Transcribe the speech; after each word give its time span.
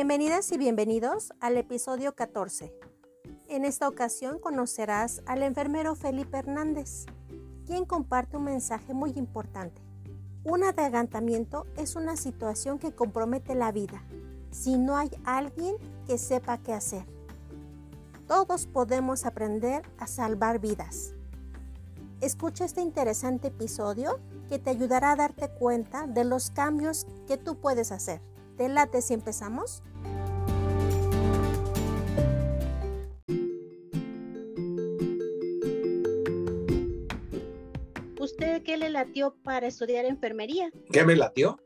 Bienvenidas 0.00 0.50
y 0.50 0.56
bienvenidos 0.56 1.34
al 1.40 1.58
episodio 1.58 2.14
14. 2.14 2.74
En 3.48 3.66
esta 3.66 3.86
ocasión 3.86 4.38
conocerás 4.38 5.20
al 5.26 5.42
enfermero 5.42 5.94
Felipe 5.94 6.38
Hernández, 6.38 7.04
quien 7.66 7.84
comparte 7.84 8.38
un 8.38 8.44
mensaje 8.44 8.94
muy 8.94 9.10
importante. 9.16 9.82
Un 10.42 10.64
adelantamiento 10.64 11.66
es 11.76 11.96
una 11.96 12.16
situación 12.16 12.78
que 12.78 12.94
compromete 12.94 13.54
la 13.54 13.72
vida 13.72 14.02
si 14.50 14.78
no 14.78 14.96
hay 14.96 15.10
alguien 15.26 15.76
que 16.06 16.16
sepa 16.16 16.56
qué 16.56 16.72
hacer. 16.72 17.04
Todos 18.26 18.64
podemos 18.64 19.26
aprender 19.26 19.82
a 19.98 20.06
salvar 20.06 20.60
vidas. 20.60 21.12
Escucha 22.22 22.64
este 22.64 22.80
interesante 22.80 23.48
episodio 23.48 24.18
que 24.48 24.58
te 24.58 24.70
ayudará 24.70 25.12
a 25.12 25.16
darte 25.16 25.50
cuenta 25.50 26.06
de 26.06 26.24
los 26.24 26.48
cambios 26.48 27.06
que 27.26 27.36
tú 27.36 27.60
puedes 27.60 27.92
hacer. 27.92 28.22
¿Te 28.56 28.70
late 28.70 29.02
si 29.02 29.12
empezamos? 29.12 29.82
Latió 39.04 39.34
para 39.42 39.66
estudiar 39.66 40.04
enfermería? 40.04 40.70
¿Qué 40.92 41.04
me 41.04 41.16
latió? 41.16 41.58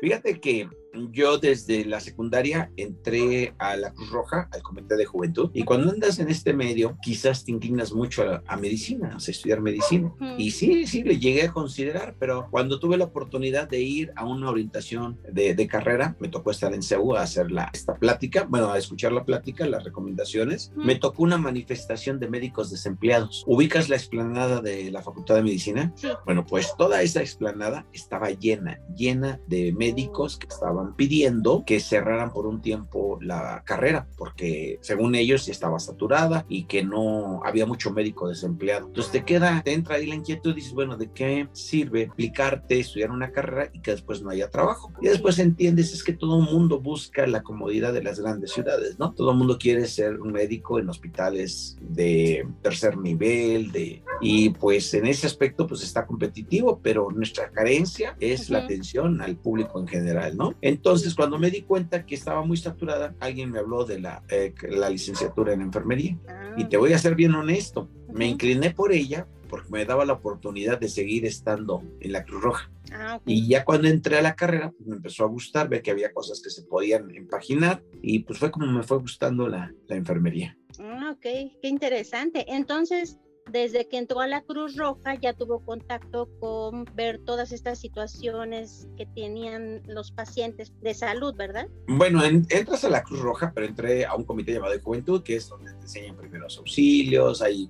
Fíjate 0.00 0.40
que 0.40 0.68
yo 1.12 1.38
desde 1.38 1.84
la 1.84 2.00
secundaria 2.00 2.70
entré 2.76 3.54
a 3.58 3.76
la 3.76 3.92
Cruz 3.92 4.10
Roja, 4.10 4.48
al 4.52 4.62
Comité 4.62 4.96
de 4.96 5.04
Juventud, 5.04 5.50
y 5.52 5.64
cuando 5.64 5.90
andas 5.90 6.18
en 6.18 6.28
este 6.28 6.52
medio, 6.52 6.96
quizás 7.02 7.44
te 7.44 7.52
inclinas 7.52 7.92
mucho 7.92 8.24
a, 8.46 8.56
medicina, 8.56 9.14
a 9.14 9.16
estudiar 9.16 9.60
medicina. 9.60 10.12
Y 10.38 10.50
sí, 10.50 10.86
sí, 10.86 11.02
le 11.02 11.18
llegué 11.18 11.44
a 11.44 11.52
considerar, 11.52 12.16
pero 12.18 12.48
cuando 12.50 12.78
tuve 12.78 12.96
la 12.96 13.04
oportunidad 13.04 13.68
de 13.68 13.80
ir 13.80 14.12
a 14.16 14.24
una 14.24 14.50
orientación 14.50 15.18
de, 15.30 15.66
carrera, 15.66 16.16
me 16.20 16.28
tocó 16.28 16.52
estar 16.52 16.72
en 16.72 16.82
CEU 16.82 17.16
a 17.16 17.22
hacer 17.22 17.50
la, 17.50 17.70
esta 17.72 17.96
plática, 17.96 18.46
bueno, 18.48 18.70
a 18.70 18.78
escuchar 18.78 19.12
la 19.12 19.24
plática, 19.24 19.66
las 19.66 19.82
recomendaciones, 19.82 20.72
me 20.76 20.94
tocó 20.94 21.24
una 21.24 21.38
manifestación 21.38 22.20
de 22.20 22.28
médicos 22.28 22.70
desempleados. 22.70 23.42
¿Ubicas 23.46 23.88
la 23.88 23.96
explanada 23.96 24.60
de 24.60 24.90
la 24.92 25.02
Facultad 25.02 25.34
de 25.34 25.42
Medicina? 25.42 25.92
Sí. 25.96 26.08
Bueno, 26.24 26.46
pues 26.46 26.74
toda 26.78 27.02
esa 27.02 27.20
explanada 27.20 27.86
estaba 27.92 28.30
llena, 28.30 28.80
llena 28.94 29.40
de 29.48 29.55
médicos 29.76 30.38
que 30.38 30.48
estaban 30.48 30.94
pidiendo 30.96 31.64
que 31.66 31.80
cerraran 31.80 32.32
por 32.32 32.46
un 32.46 32.60
tiempo 32.60 33.18
la 33.20 33.62
carrera, 33.64 34.06
porque 34.16 34.78
según 34.80 35.14
ellos 35.14 35.48
estaba 35.48 35.78
saturada 35.78 36.44
y 36.48 36.64
que 36.64 36.84
no 36.84 37.40
había 37.44 37.66
mucho 37.66 37.90
médico 37.92 38.28
desempleado. 38.28 38.86
Entonces 38.88 39.12
te 39.12 39.24
queda, 39.24 39.62
te 39.64 39.72
entra 39.72 39.96
ahí 39.96 40.06
la 40.06 40.14
inquietud 40.14 40.52
y 40.52 40.56
dices, 40.56 40.72
bueno, 40.72 40.96
¿de 40.96 41.10
qué 41.10 41.48
sirve 41.52 42.08
aplicarte, 42.10 42.80
estudiar 42.80 43.10
una 43.10 43.32
carrera 43.32 43.70
y 43.72 43.80
que 43.80 43.92
después 43.92 44.22
no 44.22 44.30
haya 44.30 44.50
trabajo? 44.50 44.92
Y 45.00 45.08
después 45.08 45.38
entiendes, 45.38 45.92
es 45.92 46.02
que 46.02 46.12
todo 46.12 46.40
el 46.40 46.50
mundo 46.50 46.80
busca 46.80 47.26
la 47.26 47.42
comodidad 47.42 47.92
de 47.92 48.02
las 48.02 48.20
grandes 48.20 48.52
ciudades, 48.52 48.98
¿no? 48.98 49.12
Todo 49.12 49.32
el 49.32 49.38
mundo 49.38 49.58
quiere 49.58 49.86
ser 49.86 50.20
un 50.20 50.32
médico 50.32 50.78
en 50.78 50.88
hospitales 50.88 51.76
de 51.80 52.46
tercer 52.62 52.96
nivel, 52.96 53.72
de, 53.72 54.02
y 54.20 54.50
pues 54.50 54.92
en 54.94 55.06
ese 55.06 55.26
aspecto 55.26 55.66
pues 55.66 55.82
está 55.82 56.06
competitivo, 56.06 56.80
pero 56.82 57.10
nuestra 57.10 57.50
carencia 57.50 58.16
es 58.20 58.50
la 58.50 58.60
atención 58.60 59.20
al 59.20 59.36
público 59.46 59.78
en 59.78 59.86
general, 59.86 60.36
¿no? 60.36 60.56
Entonces, 60.60 61.14
cuando 61.14 61.38
me 61.38 61.52
di 61.52 61.62
cuenta 61.62 62.04
que 62.04 62.16
estaba 62.16 62.44
muy 62.44 62.56
saturada, 62.56 63.14
alguien 63.20 63.52
me 63.52 63.60
habló 63.60 63.84
de 63.84 64.00
la, 64.00 64.24
eh, 64.28 64.52
la 64.70 64.90
licenciatura 64.90 65.52
en 65.52 65.60
enfermería. 65.60 66.18
Y 66.56 66.64
te 66.64 66.76
voy 66.76 66.92
a 66.92 66.98
ser 66.98 67.14
bien 67.14 67.32
honesto, 67.32 67.88
me 68.12 68.26
incliné 68.26 68.72
por 68.72 68.90
ella 68.90 69.28
porque 69.48 69.68
me 69.70 69.84
daba 69.84 70.04
la 70.04 70.14
oportunidad 70.14 70.80
de 70.80 70.88
seguir 70.88 71.24
estando 71.24 71.84
en 72.00 72.10
la 72.10 72.24
Cruz 72.24 72.42
Roja. 72.42 72.72
Ah, 72.92 73.20
y 73.24 73.46
ya 73.46 73.64
cuando 73.64 73.86
entré 73.86 74.18
a 74.18 74.22
la 74.22 74.34
carrera, 74.34 74.72
pues 74.76 74.88
me 74.88 74.96
empezó 74.96 75.22
a 75.22 75.28
gustar, 75.28 75.68
ver 75.68 75.80
que 75.80 75.92
había 75.92 76.12
cosas 76.12 76.42
que 76.42 76.50
se 76.50 76.62
podían 76.62 77.14
empaginar 77.14 77.84
y 78.02 78.20
pues 78.20 78.40
fue 78.40 78.50
como 78.50 78.66
me 78.66 78.82
fue 78.82 78.98
gustando 78.98 79.46
la, 79.46 79.72
la 79.86 79.94
enfermería. 79.94 80.58
Ah, 80.80 81.12
ok, 81.12 81.22
qué 81.22 81.68
interesante. 81.68 82.46
Entonces, 82.48 83.20
desde 83.50 83.88
que 83.88 83.98
entró 83.98 84.20
a 84.20 84.26
la 84.26 84.42
Cruz 84.42 84.76
Roja 84.76 85.14
ya 85.14 85.32
tuvo 85.32 85.60
contacto 85.60 86.28
con 86.40 86.84
ver 86.94 87.20
todas 87.24 87.52
estas 87.52 87.78
situaciones 87.78 88.88
que 88.96 89.06
tenían 89.06 89.82
los 89.86 90.10
pacientes 90.10 90.72
de 90.80 90.94
salud, 90.94 91.34
¿verdad? 91.36 91.68
Bueno, 91.86 92.22
entras 92.24 92.84
a 92.84 92.88
la 92.88 93.02
Cruz 93.02 93.20
Roja, 93.20 93.52
pero 93.54 93.66
entré 93.66 94.04
a 94.04 94.14
un 94.14 94.24
comité 94.24 94.52
llamado 94.52 94.72
de 94.72 94.80
juventud, 94.80 95.22
que 95.22 95.36
es 95.36 95.48
donde 95.48 95.72
te 95.72 95.82
enseñan 95.82 96.16
primeros 96.16 96.58
auxilios, 96.58 97.42
hay 97.42 97.68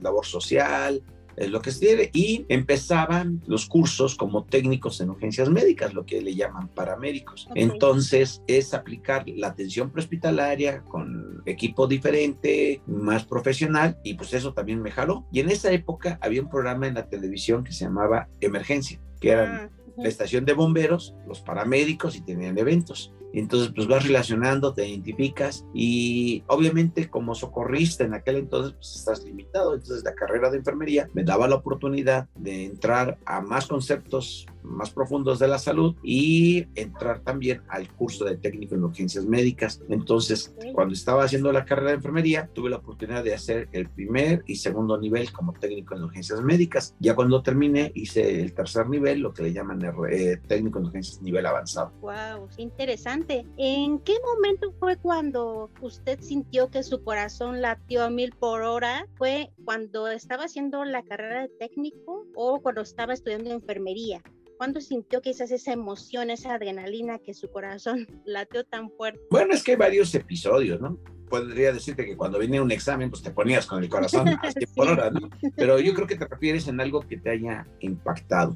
labor 0.00 0.24
social, 0.24 1.02
es 1.36 1.50
lo 1.50 1.60
que 1.60 1.70
se 1.70 1.80
tiene. 1.80 2.10
Y 2.12 2.46
empezaban 2.48 3.42
los 3.46 3.66
cursos 3.66 4.16
como 4.16 4.44
técnicos 4.44 5.00
en 5.00 5.10
urgencias 5.10 5.48
médicas, 5.50 5.94
lo 5.94 6.04
que 6.06 6.20
le 6.20 6.34
llaman 6.34 6.68
paramédicos. 6.68 7.48
Entonces 7.54 8.42
es 8.46 8.74
aplicar 8.74 9.24
la 9.28 9.48
atención 9.48 9.90
prehospitalaria 9.90 10.82
con 10.82 11.42
equipo 11.46 11.86
diferente, 11.86 12.80
más 12.86 13.24
profesional, 13.24 13.98
y 14.04 14.14
pues 14.14 14.32
eso 14.34 14.52
también 14.52 14.82
me 14.82 14.90
jaló. 14.90 15.26
Y 15.32 15.40
en 15.40 15.50
esa 15.50 15.72
época 15.72 16.18
había 16.20 16.42
un 16.42 16.50
programa 16.50 16.86
en 16.86 16.94
la 16.94 17.08
televisión 17.08 17.64
que 17.64 17.72
se 17.72 17.84
llamaba 17.84 18.28
Emergencia, 18.40 19.00
que 19.20 19.30
eran 19.30 19.54
ah, 19.54 19.70
la 19.96 20.08
estación 20.08 20.44
de 20.44 20.52
bomberos, 20.52 21.14
los 21.26 21.40
paramédicos 21.40 22.16
y 22.16 22.20
tenían 22.22 22.58
eventos 22.58 23.12
entonces 23.40 23.72
pues 23.74 23.88
vas 23.88 24.04
relacionando, 24.04 24.74
te 24.74 24.86
identificas 24.86 25.64
y 25.74 26.44
obviamente 26.46 27.08
como 27.08 27.34
socorrista 27.34 28.04
en 28.04 28.14
aquel 28.14 28.36
entonces 28.36 28.74
pues 28.74 28.96
estás 28.96 29.24
limitado. 29.24 29.74
Entonces 29.74 30.04
la 30.04 30.14
carrera 30.14 30.50
de 30.50 30.58
enfermería 30.58 31.08
me 31.14 31.24
daba 31.24 31.48
la 31.48 31.56
oportunidad 31.56 32.28
de 32.34 32.64
entrar 32.64 33.18
a 33.24 33.40
más 33.40 33.66
conceptos 33.66 34.46
más 34.62 34.90
profundos 34.90 35.38
de 35.38 35.48
la 35.48 35.58
salud 35.58 35.94
y 36.02 36.66
entrar 36.74 37.20
también 37.20 37.62
al 37.68 37.88
curso 37.92 38.24
de 38.24 38.36
técnico 38.36 38.74
en 38.74 38.84
urgencias 38.84 39.24
médicas. 39.26 39.80
Entonces, 39.88 40.54
cuando 40.74 40.94
estaba 40.94 41.24
haciendo 41.24 41.52
la 41.52 41.64
carrera 41.64 41.90
de 41.90 41.96
enfermería, 41.96 42.48
tuve 42.52 42.70
la 42.70 42.76
oportunidad 42.76 43.24
de 43.24 43.34
hacer 43.34 43.68
el 43.72 43.88
primer 43.88 44.42
y 44.46 44.56
segundo 44.56 44.98
nivel 44.98 45.32
como 45.32 45.52
técnico 45.52 45.94
en 45.94 46.04
urgencias 46.04 46.40
médicas. 46.42 46.94
Ya 46.98 47.14
cuando 47.14 47.42
terminé, 47.42 47.92
hice 47.94 48.42
el 48.42 48.54
tercer 48.54 48.88
nivel, 48.88 49.20
lo 49.20 49.32
que 49.32 49.42
le 49.42 49.52
llaman 49.52 49.80
eh, 50.10 50.38
técnico 50.46 50.78
en 50.78 50.86
urgencias 50.86 51.22
nivel 51.22 51.46
avanzado. 51.46 51.92
¡Wow! 52.00 52.48
Interesante. 52.56 53.46
¿En 53.56 53.98
qué 54.00 54.14
momento 54.34 54.72
fue 54.78 54.96
cuando 54.96 55.70
usted 55.80 56.20
sintió 56.20 56.70
que 56.70 56.82
su 56.82 57.02
corazón 57.02 57.60
latió 57.60 58.04
a 58.04 58.10
mil 58.10 58.32
por 58.32 58.62
hora? 58.62 59.06
¿Fue 59.16 59.50
cuando 59.64 60.08
estaba 60.08 60.44
haciendo 60.44 60.84
la 60.84 61.02
carrera 61.02 61.42
de 61.42 61.48
técnico 61.48 62.26
o 62.34 62.60
cuando 62.60 62.82
estaba 62.82 63.14
estudiando 63.14 63.50
enfermería? 63.50 64.22
¿Cuándo 64.62 64.80
sintió 64.80 65.20
quizás 65.20 65.50
esa 65.50 65.72
emoción, 65.72 66.30
esa 66.30 66.54
adrenalina 66.54 67.18
que 67.18 67.34
su 67.34 67.50
corazón 67.50 68.06
latió 68.24 68.62
tan 68.62 68.92
fuerte? 68.92 69.20
Bueno, 69.28 69.54
es 69.54 69.64
que 69.64 69.72
hay 69.72 69.76
varios 69.76 70.14
episodios, 70.14 70.80
¿no? 70.80 71.00
Podría 71.32 71.72
decirte 71.72 72.04
que 72.04 72.14
cuando 72.14 72.38
viene 72.38 72.60
un 72.60 72.70
examen, 72.70 73.08
pues 73.08 73.22
te 73.22 73.30
ponías 73.30 73.64
con 73.64 73.82
el 73.82 73.88
corazón 73.88 74.28
a 74.28 74.50
100 74.52 74.68
por 74.76 74.88
hora, 74.88 75.10
¿no? 75.10 75.30
Pero 75.56 75.80
yo 75.80 75.94
creo 75.94 76.06
que 76.06 76.16
te 76.16 76.26
refieres 76.26 76.68
en 76.68 76.78
algo 76.78 77.00
que 77.00 77.16
te 77.16 77.30
haya 77.30 77.66
impactado. 77.80 78.54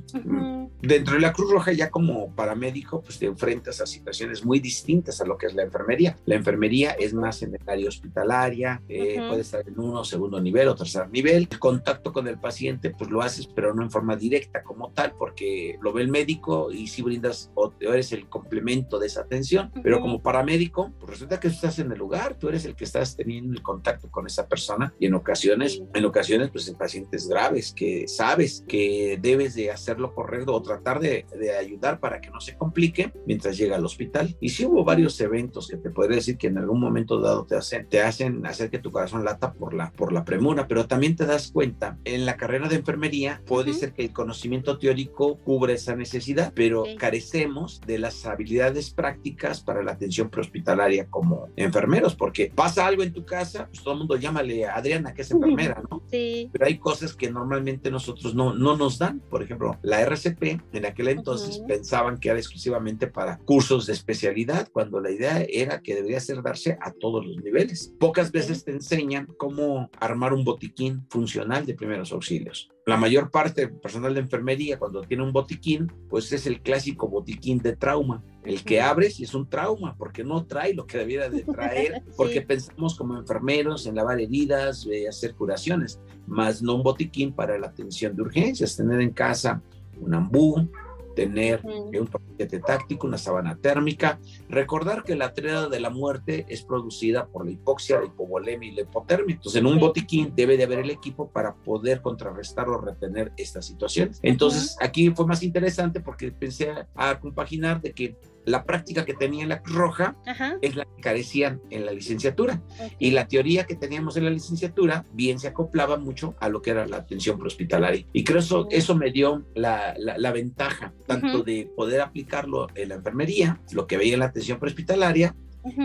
Dentro 0.83 1.15
de 1.15 1.21
la 1.21 1.33
Cruz 1.33 1.51
Roja, 1.51 1.73
ya 1.73 1.89
como 1.89 2.35
paramédico, 2.35 3.01
pues 3.01 3.19
te 3.19 3.25
enfrentas 3.25 3.81
a 3.81 3.87
situaciones 3.87 4.45
muy 4.45 4.61
distintas 4.61 5.23
a 5.23 5.25
lo 5.25 5.39
que 5.39 5.47
es 5.47 5.55
la 5.55 5.63
enfermería. 5.63 6.19
La 6.27 6.35
enfermería 6.35 6.91
es 6.91 7.15
más 7.15 7.43
en 7.43 7.55
el 7.55 7.63
área 7.67 7.89
hospitalaria, 7.89 8.83
eh, 8.91 9.25
puede 9.27 9.41
estar 9.41 9.67
en 9.67 9.81
uno, 9.81 10.05
segundo 10.05 10.39
nivel 10.39 10.69
o 10.69 10.75
tercer 10.75 11.09
nivel. 11.09 11.49
El 11.51 11.59
contacto 11.59 12.13
con 12.13 12.29
el 12.29 12.39
paciente, 12.39 12.91
pues 12.91 13.11
lo 13.11 13.23
haces, 13.23 13.47
pero 13.47 13.73
no 13.73 13.85
en 13.85 13.91
forma 13.91 14.17
directa 14.17 14.63
como 14.63 14.91
tal, 14.91 15.15
porque 15.19 15.79
lo 15.81 15.95
ve 15.95 16.03
el 16.03 16.09
médico 16.09 16.71
y 16.71 16.89
si 16.89 17.01
brindas 17.01 17.51
o 17.55 17.73
eres 17.81 18.13
el 18.13 18.29
complemento 18.29 18.99
de 18.99 19.07
esa 19.07 19.23
atención. 19.23 19.73
Pero 19.83 19.99
como 20.01 20.21
paramédico, 20.21 20.93
pues 20.99 21.13
resulta 21.13 21.41
que 21.41 21.49
estás 21.49 21.79
en 21.79 21.91
el 21.91 21.99
lugar, 21.99 22.35
tú 22.35 22.51
eres 22.51 22.66
el 22.67 22.75
que 22.75 22.85
estás 22.85 23.17
teniendo 23.17 23.53
el 23.53 23.63
contacto 23.63 24.11
con 24.11 24.27
esa 24.27 24.47
persona 24.47 24.95
y 24.99 25.07
en 25.07 25.15
ocasiones, 25.15 25.83
en 25.95 26.05
ocasiones, 26.05 26.51
pues 26.51 26.69
en 26.69 26.77
pacientes 26.77 27.29
graves 27.29 27.73
que 27.75 28.07
sabes 28.09 28.65
que 28.69 29.19
debes 29.21 29.55
de 29.55 29.71
hacer 29.71 29.99
lo 29.99 30.15
correcto 30.15 30.55
o 30.55 30.63
tratar 30.63 31.01
de, 31.01 31.27
de 31.39 31.57
ayudar 31.57 32.01
para 32.01 32.21
que 32.21 32.31
no 32.31 32.41
se 32.41 32.57
complique 32.57 33.13
mientras 33.27 33.57
llega 33.57 33.77
al 33.77 33.85
hospital. 33.85 34.37
Y 34.41 34.51
sí 34.51 34.65
hubo 34.65 34.85
varios 34.85 35.21
eventos 35.21 35.69
que 35.69 35.77
te 35.77 35.91
podría 35.91 36.17
decir 36.17 36.37
que 36.37 36.49
en 36.49 36.59
algún 36.59 36.81
momento 36.81 37.21
dado 37.21 37.45
te 37.47 37.57
hacen, 37.57 37.89
te 37.89 38.03
hacen 38.03 38.45
hacer 38.47 38.71
que 38.71 38.79
tu 38.79 38.91
corazón 38.91 39.25
lata 39.25 39.53
por 39.53 39.75
la, 39.75 39.93
por 39.93 40.13
la 40.13 40.25
premura, 40.25 40.67
pero 40.69 40.87
también 40.87 41.17
te 41.17 41.27
das 41.27 41.51
cuenta, 41.51 41.99
en 42.05 42.27
la 42.27 42.37
carrera 42.37 42.69
de 42.69 42.77
enfermería 42.77 43.43
puede 43.47 43.73
ser 43.73 43.93
que 43.93 44.03
el 44.03 44.13
conocimiento 44.13 44.79
teórico 44.79 45.39
cubre 45.39 45.75
esa 45.75 45.97
necesidad, 45.97 46.53
pero 46.55 46.85
carecemos 46.99 47.81
de 47.87 47.99
las 47.99 48.27
habilidades 48.27 48.91
prácticas 48.91 49.61
para 49.61 49.83
la 49.83 49.93
atención 49.93 50.31
prehospitalaria 50.31 51.07
como 51.07 51.49
enfermeros, 51.57 52.15
porque 52.15 52.46
pasa 52.55 52.87
algo 52.87 53.03
en 53.03 53.13
tu 53.13 53.25
casa, 53.25 53.67
pues 53.67 53.83
todo 53.83 53.95
el 53.95 53.99
mundo 53.99 54.17
llámale 54.17 54.67
a 54.67 54.77
Adriana, 54.77 55.15
que 55.15 55.23
es 55.23 55.31
enfermera, 55.31 55.83
¿no? 55.91 56.03
Sí. 56.11 56.49
Pero 56.53 56.67
hay 56.67 56.79
cosas 56.79 57.15
que 57.15 57.31
normalmente 57.31 57.91
nosotros 57.91 58.35
no, 58.35 58.55
no 58.55 58.77
nos 58.77 58.99
dan. 58.99 59.21
Por 59.21 59.43
ejemplo, 59.43 59.79
la 59.83 60.01
RCP, 60.03 60.61
en 60.73 60.87
aquel 60.87 61.09
entonces 61.09 61.63
pensaban 61.67 62.19
que 62.19 62.29
era 62.29 62.39
exclusivamente 62.39 63.07
para 63.07 63.39
cursos 63.39 63.87
de 63.87 63.93
especialidad, 63.93 64.69
cuando 64.73 65.01
la 65.01 65.11
idea 65.11 65.45
era 65.49 65.81
que 65.81 65.95
debería 65.95 66.21
ser 66.21 66.43
darse 66.43 66.79
a 66.81 66.93
todos 66.93 67.25
los 67.27 67.37
niveles. 67.43 67.93
Pocas 67.99 68.33
veces 68.33 68.65
te 68.65 68.73
enseñan 68.73 69.27
cómo 69.37 69.91
armar 69.99 70.33
un 70.33 70.45
botiquín 70.45 71.07
funcional 71.09 71.67
de 71.67 71.75
primeros 71.75 72.13
auxilios. 72.13 72.71
La 72.87 72.97
mayor 72.97 73.33
parte 73.33 73.63
del 73.63 73.75
personal 73.75 74.15
de 74.15 74.21
enfermería 74.21 74.79
cuando 74.79 75.03
tiene 75.03 75.25
un 75.25 75.33
botiquín, 75.33 75.91
pues 76.09 76.33
es 76.33 76.47
el 76.47 76.61
clásico 76.63 77.09
botiquín 77.09 77.59
de 77.59 77.75
trauma, 77.75 78.23
el 78.45 78.63
que 78.63 78.81
abres 78.81 79.19
y 79.19 79.25
es 79.25 79.35
un 79.35 79.51
trauma 79.51 79.97
porque 79.99 80.23
no 80.23 80.47
trae 80.47 80.73
lo 80.73 80.87
que 80.87 80.99
debiera 80.99 81.29
de 81.29 81.43
traer, 81.43 82.05
porque 82.17 82.43
pensamos 82.43 82.95
como 82.95 83.19
enfermeros 83.19 83.87
en 83.87 83.97
lavar 83.97 84.21
heridas, 84.21 84.87
eh, 84.87 85.09
hacer 85.09 85.35
curaciones, 85.35 85.99
más 86.29 86.63
no 86.63 86.77
un 86.77 86.85
botiquín 86.85 87.33
para 87.33 87.59
la 87.59 87.67
atención 87.67 88.15
de 88.15 88.23
urgencias, 88.23 88.77
tener 88.77 89.01
en 89.01 89.11
casa 89.11 89.61
un 90.01 90.15
ambú, 90.15 90.69
tener 91.17 91.63
un 91.65 92.07
paquete 92.07 92.61
táctico, 92.61 93.07
una 93.07 93.19
sábana 93.19 93.57
térmica, 93.57 94.21
recordar 94.49 95.03
que 95.03 95.17
la 95.17 95.33
triada 95.33 95.69
de 95.69 95.81
la 95.81 95.91
muerte 95.91 96.47
es 96.49 96.63
producida 96.63 97.27
por 97.27 97.47
la 97.47 97.53
hipoxia, 97.53 97.99
la 97.99 98.07
hipovolemia 98.07 98.69
y 98.69 98.75
la 98.75 98.83
hipotermia. 98.83 99.35
Entonces, 99.35 99.61
en 99.61 99.67
un 99.67 99.81
botiquín 99.81 100.35
debe 100.37 100.57
de 100.57 100.65
haber 100.65 100.81
el 100.81 100.91
equipo 100.91 101.29
para 101.31 101.55
poder 101.55 102.03
contrarrestar 102.03 102.69
o 102.69 102.79
retener 102.79 103.33
estas 103.37 103.65
situaciones. 103.65 104.21
Entonces, 104.23 104.77
aquí 104.81 105.11
fue 105.11 105.27
más 105.27 105.43
interesante 105.43 106.01
porque 106.01 106.31
pensé 106.31 106.73
a 106.95 107.19
compaginar 107.19 107.81
de 107.81 107.93
que 107.93 108.17
la 108.47 108.65
práctica 108.65 109.05
que 109.05 109.15
tenía 109.15 109.43
en 109.43 109.51
la 109.51 109.61
Cruz 109.61 109.77
Roja 109.77 110.17
es 110.63 110.77
la 110.77 110.85
que 110.85 111.03
carecían 111.03 111.61
en 111.71 111.85
la 111.85 111.93
licenciatura. 111.93 112.63
Y 112.99 113.11
la 113.11 113.27
teoría 113.27 113.67
que 113.67 113.75
teníamos 113.75 114.17
en 114.17 114.25
la 114.25 114.31
licenciatura 114.31 115.05
bien 115.13 115.39
se 115.39 115.49
acoplaba 115.49 115.99
mucho 115.99 116.35
a 116.41 116.49
lo 116.49 116.63
que 116.63 116.71
era 116.71 116.87
la 116.87 116.99
atención 116.99 117.39
prehospitalaria. 117.39 118.07
Y 118.13 118.25
creo 118.25 118.39
eso, 118.39 118.69
eso 118.71 118.95
me 118.95 119.11
dio 119.11 119.45
la, 119.55 119.95
la, 119.99 120.33
ventaja, 120.33 120.93
tanto 121.07 121.43
de 121.43 121.71
poder 121.77 122.01
aplicarlo 122.01 122.69
en 122.75 122.91
la 122.91 122.95
enfermería, 122.95 123.61
lo 123.73 123.87
que 123.87 123.97
veía 123.97 124.15
en 124.15 124.21
la 124.21 124.27
atención 124.27 124.59
prehospitalaria, 124.59 125.35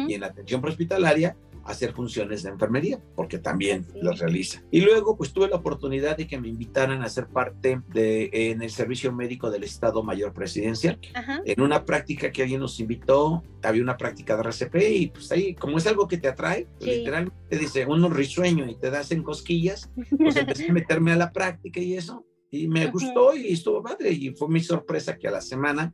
y 0.08 0.14
en 0.14 0.22
la 0.22 0.28
atención 0.28 0.62
prehospitalaria 0.62 1.36
hacer 1.66 1.94
funciones 1.94 2.44
de 2.44 2.50
enfermería, 2.50 3.00
porque 3.16 3.40
también 3.40 3.86
las 3.96 4.20
realiza. 4.20 4.64
Y 4.72 4.82
luego, 4.82 5.18
pues 5.18 5.34
tuve 5.34 5.48
la 5.48 5.58
oportunidad 5.58 6.18
de 6.18 6.28
que 6.28 6.40
me 6.40 6.48
invitaran 6.48 7.02
a 7.04 7.10
ser 7.10 7.28
parte 7.28 7.82
de 7.94 8.30
en 8.32 8.62
el 8.62 8.70
servicio 8.70 9.12
médico 9.12 9.50
del 9.52 9.64
Estado 9.64 10.04
Mayor 10.04 10.34
Presidencial. 10.34 11.00
En 11.46 11.62
una 11.62 11.86
práctica 11.86 12.32
que 12.32 12.44
alguien 12.44 12.62
nos 12.62 12.80
invitó, 12.80 13.44
había 13.64 13.84
una 13.84 13.98
práctica 13.98 14.36
de 14.36 14.44
RCP 14.44 14.76
y 14.76 15.08
pues 15.08 15.32
ahí, 15.32 15.56
como 15.56 15.78
es 15.78 15.88
algo 15.88 16.08
que 16.08 16.18
te 16.18 16.28
atrae, 16.28 16.68
pues, 16.80 16.98
literalmente 16.98 17.58
dice 17.58 17.86
uno 17.86 18.10
risueño 18.10 18.70
y 18.70 18.76
te 18.76 18.90
das 18.90 19.12
en 19.12 19.24
cosquillas, 19.24 19.92
pues 20.18 20.36
empecé 20.36 20.70
a 20.70 20.74
meterme 20.74 21.12
a 21.12 21.18
la 21.18 21.32
práctica 21.32 21.80
y 21.80 21.96
eso. 21.96 22.26
Y 22.50 22.68
me 22.68 22.88
gustó 22.88 23.34
y 23.34 23.54
estuvo 23.54 23.82
padre. 23.82 24.12
Y 24.12 24.32
fue 24.32 24.50
mi 24.50 24.60
sorpresa 24.60 25.18
que 25.18 25.28
a 25.28 25.32
la 25.32 25.42
semana 25.42 25.94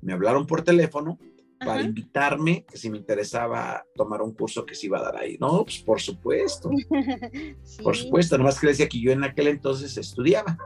me 0.00 0.12
hablaron 0.12 0.46
por 0.46 0.62
teléfono 0.62 1.18
para 1.64 1.82
invitarme, 1.82 2.64
que 2.64 2.76
si 2.76 2.90
me 2.90 2.98
interesaba 2.98 3.84
tomar 3.94 4.22
un 4.22 4.32
curso 4.32 4.64
que 4.64 4.74
se 4.74 4.86
iba 4.86 4.98
a 4.98 5.02
dar 5.02 5.16
ahí. 5.16 5.36
No, 5.38 5.64
pues 5.64 5.78
por 5.78 6.00
supuesto. 6.00 6.70
Por 7.82 7.96
supuesto, 7.96 8.38
nomás 8.38 8.60
que 8.60 8.68
decía 8.68 8.88
que 8.88 9.00
yo 9.00 9.12
en 9.12 9.24
aquel 9.24 9.48
entonces 9.48 9.96
estudiaba. 9.96 10.56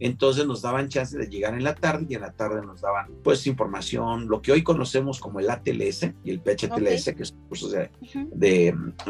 Entonces 0.00 0.46
nos 0.46 0.62
daban 0.62 0.88
chance 0.88 1.16
de 1.16 1.28
llegar 1.28 1.52
en 1.52 1.62
la 1.62 1.74
tarde 1.74 2.06
y 2.08 2.14
en 2.14 2.22
la 2.22 2.32
tarde 2.32 2.64
nos 2.64 2.80
daban 2.80 3.10
pues 3.22 3.46
información, 3.46 4.28
lo 4.28 4.40
que 4.40 4.50
hoy 4.50 4.62
conocemos 4.62 5.20
como 5.20 5.40
el 5.40 5.50
ATLS 5.50 6.10
y 6.24 6.30
el 6.30 6.40
PHTLS, 6.40 7.14
que 7.14 7.24
son 7.26 7.38
cursos 7.48 7.72
de, 7.72 7.90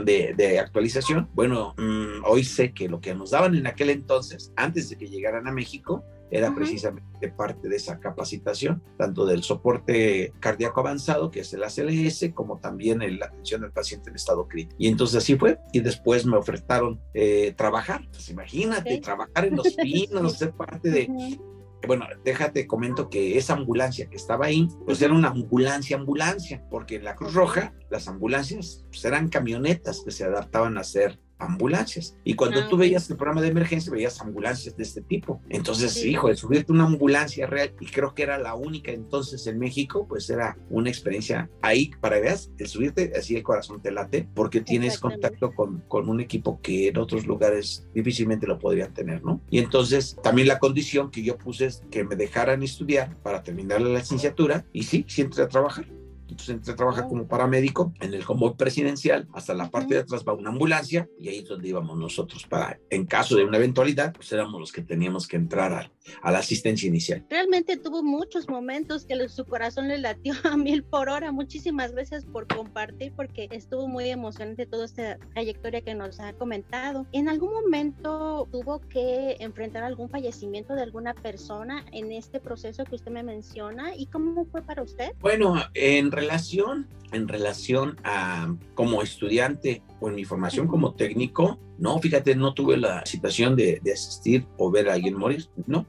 de, 0.05 0.35
de, 0.37 0.59
actualización. 0.59 1.29
Bueno, 1.33 1.75
mm, 1.79 2.25
hoy 2.25 2.43
sé 2.43 2.73
que 2.73 2.89
lo 2.89 3.01
que 3.01 3.15
nos 3.15 3.31
daban 3.31 3.55
en 3.55 3.69
aquel 3.69 3.91
entonces, 3.91 4.53
antes 4.57 4.91
de 4.91 4.97
que 4.97 5.09
llegaran 5.09 5.47
a 5.47 5.53
México, 5.53 6.05
era 6.31 6.55
precisamente 6.55 7.29
parte 7.29 7.69
de 7.69 7.77
esa 7.77 7.99
capacitación, 7.99 8.82
tanto 8.97 9.27
del 9.27 9.43
soporte 9.43 10.32
cardíaco 10.41 10.81
avanzado, 10.81 11.31
que 11.31 11.41
es 11.41 11.53
el 11.53 11.65
ACLS, 11.65 12.32
como 12.35 12.59
también 12.59 13.00
la 13.19 13.27
atención 13.27 13.62
del 13.62 13.73
paciente 13.73 14.11
en 14.11 14.17
estado 14.17 14.47
crítico. 14.47 14.77
Y 14.79 14.88
entonces 14.88 15.17
así 15.17 15.37
fue, 15.37 15.59
y 15.73 15.81
después 15.81 16.27
me 16.27 16.37
ofertaron 16.37 17.00
eh, 17.15 17.55
trabajar, 17.56 18.09
pues 18.11 18.29
imagínate, 18.31 18.99
trabajar 18.99 19.44
en 19.44 19.56
los 19.56 19.75
pinos, 19.75 20.38
ser 20.38 20.53
parte 20.53 20.91
de... 20.91 21.38
Bueno, 21.87 22.05
déjate, 22.25 22.67
comento 22.67 23.09
que 23.09 23.38
esa 23.38 23.55
ambulancia 23.55 24.06
que 24.11 24.17
estaba 24.17 24.47
ahí, 24.47 24.69
pues 24.85 25.00
era 25.00 25.15
una 25.15 25.29
ambulancia, 25.29 25.97
ambulancia, 25.97 26.62
porque 26.71 26.97
en 26.97 27.05
la 27.05 27.17
Cruz 27.17 27.33
Roja 27.33 27.73
las 27.88 28.06
ambulancias 28.06 28.85
pues, 28.91 29.03
eran 29.06 29.29
camionetas 29.31 30.03
que 30.05 30.11
se 30.11 30.25
adaptaban 30.25 30.76
a 30.76 30.85
ser 30.85 31.19
ambulancias. 31.41 32.17
Y 32.25 32.35
cuando 32.35 32.61
ah, 32.61 32.69
tú 32.69 32.77
veías 32.77 33.09
el 33.11 33.17
programa 33.17 33.41
de 33.41 33.49
emergencia, 33.49 33.93
veías 33.93 34.21
ambulancias 34.21 34.77
de 34.77 34.83
este 34.83 35.03
tipo. 35.03 35.41
Entonces, 35.49 36.05
hijo, 36.05 36.29
de 36.29 36.37
subirte 36.37 36.73
una 36.73 36.85
ambulancia 36.85 37.47
real, 37.47 37.75
y 37.81 37.87
creo 37.87 38.15
que 38.15 38.23
era 38.23 38.39
la 38.39 38.55
única 38.55 38.93
entonces 38.93 39.47
en 39.47 39.59
México, 39.59 40.07
pues 40.09 40.29
era 40.31 40.57
una 40.69 40.89
experiencia 40.89 41.51
ahí 41.63 41.91
para 42.01 42.21
veas, 42.21 42.51
el 42.59 42.69
subirte, 42.69 43.13
así 43.17 43.37
el 43.37 43.43
corazón 43.43 43.81
te 43.81 43.91
late, 43.91 44.29
porque 44.35 44.61
tienes 44.61 44.99
contacto 44.99 45.53
con, 45.53 45.81
con 45.89 46.09
un 46.09 46.21
equipo 46.21 46.61
que 46.61 46.89
en 46.89 46.99
otros 46.99 47.27
lugares 47.27 47.87
difícilmente 47.95 48.47
lo 48.47 48.59
podrían 48.59 48.93
tener, 48.93 49.23
¿no? 49.25 49.41
Y 49.51 49.59
entonces, 49.59 50.17
también 50.23 50.49
la 50.49 50.59
condición 50.59 51.11
que 51.11 51.23
yo 51.23 51.39
puse 51.39 51.67
es 51.67 51.83
que 51.91 52.05
me 52.05 52.17
dejaran 52.17 52.63
estudiar 52.63 53.17
para 53.23 53.43
terminar 53.43 53.81
la 53.81 53.99
licenciatura, 53.99 54.65
y 54.73 54.85
sí, 54.85 55.05
sí 55.09 55.23
entré 55.23 55.45
a 55.45 55.49
trabajar. 55.49 55.87
Entonces 56.31 56.56
entré 56.56 56.73
a 56.73 56.77
trabajar 56.77 57.09
como 57.09 57.27
paramédico 57.27 57.93
en 58.00 58.15
el 58.15 58.25
convoy 58.25 58.55
presidencial. 58.55 59.29
Hasta 59.32 59.55
la 59.55 59.71
parte 59.71 59.94
de 59.94 60.00
atrás 60.00 60.25
va 60.27 60.32
una 60.32 60.50
ambulancia 60.50 61.09
y 61.19 61.29
ahí 61.29 61.38
es 61.38 61.49
donde 61.49 61.69
íbamos 61.69 61.99
nosotros 61.99 62.47
para, 62.47 62.79
en 62.91 63.06
caso 63.06 63.37
de 63.37 63.44
una 63.44 63.59
eventualidad, 63.59 64.12
pues 64.12 64.32
éramos 64.32 64.61
los 64.61 64.73
que 64.73 64.82
teníamos 64.82 65.27
que 65.27 65.37
entrar 65.37 65.73
a, 65.73 65.91
a 66.23 66.32
la 66.32 66.38
asistencia 66.38 66.88
inicial. 66.88 67.25
Realmente 67.29 67.77
tuvo 67.77 68.03
muchos 68.03 68.49
momentos 68.49 69.05
que 69.05 69.29
su 69.29 69.44
corazón 69.44 69.88
le 69.88 69.99
latió 69.99 70.35
a 70.44 70.56
mil 70.56 70.82
por 70.82 71.09
hora. 71.09 71.32
Muchísimas 71.32 71.93
gracias 71.93 72.25
por 72.25 72.47
compartir 72.47 73.12
porque 73.15 73.49
estuvo 73.50 73.88
muy 73.88 74.09
emocionante 74.09 74.67
toda 74.67 74.85
esta 74.85 75.19
trayectoria 75.35 75.81
que 75.83 75.94
nos 75.94 76.21
ha 76.21 76.33
comentado. 76.35 77.06
¿En 77.12 77.29
algún 77.29 77.53
momento 77.53 78.49
tuvo 78.50 78.81
que 78.81 79.37
enfrentar 79.41 79.85
algún 79.85 80.09
fallecimiento 80.09 80.75
de 80.75 80.83
alguna 80.83 81.15
persona 81.15 81.85
en 81.93 82.12
este 82.12 82.41
proceso 82.41 82.85
que 82.85 82.97
usted 82.97 83.11
me 83.11 83.23
menciona? 83.23 83.94
¿Y 83.97 84.06
cómo 84.06 84.44
fue 84.47 84.62
para 84.62 84.83
usted? 84.83 85.12
Bueno, 85.21 85.56
en 85.75 86.11
relación, 86.21 86.89
en 87.13 87.29
relación 87.29 87.97
a 88.05 88.55
como 88.75 89.03
estudiante 89.03 89.83
o 90.01 90.09
en 90.09 90.15
mi 90.15 90.25
formación 90.25 90.67
como 90.67 90.95
técnico, 90.95 91.59
no, 91.79 91.99
fíjate, 91.99 92.35
no 92.37 92.55
tuve 92.55 92.77
la 92.77 93.05
situación 93.07 93.57
de, 93.57 93.81
asistir 93.93 94.47
o 94.59 94.71
ver 94.71 94.89
a 94.89 94.95
alguien 94.95 95.17
morir, 95.17 95.49
no. 95.67 95.87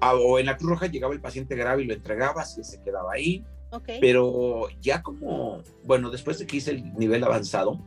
o, 0.00 0.38
en 0.38 0.46
la 0.46 0.56
Cruz 0.56 0.70
Roja 0.70 0.86
llegaba 0.86 1.12
el 1.12 1.20
paciente 1.20 1.56
grave 1.56 1.82
y 1.82 1.86
lo 1.86 1.94
entregaba, 1.94 2.42
así 2.42 2.62
se 2.64 2.82
quedaba 2.82 3.12
ahí. 3.12 3.44
Pero 4.00 4.68
ya 4.80 5.02
como, 5.02 5.62
bueno, 5.84 6.10
después 6.10 6.38
de 6.38 6.46
que 6.46 6.58
hice 6.58 6.72
el 6.72 6.94
nivel 6.94 7.24
avanzado, 7.24 7.80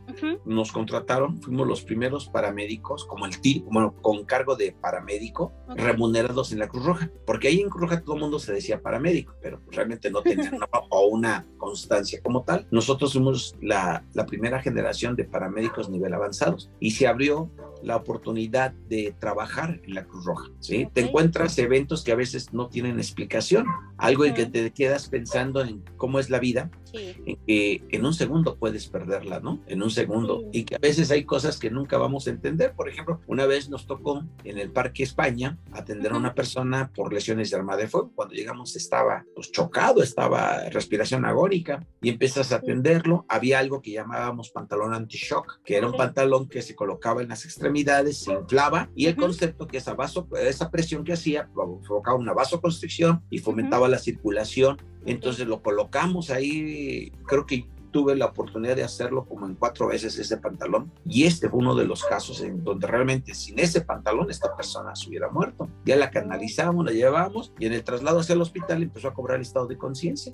nos 0.45 0.71
contrataron, 0.71 1.41
fuimos 1.41 1.67
los 1.67 1.83
primeros 1.83 2.27
paramédicos, 2.27 3.05
como 3.05 3.25
el 3.25 3.39
TIR, 3.39 3.63
bueno, 3.63 3.93
con 4.01 4.25
cargo 4.25 4.55
de 4.55 4.71
paramédico, 4.71 5.53
remunerados 5.75 6.51
en 6.51 6.59
la 6.59 6.67
Cruz 6.67 6.85
Roja, 6.85 7.11
porque 7.25 7.49
ahí 7.49 7.61
en 7.61 7.69
Cruz 7.69 7.81
Roja 7.83 8.01
todo 8.01 8.15
el 8.15 8.21
mundo 8.21 8.39
se 8.39 8.53
decía 8.53 8.81
paramédico, 8.81 9.35
pero 9.41 9.61
realmente 9.71 10.09
no 10.09 10.21
tenían 10.21 10.55
una, 10.55 10.67
o 10.89 11.07
una 11.07 11.45
constancia 11.57 12.21
como 12.21 12.43
tal. 12.43 12.67
Nosotros 12.71 13.13
fuimos 13.13 13.55
la, 13.61 14.03
la 14.13 14.25
primera 14.25 14.61
generación 14.61 15.15
de 15.15 15.25
paramédicos 15.25 15.89
nivel 15.89 16.13
avanzados 16.13 16.71
y 16.79 16.91
se 16.91 17.07
abrió 17.07 17.49
la 17.85 17.95
oportunidad 17.95 18.73
de 18.89 19.15
trabajar 19.19 19.79
en 19.83 19.93
la 19.93 20.05
Cruz 20.05 20.25
Roja, 20.25 20.49
¿sí? 20.59 20.87
Te 20.91 21.01
encuentras 21.01 21.57
eventos 21.59 22.03
que 22.03 22.11
a 22.11 22.15
veces 22.15 22.51
no 22.51 22.67
tienen 22.67 22.97
explicación, 22.97 23.65
algo 23.97 24.25
en 24.25 24.33
que 24.33 24.47
te 24.47 24.71
quedas 24.71 25.07
pensando 25.07 25.61
en 25.61 25.83
cómo 25.95 26.19
es 26.19 26.29
la 26.29 26.39
vida, 26.39 26.71
en 26.97 27.37
que 27.45 27.81
en 27.89 28.05
un 28.05 28.13
segundo 28.13 28.55
puedes 28.55 28.87
perderla, 28.87 29.39
¿no? 29.39 29.59
En 29.67 29.81
un 29.83 29.91
segundo. 29.91 30.43
Y 30.51 30.63
que 30.63 30.75
a 30.75 30.79
veces 30.79 31.11
hay 31.11 31.23
cosas 31.23 31.57
que 31.57 31.69
nunca 31.69 31.97
vamos 31.97 32.27
a 32.27 32.31
entender. 32.31 32.73
Por 32.73 32.89
ejemplo, 32.89 33.21
una 33.27 33.45
vez 33.45 33.69
nos 33.69 33.87
tocó 33.87 34.23
en 34.43 34.57
el 34.57 34.71
Parque 34.71 35.03
España 35.03 35.57
atender 35.71 36.13
a 36.13 36.17
una 36.17 36.33
persona 36.33 36.91
por 36.95 37.13
lesiones 37.13 37.51
de 37.51 37.57
arma 37.57 37.77
de 37.77 37.87
fuego. 37.87 38.11
Cuando 38.15 38.35
llegamos 38.35 38.75
estaba 38.75 39.25
pues, 39.35 39.51
chocado, 39.51 40.01
estaba 40.01 40.69
respiración 40.69 41.25
agónica 41.25 41.85
y 42.01 42.09
empiezas 42.09 42.51
a 42.51 42.57
atenderlo. 42.57 43.25
Había 43.29 43.59
algo 43.59 43.81
que 43.81 43.91
llamábamos 43.91 44.49
pantalón 44.49 44.93
anti-shock, 44.93 45.61
que 45.63 45.77
era 45.77 45.87
un 45.87 45.97
pantalón 45.97 46.47
que 46.47 46.61
se 46.61 46.75
colocaba 46.75 47.21
en 47.21 47.29
las 47.29 47.45
extremidades, 47.45 48.17
se 48.17 48.33
inflaba 48.33 48.89
y 48.95 49.07
el 49.07 49.15
concepto 49.15 49.67
que 49.67 49.77
esa, 49.77 49.93
vaso, 49.93 50.27
esa 50.39 50.69
presión 50.69 51.03
que 51.03 51.13
hacía 51.13 51.49
provocaba 51.53 52.17
una 52.17 52.33
vasoconstricción 52.33 53.23
y 53.29 53.39
fomentaba 53.39 53.87
la 53.87 53.99
circulación 53.99 54.77
entonces 55.05 55.47
lo 55.47 55.61
colocamos 55.61 56.29
ahí, 56.29 57.11
creo 57.25 57.45
que 57.45 57.67
tuve 57.95 58.13
la 58.13 58.25
oportunidad 58.25 58.75
de 58.75 58.83
hacerlo 58.83 59.23
como 59.23 59.45
en 59.45 59.55
cuatro 59.55 59.87
veces 59.87 60.19
ese 60.19 60.35
pantalón 60.35 60.91
y 61.05 61.23
este 61.23 61.47
fue 61.49 61.59
uno 61.59 61.75
de 61.75 61.85
los 61.85 62.03
casos 62.03 62.41
en 62.41 62.61
donde 62.61 62.87
realmente 62.87 63.33
sin 63.33 63.57
ese 63.57 63.79
pantalón 63.79 64.29
esta 64.29 64.53
persona 64.53 64.93
se 64.97 65.07
hubiera 65.07 65.29
muerto. 65.29 65.69
Ya 65.85 65.95
la 65.95 66.11
canalizamos, 66.11 66.83
la 66.83 66.91
llevamos 66.91 67.53
y 67.57 67.67
en 67.67 67.71
el 67.71 67.85
traslado 67.85 68.19
hacia 68.19 68.33
el 68.33 68.41
hospital 68.41 68.83
empezó 68.83 69.07
a 69.07 69.13
cobrar 69.13 69.39
estado 69.39 69.67
de 69.67 69.77
conciencia. 69.77 70.33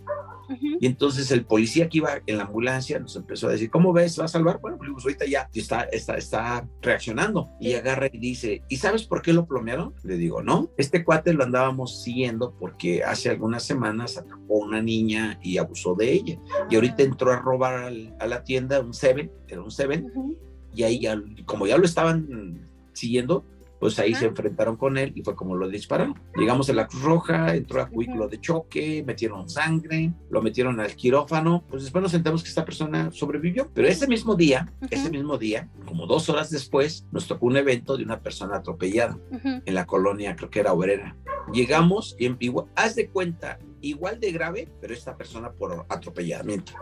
Y 0.79 0.86
entonces 0.86 1.31
el 1.31 1.46
policía 1.46 1.89
que 1.89 2.00
iba 2.00 2.22
en 2.25 2.38
la 2.38 2.46
ambulancia 2.46 3.00
nos 3.00 3.15
empezó 3.15 3.48
a 3.48 3.51
decir, 3.51 3.70
¿cómo 3.70 3.93
ves? 3.93 4.20
¿Va 4.20 4.25
a 4.25 4.27
salvar? 4.27 4.60
Bueno, 4.60 4.77
pues 4.77 5.03
ahorita 5.03 5.25
ya 5.25 5.50
está, 5.53 5.84
está, 5.84 6.15
está 6.15 6.67
reaccionando. 6.81 7.50
Y 7.60 7.74
agarra 7.74 8.08
y 8.12 8.17
dice, 8.17 8.63
¿y 8.70 8.77
sabes 8.77 9.03
por 9.03 9.22
qué 9.22 9.34
lo 9.34 9.46
plomearon? 9.46 9.93
Le 10.03 10.17
digo, 10.17 10.41
no, 10.41 10.70
este 10.77 11.03
cuate 11.03 11.34
lo 11.34 11.43
andábamos 11.43 12.01
siguiendo 12.03 12.55
porque 12.60 13.03
hace 13.03 13.29
algunas 13.29 13.63
semanas 13.63 14.17
atrapó 14.17 14.63
a 14.63 14.65
una 14.65 14.81
niña 14.81 15.39
y 15.41 15.58
abusó 15.58 15.96
de 15.96 16.12
ella. 16.12 16.39
Y 16.70 16.75
ahorita 16.75 17.03
entró 17.03 17.31
a 17.31 17.38
robar 17.38 17.91
a 18.20 18.27
la 18.27 18.43
tienda 18.43 18.79
un 18.79 18.93
Seven, 18.93 19.31
era 19.48 19.62
un 19.62 19.72
Seven, 19.72 20.12
y 20.74 20.84
ahí 20.84 21.00
ya, 21.00 21.22
como 21.46 21.67
ya 21.67 21.77
lo 21.77 21.86
estaban 21.86 22.67
siguiendo, 22.93 23.46
pues 23.82 23.98
ahí 23.98 24.14
se 24.14 24.28
enfrentaron 24.28 24.78
con 24.78 24.96
él 24.96 25.12
y 25.16 25.24
fue 25.24 25.36
como 25.36 25.56
lo 25.56 25.68
dispararon. 25.68 26.14
Llegamos 26.36 26.70
a 26.70 26.74
la 26.74 26.88
Cruz 26.88 27.02
Roja, 27.02 27.56
entró 27.56 27.82
a 27.82 27.86
vehículo 27.86 28.28
de 28.28 28.40
choque, 28.40 29.04
metieron 29.06 29.50
sangre, 29.50 30.14
lo 30.30 30.44
metieron 30.44 30.80
al 30.80 30.96
quirófano, 30.96 31.64
pues 31.68 31.82
después 31.82 32.04
nos 32.04 32.12
sentamos 32.12 32.44
que 32.44 32.50
esta 32.50 32.64
persona 32.64 33.10
sobrevivió. 33.12 33.72
Pero 33.74 33.88
ese 33.88 34.08
mismo 34.08 34.36
día, 34.36 34.72
ese 34.92 35.10
mismo 35.10 35.40
día, 35.40 35.68
como 35.86 36.06
dos 36.06 36.30
horas 36.30 36.52
después, 36.52 37.08
nos 37.12 37.28
tocó 37.28 37.48
un 37.48 37.58
evento 37.58 37.98
de 37.98 38.04
una 38.04 38.20
persona 38.20 38.58
atropellada 38.58 39.18
en 39.66 39.74
la 39.74 39.88
colonia, 39.88 40.36
creo 40.36 40.52
que 40.52 40.60
era 40.60 40.74
obrera. 40.74 41.18
Llegamos 41.52 42.16
y 42.20 42.28
en, 42.28 42.38
haz 42.76 42.94
de 42.94 43.10
cuenta, 43.10 43.58
igual 43.82 44.20
de 44.20 44.32
grave, 44.32 44.68
pero 44.80 44.94
esta 44.94 45.18
persona 45.18 45.52
por 45.52 45.86
atropellamiento. 45.90 46.74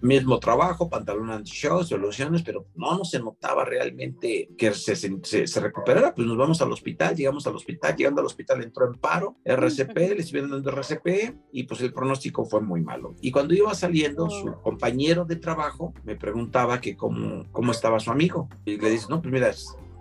Mismo 0.00 0.38
trabajo, 0.38 0.88
pantalón 0.88 1.30
anti-show, 1.30 1.82
soluciones, 1.82 2.42
pero 2.42 2.66
no, 2.76 2.96
no 2.96 3.04
se 3.04 3.18
notaba 3.18 3.64
realmente 3.64 4.50
que 4.56 4.72
se, 4.72 4.94
se, 4.94 5.60
recuperara. 5.60 6.14
Pues 6.14 6.26
nos 6.26 6.36
vamos 6.36 6.62
al 6.62 6.70
hospital, 6.70 7.16
llegamos 7.16 7.46
al 7.46 7.56
hospital, 7.56 7.96
llegando 7.96 8.20
al 8.20 8.26
hospital 8.26 8.62
entró 8.62 8.86
en 8.86 8.94
paro, 9.00 9.36
RCP, 9.44 9.96
le 9.96 10.20
estuvieron 10.20 10.50
dando 10.50 10.70
RCP 10.70 11.34
y 11.52 11.64
pues 11.64 11.80
el 11.80 11.92
pronóstico 11.92 12.44
fue 12.44 12.60
muy 12.60 12.82
malo. 12.82 13.16
Y 13.20 13.32
cuando 13.32 13.54
iba 13.54 13.74
saliendo, 13.74 14.30
su 14.30 14.52
compañero 14.62 15.24
de 15.24 15.36
trabajo 15.36 15.92
me 16.04 16.14
preguntaba 16.14 16.80
que 16.80 16.96
cómo, 16.96 17.44
cómo 17.50 17.72
estaba 17.72 17.98
su 17.98 18.10
amigo. 18.10 18.48
Y 18.64 18.76
le 18.78 18.90
dice, 18.90 19.06
no, 19.10 19.20
pues 19.20 19.32
mira, 19.32 19.52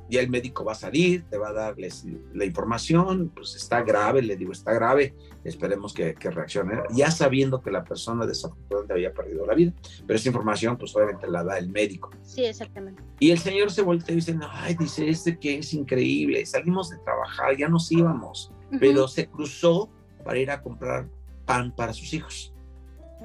ya 0.10 0.22
el 0.22 0.30
médico 0.30 0.64
va 0.64 0.74
a 0.74 0.76
salir, 0.76 1.24
te 1.30 1.38
va 1.38 1.50
a 1.50 1.54
darles 1.54 2.06
la 2.34 2.46
información, 2.46 3.32
pues 3.36 3.56
está 3.56 3.82
grave, 3.82 4.22
le 4.22 4.36
digo, 4.36 4.52
está 4.52 4.74
grave, 4.74 5.14
esperemos 5.44 5.94
que, 5.94 6.14
que 6.16 6.30
reaccione, 6.30 6.82
ya 6.94 7.12
sabiendo 7.12 7.62
que 7.62 7.72
la 7.72 7.84
persona 7.84 8.26
desafortunadamente 8.26 8.94
había 8.94 9.14
perdido 9.14 9.46
la 9.46 9.54
vida, 9.54 9.74
pero 10.06 10.18
esa 10.18 10.30
información 10.30 10.78
pues 10.78 10.96
obviamente 10.96 11.28
la 11.28 11.44
da 11.44 11.58
el 11.58 11.70
médico. 11.70 12.10
Sí, 12.24 12.46
exactamente. 12.46 13.02
Y 13.20 13.32
el 13.32 13.40
señor 13.40 13.72
se 13.72 13.82
voltea 13.82 14.14
y 14.14 14.16
dice, 14.18 14.38
ay, 14.50 14.76
dice 14.76 15.10
este 15.10 15.38
que 15.38 15.60
es 15.60 15.74
increíble, 15.74 16.46
salimos 16.46 16.90
de 16.90 16.98
trabajar, 17.00 17.58
ya 17.58 17.68
nos 17.68 17.92
íbamos, 17.92 18.52
pero 18.80 19.08
se 19.08 19.28
cruzó 19.28 19.90
para 20.24 20.40
ir 20.40 20.52
a 20.52 20.62
comprar 20.62 21.08
pan 21.46 21.74
para 21.76 21.94
sus 21.94 22.14
hijos. 22.14 22.54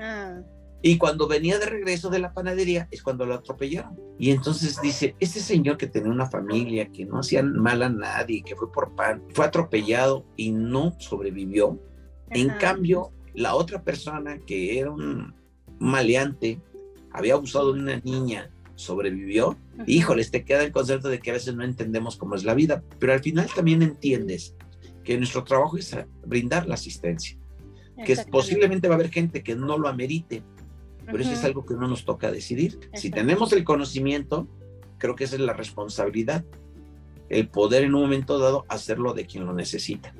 Ah. 0.00 0.40
Y 0.84 0.98
cuando 0.98 1.28
venía 1.28 1.60
de 1.60 1.66
regreso 1.66 2.10
de 2.10 2.18
la 2.18 2.34
panadería 2.34 2.88
es 2.90 3.02
cuando 3.02 3.24
lo 3.24 3.34
atropellaron. 3.34 3.96
Y 4.18 4.30
entonces 4.30 4.80
dice, 4.82 5.14
este 5.20 5.38
señor 5.38 5.76
que 5.76 5.86
tenía 5.86 6.10
una 6.10 6.28
familia, 6.28 6.90
que 6.90 7.06
no 7.06 7.20
hacía 7.20 7.42
mal 7.42 7.84
a 7.84 7.88
nadie, 7.88 8.42
que 8.42 8.56
fue 8.56 8.70
por 8.70 8.94
pan, 8.96 9.22
fue 9.32 9.44
atropellado 9.44 10.26
y 10.36 10.50
no 10.50 10.96
sobrevivió. 10.98 11.80
En 12.30 12.48
cambio, 12.58 13.12
la 13.34 13.54
otra 13.54 13.82
persona 13.82 14.38
que 14.38 14.80
era 14.80 14.90
un 14.90 15.34
maleante, 15.78 16.60
había 17.12 17.34
abusado 17.34 17.72
de 17.72 17.80
una 17.80 17.96
niña, 18.00 18.50
sobrevivió. 18.74 19.56
Híjole, 19.86 20.24
te 20.24 20.44
queda 20.44 20.64
el 20.64 20.72
concepto 20.72 21.08
de 21.08 21.20
que 21.20 21.30
a 21.30 21.34
veces 21.34 21.54
no 21.54 21.62
entendemos 21.62 22.16
cómo 22.16 22.34
es 22.34 22.42
la 22.42 22.54
vida, 22.54 22.82
pero 22.98 23.12
al 23.12 23.20
final 23.20 23.48
también 23.54 23.82
entiendes 23.82 24.56
que 25.04 25.16
nuestro 25.16 25.44
trabajo 25.44 25.76
es 25.76 25.96
brindar 26.26 26.66
la 26.66 26.74
asistencia 26.74 27.38
que 28.04 28.16
posiblemente 28.30 28.88
va 28.88 28.94
a 28.94 28.98
haber 28.98 29.10
gente 29.10 29.42
que 29.42 29.54
no 29.54 29.78
lo 29.78 29.88
amerite, 29.88 30.42
pero 31.06 31.18
eso 31.18 31.32
es 31.32 31.44
algo 31.44 31.64
que 31.64 31.74
no 31.74 31.88
nos 31.88 32.04
toca 32.04 32.30
decidir. 32.30 32.78
Si 32.94 33.10
tenemos 33.10 33.52
el 33.52 33.64
conocimiento, 33.64 34.48
creo 34.98 35.14
que 35.14 35.24
esa 35.24 35.36
es 35.36 35.40
la 35.40 35.52
responsabilidad, 35.52 36.44
el 37.28 37.48
poder 37.48 37.84
en 37.84 37.94
un 37.94 38.02
momento 38.02 38.38
dado 38.38 38.64
hacerlo 38.68 39.14
de 39.14 39.26
quien 39.26 39.46
lo 39.46 39.52
necesita. 39.52 40.14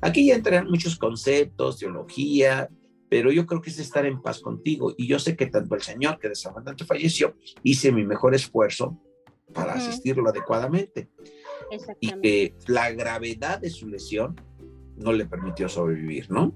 Aquí 0.00 0.26
ya 0.26 0.34
entrarán 0.34 0.68
muchos 0.68 0.96
conceptos, 0.96 1.78
teología, 1.78 2.68
pero 3.08 3.32
yo 3.32 3.46
creo 3.46 3.60
que 3.60 3.70
es 3.70 3.78
estar 3.78 4.06
en 4.06 4.20
paz 4.20 4.40
contigo. 4.40 4.94
Y 4.96 5.06
yo 5.06 5.18
sé 5.18 5.36
que 5.36 5.46
tanto 5.46 5.74
el 5.74 5.82
Señor, 5.82 6.18
que 6.18 6.28
desafortunadamente 6.28 6.84
falleció, 6.84 7.34
hice 7.62 7.92
mi 7.92 8.04
mejor 8.04 8.34
esfuerzo 8.34 9.00
para 9.52 9.74
asistirlo 9.74 10.28
adecuadamente. 10.28 11.08
Y 12.00 12.12
que 12.20 12.54
la 12.66 12.92
gravedad 12.92 13.60
de 13.60 13.70
su 13.70 13.88
lesión 13.88 14.40
no 14.96 15.12
le 15.12 15.26
permitió 15.26 15.68
sobrevivir, 15.68 16.30
¿no? 16.30 16.54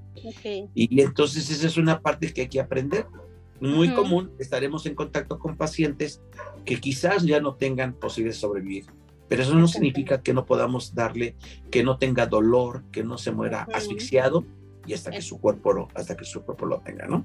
Y 0.74 1.00
entonces 1.00 1.50
esa 1.50 1.66
es 1.66 1.76
una 1.76 2.00
parte 2.00 2.32
que 2.32 2.42
hay 2.42 2.48
que 2.48 2.60
aprender 2.60 3.06
muy 3.60 3.92
común, 3.94 4.32
estaremos 4.38 4.86
en 4.86 4.94
contacto 4.94 5.38
con 5.38 5.56
pacientes 5.56 6.22
que 6.64 6.80
quizás 6.80 7.24
ya 7.24 7.40
no 7.40 7.54
tengan 7.54 7.94
posibilidad 7.94 8.34
de 8.34 8.40
sobrevivir. 8.40 8.86
Pero 9.28 9.42
eso 9.42 9.54
no 9.54 9.68
significa 9.68 10.22
que 10.22 10.34
no 10.34 10.44
podamos 10.44 10.94
darle, 10.94 11.36
que 11.70 11.84
no 11.84 11.98
tenga 11.98 12.26
dolor, 12.26 12.82
que 12.90 13.04
no 13.04 13.16
se 13.16 13.30
muera 13.30 13.68
asfixiado 13.72 14.44
y 14.86 14.94
hasta 14.94 15.10
que 15.10 15.22
su 15.22 15.40
cuerpo 15.40 15.72
lo, 15.72 15.88
hasta 15.94 16.16
que 16.16 16.24
su 16.24 16.42
cuerpo 16.42 16.66
lo 16.66 16.80
tenga, 16.80 17.06
¿no? 17.06 17.24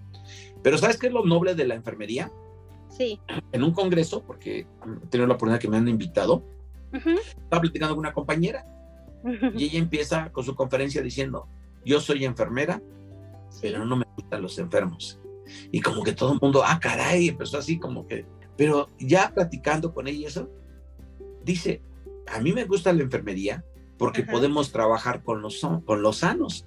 Pero 0.62 0.78
¿sabes 0.78 0.98
qué 0.98 1.08
es 1.08 1.14
lo 1.14 1.26
noble 1.26 1.56
de 1.56 1.66
la 1.66 1.74
enfermería? 1.74 2.32
Sí. 2.90 3.20
En 3.52 3.64
un 3.64 3.72
congreso, 3.72 4.24
porque 4.24 4.60
he 4.60 5.08
tenido 5.08 5.28
la 5.28 5.34
oportunidad 5.34 5.60
que 5.60 5.68
me 5.68 5.78
han 5.78 5.88
invitado, 5.88 6.44
estaba 6.94 7.62
platicando 7.62 7.96
con 7.96 8.00
una 8.00 8.14
compañera 8.14 8.66
y 9.56 9.66
ella 9.66 9.80
empieza 9.80 10.32
con 10.32 10.44
su 10.44 10.56
conferencia 10.56 11.02
diciendo, 11.02 11.48
yo 11.84 12.00
soy 12.00 12.24
enfermera, 12.24 12.82
pero 13.62 13.84
no 13.84 13.96
me 13.96 14.06
gustan 14.16 14.42
los 14.42 14.60
enfermos. 14.60 15.20
Y 15.72 15.82
como 15.82 16.04
que 16.04 16.14
todo 16.14 16.34
el 16.34 16.40
mundo, 16.42 16.64
ah, 16.66 16.80
caray, 16.82 17.30
empezó 17.30 17.58
así 17.58 17.80
como 17.80 18.08
que, 18.08 18.26
pero 18.58 18.88
ya 19.00 19.32
platicando 19.34 19.94
con 19.94 20.08
ella 20.08 20.28
eso, 20.28 20.50
dice, 21.44 21.82
a 22.28 22.40
mí 22.40 22.54
me 22.54 22.66
gusta 22.66 22.94
la 22.94 23.04
enfermería 23.04 23.64
porque 23.98 24.24
podemos 24.24 24.72
trabajar 24.72 25.24
con 25.24 25.42
los, 25.42 25.62
con 25.86 26.02
los 26.02 26.18
sanos. 26.18 26.66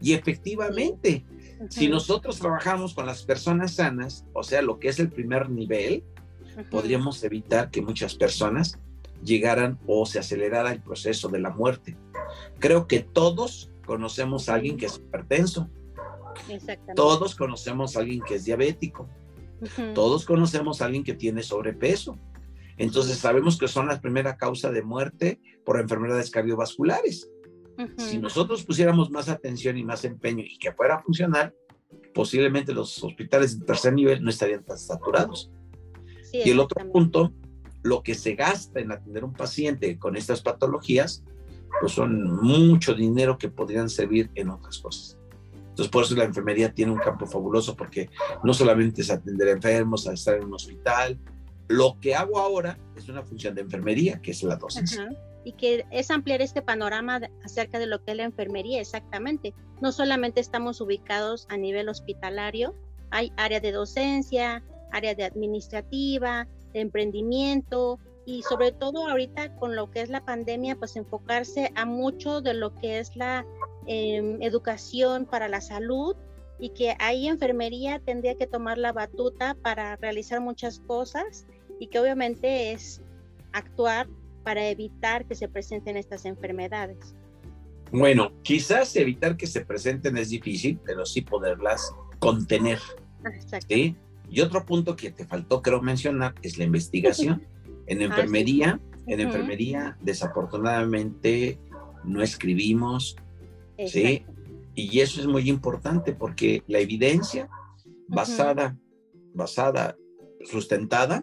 Y 0.00 0.14
efectivamente, 0.14 1.24
si 1.68 1.88
nosotros 1.88 2.38
trabajamos 2.38 2.94
con 2.94 3.04
las 3.04 3.22
personas 3.22 3.74
sanas, 3.74 4.24
o 4.32 4.42
sea, 4.42 4.62
lo 4.62 4.78
que 4.78 4.88
es 4.88 4.98
el 4.98 5.10
primer 5.10 5.50
nivel, 5.50 6.04
podríamos 6.70 7.22
evitar 7.22 7.70
que 7.70 7.82
muchas 7.82 8.14
personas 8.14 8.78
llegaran 9.22 9.78
o 9.86 10.06
se 10.06 10.18
acelerara 10.18 10.72
el 10.72 10.80
proceso 10.80 11.28
de 11.28 11.40
la 11.40 11.50
muerte. 11.50 11.96
Creo 12.58 12.86
que 12.86 13.00
todos 13.00 13.70
conocemos 13.86 14.48
a 14.48 14.54
alguien 14.54 14.76
que 14.76 14.86
es 14.86 14.96
hipertenso, 14.96 15.68
todos 16.94 17.34
conocemos 17.34 17.96
a 17.96 18.00
alguien 18.00 18.22
que 18.22 18.36
es 18.36 18.44
diabético. 18.44 19.08
Todos 19.94 20.24
conocemos 20.24 20.80
a 20.80 20.86
alguien 20.86 21.04
que 21.04 21.14
tiene 21.14 21.42
sobrepeso. 21.42 22.18
Entonces 22.78 23.18
sabemos 23.18 23.58
que 23.58 23.68
son 23.68 23.88
la 23.88 24.00
primera 24.00 24.36
causa 24.36 24.70
de 24.70 24.82
muerte 24.82 25.40
por 25.64 25.78
enfermedades 25.78 26.30
cardiovasculares. 26.30 27.30
Si 27.96 28.18
nosotros 28.18 28.64
pusiéramos 28.64 29.10
más 29.10 29.28
atención 29.28 29.78
y 29.78 29.84
más 29.84 30.04
empeño 30.04 30.44
y 30.46 30.58
que 30.58 30.72
fuera 30.72 30.96
a 30.96 31.02
funcionar, 31.02 31.54
posiblemente 32.14 32.72
los 32.72 33.02
hospitales 33.02 33.58
de 33.58 33.66
tercer 33.66 33.92
nivel 33.92 34.22
no 34.22 34.30
estarían 34.30 34.64
tan 34.64 34.78
saturados. 34.78 35.50
y 36.32 36.50
el 36.50 36.60
otro 36.60 36.90
punto, 36.92 37.32
lo 37.82 38.02
que 38.02 38.14
se 38.14 38.34
gasta 38.34 38.80
en 38.80 38.92
atender 38.92 39.22
a 39.22 39.26
un 39.26 39.32
paciente 39.32 39.98
con 39.98 40.16
estas 40.16 40.42
patologías, 40.42 41.24
pues 41.80 41.92
son 41.92 42.36
mucho 42.42 42.94
dinero 42.94 43.38
que 43.38 43.48
podrían 43.48 43.88
servir 43.88 44.30
en 44.34 44.50
otras 44.50 44.78
cosas. 44.78 45.19
Entonces, 45.80 45.92
por 45.92 46.04
eso 46.04 46.14
la 46.14 46.24
enfermería 46.24 46.74
tiene 46.74 46.92
un 46.92 46.98
campo 46.98 47.26
fabuloso, 47.26 47.74
porque 47.74 48.10
no 48.44 48.52
solamente 48.52 49.00
es 49.00 49.10
atender 49.10 49.48
enfermos, 49.48 50.06
a 50.06 50.12
estar 50.12 50.34
en 50.34 50.44
un 50.44 50.52
hospital. 50.52 51.18
Lo 51.68 51.98
que 51.98 52.14
hago 52.14 52.38
ahora 52.38 52.78
es 52.96 53.08
una 53.08 53.22
función 53.22 53.54
de 53.54 53.62
enfermería, 53.62 54.20
que 54.20 54.32
es 54.32 54.42
la 54.42 54.56
docencia. 54.56 55.08
Y 55.42 55.52
que 55.52 55.86
es 55.90 56.10
ampliar 56.10 56.42
este 56.42 56.60
panorama 56.60 57.18
acerca 57.42 57.78
de 57.78 57.86
lo 57.86 58.04
que 58.04 58.10
es 58.10 58.18
la 58.18 58.24
enfermería, 58.24 58.78
exactamente. 58.78 59.54
No 59.80 59.90
solamente 59.90 60.40
estamos 60.40 60.82
ubicados 60.82 61.46
a 61.48 61.56
nivel 61.56 61.88
hospitalario, 61.88 62.74
hay 63.10 63.32
área 63.38 63.60
de 63.60 63.72
docencia, 63.72 64.62
área 64.92 65.14
de 65.14 65.24
administrativa, 65.24 66.46
de 66.74 66.80
emprendimiento, 66.80 67.98
y 68.26 68.42
sobre 68.42 68.72
todo 68.72 69.08
ahorita 69.08 69.56
con 69.56 69.76
lo 69.76 69.90
que 69.90 70.02
es 70.02 70.10
la 70.10 70.26
pandemia, 70.26 70.76
pues 70.76 70.94
enfocarse 70.96 71.72
a 71.74 71.86
mucho 71.86 72.42
de 72.42 72.52
lo 72.52 72.74
que 72.74 72.98
es 72.98 73.16
la 73.16 73.46
em, 73.86 74.42
educación 74.42 75.26
para 75.26 75.48
la 75.48 75.60
salud 75.60 76.16
y 76.58 76.70
que 76.70 76.94
ahí 76.98 77.26
enfermería 77.26 78.00
tendría 78.00 78.34
que 78.34 78.46
tomar 78.46 78.78
la 78.78 78.92
batuta 78.92 79.56
para 79.62 79.96
realizar 79.96 80.40
muchas 80.40 80.80
cosas 80.80 81.46
y 81.78 81.86
que 81.86 81.98
obviamente 81.98 82.72
es 82.72 83.00
actuar 83.52 84.06
para 84.44 84.68
evitar 84.68 85.26
que 85.26 85.34
se 85.34 85.48
presenten 85.48 85.96
estas 85.96 86.24
enfermedades. 86.24 87.14
Bueno, 87.92 88.32
quizás 88.42 88.94
evitar 88.96 89.36
que 89.36 89.46
se 89.46 89.64
presenten 89.64 90.16
es 90.16 90.30
difícil, 90.30 90.78
pero 90.84 91.04
sí 91.04 91.22
poderlas 91.22 91.92
contener. 92.18 92.78
¿sí? 93.68 93.96
Y 94.30 94.40
otro 94.40 94.64
punto 94.64 94.94
que 94.94 95.10
te 95.10 95.26
faltó, 95.26 95.60
creo 95.60 95.82
mencionar, 95.82 96.34
es 96.42 96.58
la 96.58 96.64
investigación. 96.64 97.42
En 97.86 98.02
ah, 98.02 98.04
enfermería, 98.04 98.78
en 99.08 99.18
enfermería, 99.18 99.98
desafortunadamente 100.00 101.58
no 102.04 102.22
escribimos, 102.22 103.16
¿sí? 103.88 104.24
Y 104.74 105.00
eso 105.00 105.20
es 105.20 105.26
muy 105.26 105.48
importante 105.48 106.12
porque 106.12 106.62
la 106.66 106.78
evidencia 106.78 107.48
basada, 108.08 108.76
basada, 109.34 109.96
sustentada, 110.44 111.22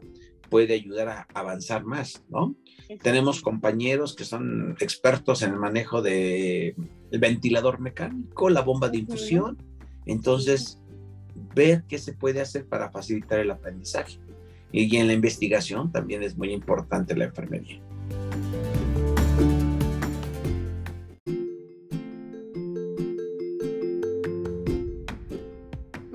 puede 0.50 0.74
ayudar 0.74 1.10
a 1.10 1.28
avanzar 1.34 1.84
más, 1.84 2.24
¿no? 2.30 2.56
Tenemos 3.02 3.42
compañeros 3.42 4.16
que 4.16 4.24
son 4.24 4.76
expertos 4.80 5.42
en 5.42 5.52
el 5.52 5.60
manejo 5.60 6.02
del 6.02 6.76
ventilador 7.12 7.80
mecánico, 7.80 8.50
la 8.50 8.62
bomba 8.62 8.90
de 8.90 9.00
infusión. 9.00 9.58
Entonces, 10.06 10.82
ver 11.54 11.84
qué 11.88 11.98
se 11.98 12.14
puede 12.14 12.40
hacer 12.40 12.66
para 12.66 12.92
facilitar 12.92 13.40
el 13.40 13.52
aprendizaje. 13.52 14.20
Y 14.72 14.96
en 14.98 15.08
la 15.08 15.14
investigación 15.14 15.92
también 15.92 16.24
es 16.24 16.38
muy 16.38 16.52
importante 16.52 17.16
la 17.16 17.26
enfermería. 17.26 17.82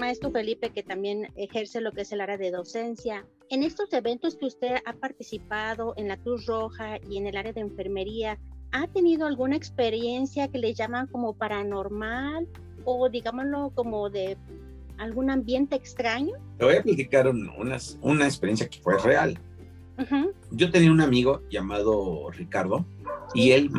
Maestro 0.02 0.32
Felipe, 0.32 0.71
que 0.71 0.82
también 0.82 1.28
ejerce 1.37 1.80
lo 1.80 1.92
que 1.92 2.00
es 2.00 2.11
el 2.11 2.21
área 2.21 2.37
de 2.37 2.50
docencia, 2.50 3.25
en 3.50 3.62
estos 3.62 3.92
eventos 3.92 4.35
que 4.35 4.47
usted 4.47 4.75
ha 4.85 4.94
participado 4.94 5.94
en 5.97 6.09
la 6.09 6.16
Cruz 6.16 6.44
Roja 6.47 6.99
y 7.09 7.18
en 7.18 7.28
el 7.28 7.37
área 7.37 7.52
de 7.52 7.61
enfermería, 7.61 8.37
¿ha 8.73 8.88
tenido 8.88 9.28
alguna 9.28 9.54
experiencia 9.54 10.49
que 10.49 10.59
le 10.59 10.75
llaman 10.75 11.06
como 11.06 11.35
paranormal 11.35 12.49
o 12.85 13.09
digámoslo 13.09 13.71
como 13.76 14.11
de 14.11 14.37
algún 14.99 15.30
ambiente 15.30 15.76
extraño? 15.76 16.35
Te 16.59 16.64
voy 16.64 16.76
a 16.78 16.82
platicar 16.82 17.28
una, 17.28 17.78
una 18.00 18.25
experiencia 18.25 18.68
que 18.68 18.80
fue 18.80 18.99
real. 18.99 19.38
Yo 20.50 20.73
tenía 20.73 20.90
un 20.90 21.00
amigo 21.00 21.42
llamado 21.49 22.28
Ricardo 22.32 22.85
y 23.35 23.52
él 23.52 23.71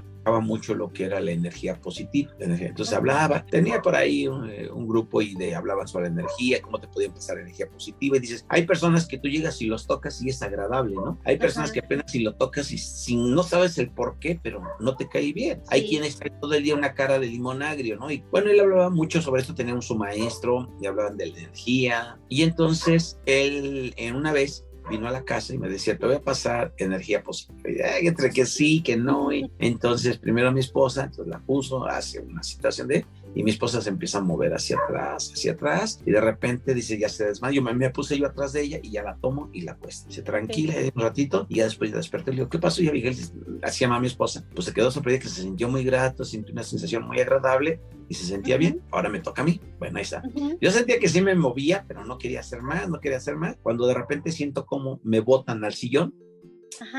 mucho 0.42 0.76
lo 0.76 0.92
que 0.92 1.06
era 1.06 1.20
la 1.20 1.32
energía 1.32 1.80
positiva. 1.80 2.32
Entonces 2.40 2.94
hablaba, 2.94 3.46
tenía 3.46 3.82
por 3.82 3.96
ahí 3.96 4.26
eh, 4.26 4.70
un, 4.72 4.88
grupo 4.88 5.22
y 5.22 5.34
de 5.36 5.56
hablaban 5.56 5.88
sobre 5.88 6.06
la 6.06 6.22
energía, 6.22 6.62
cómo 6.62 6.80
te 6.80 6.88
podía 6.88 7.08
empezar 7.08 7.38
energía 7.38 7.70
positiva. 7.70 8.18
Y 8.18 8.20
dices, 8.20 8.46
hay 8.50 8.66
personas 8.66 9.08
que 9.08 9.18
tú 9.18 9.28
llegas 9.28 9.62
y 9.62 9.66
los 9.66 9.88
tocas 9.88 10.22
y 10.22 10.30
es 10.30 10.42
agradable, 10.42 10.96
¿no? 10.96 11.18
Hay 11.26 11.38
personas 11.38 11.72
que 11.72 11.80
apenas 11.80 12.12
si 12.12 12.20
lo 12.20 12.36
tocas 12.36 12.72
y 12.72 12.78
si 12.78 13.16
no 13.16 13.44
sabes 13.44 13.78
el 13.78 13.90
por 13.90 14.20
qué, 14.20 14.40
pero 14.42 14.62
no 14.80 14.96
te 14.96 15.08
cae 15.08 15.34
bien. 15.34 15.62
Hay 15.70 15.88
quienes 15.88 16.18
traen 16.18 16.40
todo 16.40 16.54
el 16.54 16.64
día 16.64 16.76
una 16.76 16.94
cara 16.94 17.20
de 17.20 17.28
limón 17.28 17.64
agrio, 17.64 17.98
¿no? 17.98 18.12
Y 18.12 18.24
bueno, 18.32 18.50
él 18.50 18.60
hablaba 18.60 18.90
mucho 18.90 19.22
sobre 19.22 19.42
esto, 19.42 19.56
teníamos 19.56 19.88
su 19.88 19.96
maestro 19.96 20.70
y 20.82 20.88
hablaban 20.88 21.18
de 21.18 21.28
la 21.28 21.38
energía. 21.40 22.20
Y 22.30 22.44
entonces 22.44 23.20
él, 23.26 23.94
en 23.98 24.16
una 24.16 24.32
vez, 24.32 24.66
vino 24.90 25.08
a 25.08 25.12
la 25.12 25.24
casa 25.24 25.54
y 25.54 25.58
me 25.58 25.70
decía, 25.70 25.98
te 25.98 26.06
voy 26.06 26.16
a 26.16 26.22
pasar 26.22 26.74
energía 26.78 27.24
positiva. 27.24 28.00
Y 28.02 28.08
entre 28.08 28.30
que 28.30 28.46
sí, 28.46 28.82
que 28.82 28.98
no. 28.98 29.32
Y 29.32 29.50
entonces, 29.60 30.18
primero 30.18 30.52
mi 30.52 30.60
esposa, 30.60 31.06
entonces 31.06 31.28
la 31.28 31.40
puso, 31.40 31.86
hace 31.86 32.20
una 32.20 32.44
situación 32.44 32.88
de 32.88 33.06
y 33.36 33.44
mi 33.44 33.52
esposa 33.52 33.82
se 33.82 33.90
empieza 33.90 34.20
a 34.20 34.22
mover 34.22 34.54
hacia 34.54 34.78
atrás, 34.78 35.32
hacia 35.34 35.54
atrás, 35.54 36.02
y 36.06 36.12
de 36.12 36.22
repente 36.22 36.74
dice, 36.74 36.98
ya 36.98 37.10
se 37.10 37.26
desmayó, 37.26 37.62
me, 37.62 37.74
me 37.74 37.90
puse 37.90 38.18
yo 38.18 38.28
atrás 38.28 38.54
de 38.54 38.62
ella 38.62 38.80
y 38.82 38.92
ya 38.92 39.04
la 39.04 39.18
tomo 39.18 39.50
y 39.54 39.62
la 39.62 39.78
puesto. 39.78 40.12
Se 40.12 40.22
tranquila 40.22 40.76
un 40.94 41.02
ratito 41.02 41.46
y 41.50 41.56
ya 41.56 41.66
después 41.66 41.92
ya 41.92 41.98
desperté 41.98 42.32
y 42.32 42.34
le 42.34 42.40
digo, 42.42 42.50
¿qué 42.50 42.60
pasó? 42.60 42.82
Y 42.84 42.90
Abigail, 42.90 43.16
así 43.62 43.82
llama 43.82 43.98
a 43.98 44.00
mi 44.00 44.08
esposa, 44.08 44.46
pues 44.54 44.66
se 44.66 44.74
quedó 44.74 44.92
sorprendida 44.92 45.24
que 45.24 45.30
se 45.30 45.42
sintió 45.42 45.70
muy 45.70 45.84
grato, 45.84 46.24
sintió 46.24 46.54
una 46.54 46.64
sensación 46.64 47.08
muy 47.08 47.20
agradable 47.20 47.82
y 48.10 48.14
se 48.14 48.26
sentía 48.26 48.58
bien, 48.58 48.82
ahora 48.92 49.10
me 49.10 49.20
toca 49.20 49.42
a 49.42 49.46
mí. 49.46 49.60
Bueno, 49.80 49.98
ahí 49.98 50.04
está. 50.04 50.22
Yo 50.62 50.72
sentía 50.72 51.00
que 51.00 51.10
sí 51.10 51.22
me 51.22 51.36
movía, 51.36 51.86
pero 51.88 52.06
no 52.06 52.18
quería 52.18 52.42
hacer 52.42 52.62
más, 52.62 52.90
no 52.90 53.00
quería 53.00 53.18
hacer 53.18 53.36
más. 53.36 53.58
Cuando 53.62 53.88
de 53.88 53.94
repente 53.94 54.32
siento 54.32 54.66
como 54.66 55.00
me 55.04 55.20
botan 55.20 55.64
al 55.64 55.74
sillón, 55.74 56.14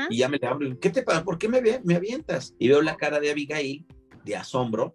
Y 0.09 0.17
ya 0.19 0.29
me 0.29 0.37
le 0.37 0.47
hablo, 0.47 0.79
¿qué 0.79 0.89
te 0.89 1.03
pasa? 1.03 1.23
¿Por 1.23 1.37
qué 1.37 1.49
me, 1.49 1.61
me 1.83 1.95
avientas? 1.95 2.55
Y 2.57 2.69
veo 2.69 2.81
la 2.81 2.95
cara 2.95 3.19
de 3.19 3.31
Abigail 3.31 3.85
de 4.23 4.35
asombro 4.35 4.93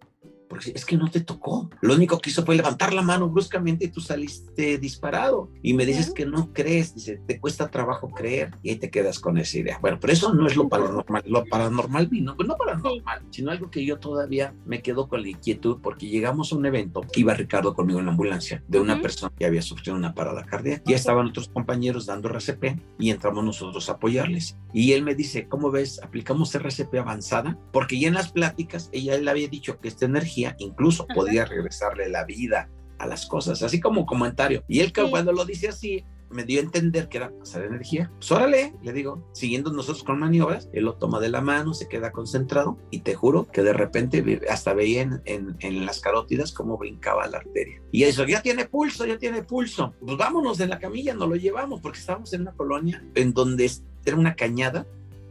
porque 0.50 0.72
es 0.74 0.84
que 0.84 0.96
no 0.96 1.08
te 1.08 1.20
tocó. 1.20 1.70
Lo 1.80 1.94
único 1.94 2.18
que 2.18 2.30
hizo 2.30 2.44
fue 2.44 2.56
levantar 2.56 2.92
la 2.92 3.02
mano 3.02 3.28
bruscamente 3.28 3.84
y 3.84 3.88
tú 3.88 4.00
saliste 4.00 4.78
disparado. 4.78 5.48
Y 5.62 5.74
me 5.74 5.86
dices 5.86 6.12
que 6.12 6.26
no 6.26 6.52
crees, 6.52 6.92
dice, 6.92 7.20
te 7.24 7.38
cuesta 7.38 7.70
trabajo 7.70 8.10
creer 8.10 8.50
y 8.60 8.70
ahí 8.70 8.76
te 8.76 8.90
quedas 8.90 9.20
con 9.20 9.38
esa 9.38 9.58
idea. 9.58 9.78
Bueno, 9.80 9.98
pero 10.00 10.12
eso 10.12 10.34
no 10.34 10.48
es 10.48 10.56
lo 10.56 10.68
paranormal. 10.68 11.22
Lo 11.26 11.44
paranormal 11.44 12.08
vino, 12.08 12.34
pues 12.34 12.48
no 12.48 12.56
paranormal, 12.56 13.22
sino 13.30 13.52
algo 13.52 13.70
que 13.70 13.84
yo 13.84 14.00
todavía 14.00 14.52
me 14.66 14.82
quedo 14.82 15.08
con 15.08 15.22
la 15.22 15.28
inquietud 15.28 15.78
porque 15.80 16.08
llegamos 16.08 16.52
a 16.52 16.56
un 16.56 16.66
evento 16.66 17.02
que 17.02 17.20
iba 17.20 17.32
Ricardo 17.32 17.72
conmigo 17.72 18.00
en 18.00 18.06
la 18.06 18.10
ambulancia 18.10 18.64
de 18.66 18.80
una 18.80 19.00
persona 19.00 19.32
que 19.38 19.46
había 19.46 19.62
sufrido 19.62 19.96
una 19.96 20.14
parada 20.14 20.44
cardíaca. 20.44 20.82
Ya 20.84 20.96
estaban 20.96 21.28
otros 21.28 21.48
compañeros 21.48 22.06
dando 22.06 22.28
RCP 22.28 22.76
y 22.98 23.10
entramos 23.10 23.44
nosotros 23.44 23.88
a 23.88 23.92
apoyarles. 23.92 24.56
Y 24.72 24.92
él 24.92 25.04
me 25.04 25.14
dice, 25.14 25.46
¿cómo 25.46 25.70
ves? 25.70 26.00
¿Aplicamos 26.02 26.52
RCP 26.56 26.94
avanzada? 26.96 27.56
Porque 27.72 28.00
ya 28.00 28.08
en 28.08 28.14
las 28.14 28.32
pláticas 28.32 28.88
ella 28.92 29.16
le 29.16 29.30
había 29.30 29.46
dicho 29.46 29.78
que 29.78 29.86
esta 29.86 30.06
energía 30.06 30.39
incluso 30.58 31.06
podía 31.06 31.44
regresarle 31.44 32.08
la 32.08 32.24
vida 32.24 32.68
a 32.98 33.06
las 33.06 33.26
cosas, 33.26 33.62
así 33.62 33.80
como 33.80 34.06
comentario. 34.06 34.62
Y 34.68 34.80
él 34.80 34.92
cuando 34.92 35.32
lo 35.32 35.44
dice 35.44 35.68
así, 35.68 36.04
me 36.30 36.44
dio 36.44 36.60
a 36.60 36.62
entender 36.62 37.08
que 37.08 37.18
era 37.18 37.30
pasar 37.36 37.64
energía. 37.64 38.10
Pues 38.18 38.30
órale, 38.30 38.74
le 38.82 38.92
digo, 38.92 39.28
siguiendo 39.32 39.72
nosotros 39.72 40.04
con 40.04 40.18
maniobras, 40.18 40.68
él 40.72 40.84
lo 40.84 40.94
toma 40.94 41.20
de 41.20 41.28
la 41.28 41.40
mano, 41.40 41.74
se 41.74 41.88
queda 41.88 42.12
concentrado 42.12 42.78
y 42.90 43.00
te 43.00 43.14
juro 43.14 43.48
que 43.50 43.62
de 43.62 43.72
repente 43.72 44.40
hasta 44.48 44.72
veía 44.74 45.02
en, 45.02 45.56
en, 45.58 45.86
las 45.86 46.00
carótidas 46.00 46.52
cómo 46.52 46.78
brincaba 46.78 47.26
la 47.26 47.38
arteria. 47.38 47.82
Y 47.90 48.04
eso, 48.04 48.24
ya 48.26 48.42
tiene 48.42 48.66
pulso, 48.66 49.06
ya 49.06 49.18
tiene 49.18 49.42
pulso. 49.42 49.94
Pues 50.00 50.16
vámonos 50.16 50.58
de 50.58 50.68
la 50.68 50.78
camilla, 50.78 51.14
nos 51.14 51.28
lo 51.28 51.36
llevamos 51.36 51.80
porque 51.80 51.98
estábamos 51.98 52.32
en 52.32 52.42
una 52.42 52.52
colonia 52.52 53.04
en 53.14 53.32
donde 53.32 53.70
era 54.04 54.16
una 54.16 54.34
cañada 54.34 54.86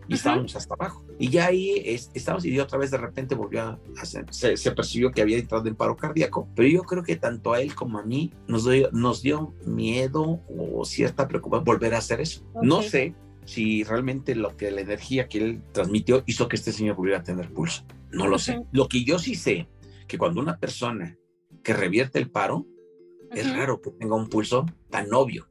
y 0.10 0.16
estábamos 0.16 0.56
hasta 0.56 0.74
abajo. 0.74 1.06
Y 1.20 1.30
ya 1.30 1.46
ahí 1.46 1.84
estábamos 1.86 2.44
y 2.44 2.60
otra 2.60 2.80
vez 2.80 2.90
de 2.90 2.98
repente 2.98 3.36
volvió 3.36 3.62
a, 3.62 3.80
hacer, 4.02 4.26
se, 4.32 4.72
percibió 4.72 5.12
que 5.12 5.22
había 5.22 5.38
entrado 5.38 5.68
en 5.68 5.76
paro 5.76 5.96
cardíaco, 5.96 6.50
pero 6.56 6.68
yo 6.68 6.82
creo 6.82 7.04
que 7.04 7.16
tanto 7.16 7.54
a 7.54 7.62
él 7.62 7.76
como 7.76 8.00
a 8.00 8.04
mí 8.04 8.34
nos 8.48 8.68
dio, 8.68 8.90
nos 8.92 9.22
dio 9.22 9.54
miedo 9.66 10.42
o 10.50 10.84
cierta 10.84 11.28
preocupación 11.28 11.64
volver 11.64 11.94
a 11.94 12.00
hacer 12.00 12.22
eso. 12.22 12.44
No 12.62 12.82
sé 12.82 13.14
si 13.46 13.84
realmente 13.84 14.36
lo 14.36 14.58
que 14.58 14.72
la 14.72 14.82
energía 14.82 15.28
que 15.28 15.38
él 15.38 15.62
transmitió 15.72 16.24
hizo 16.26 16.48
que 16.48 16.56
este 16.56 16.72
señor 16.72 16.96
volviera 16.96 17.20
a 17.20 17.24
tener 17.24 17.54
pulso. 17.54 17.84
No 18.12 18.28
lo 18.28 18.40
sé. 18.40 18.64
Lo 18.72 18.88
que 18.88 19.04
yo 19.04 19.20
sí 19.20 19.36
sé, 19.36 19.68
que 20.08 20.18
cuando 20.18 20.42
una 20.42 20.58
persona 20.58 21.18
que 21.64 21.74
revierte 21.74 22.18
el 22.18 22.32
paro, 22.32 22.66
es 23.32 23.56
raro 23.56 23.80
que 23.80 23.92
tenga 23.92 24.16
un 24.16 24.28
pulso 24.28 24.66
tan 24.90 25.14
obvio 25.14 25.49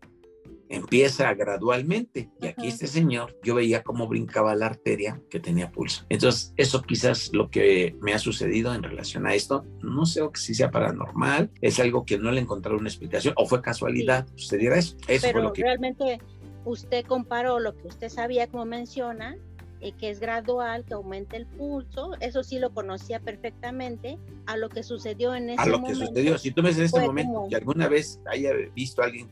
empieza 0.68 1.32
gradualmente. 1.34 2.30
Y 2.40 2.46
aquí 2.46 2.68
este 2.68 2.86
señor, 2.86 3.36
yo 3.42 3.54
veía 3.54 3.82
cómo 3.82 4.06
brincaba 4.06 4.54
la 4.54 4.66
arteria 4.66 5.20
que 5.30 5.40
tenía 5.40 5.70
pulso. 5.70 6.04
Entonces, 6.08 6.52
eso 6.56 6.82
quizás 6.82 7.30
lo 7.32 7.50
que 7.50 7.96
me 8.00 8.14
ha 8.14 8.18
sucedido 8.18 8.74
en 8.74 8.82
relación 8.82 9.26
a 9.26 9.34
esto, 9.34 9.64
no 9.82 10.06
sé 10.06 10.22
si 10.34 10.54
sea 10.54 10.70
paranormal, 10.70 11.50
es 11.60 11.80
algo 11.80 12.04
que 12.04 12.18
no 12.18 12.30
le 12.30 12.40
encontraron 12.40 12.80
una 12.80 12.88
explicación 12.88 13.34
o 13.36 13.46
fue 13.46 13.62
casualidad, 13.62 14.26
sucediera 14.34 14.78
eso. 14.78 14.96
eso 15.08 15.26
Pero 15.26 15.38
fue 15.38 15.42
lo 15.42 15.52
que... 15.52 15.62
realmente 15.62 16.20
usted 16.64 17.04
comparó 17.06 17.60
lo 17.60 17.76
que 17.76 17.88
usted 17.88 18.08
sabía, 18.08 18.46
como 18.46 18.64
menciona, 18.64 19.36
eh, 19.80 19.92
que 19.92 20.10
es 20.10 20.18
gradual, 20.18 20.84
que 20.84 20.94
aumenta 20.94 21.36
el 21.36 21.46
pulso, 21.46 22.12
eso 22.20 22.42
sí 22.42 22.58
lo 22.58 22.70
conocía 22.70 23.20
perfectamente, 23.20 24.18
a 24.46 24.56
lo 24.56 24.68
que 24.68 24.82
sucedió 24.82 25.34
en 25.34 25.50
ese 25.50 25.70
momento. 25.70 25.86
A 25.86 25.92
lo 25.92 26.00
que 26.00 26.06
sucedió, 26.06 26.38
si 26.38 26.50
tú 26.50 26.62
dices 26.62 26.78
en 26.78 26.84
este 26.86 27.00
momento 27.00 27.46
que 27.48 27.56
alguna 27.56 27.88
vez 27.88 28.20
haya 28.26 28.50
visto 28.74 29.02
a 29.02 29.06
alguien 29.06 29.28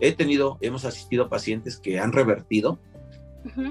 He 0.00 0.12
tenido, 0.12 0.58
hemos 0.60 0.84
asistido 0.84 1.24
a 1.24 1.28
pacientes 1.28 1.78
que 1.78 1.98
han 1.98 2.12
revertido, 2.12 2.78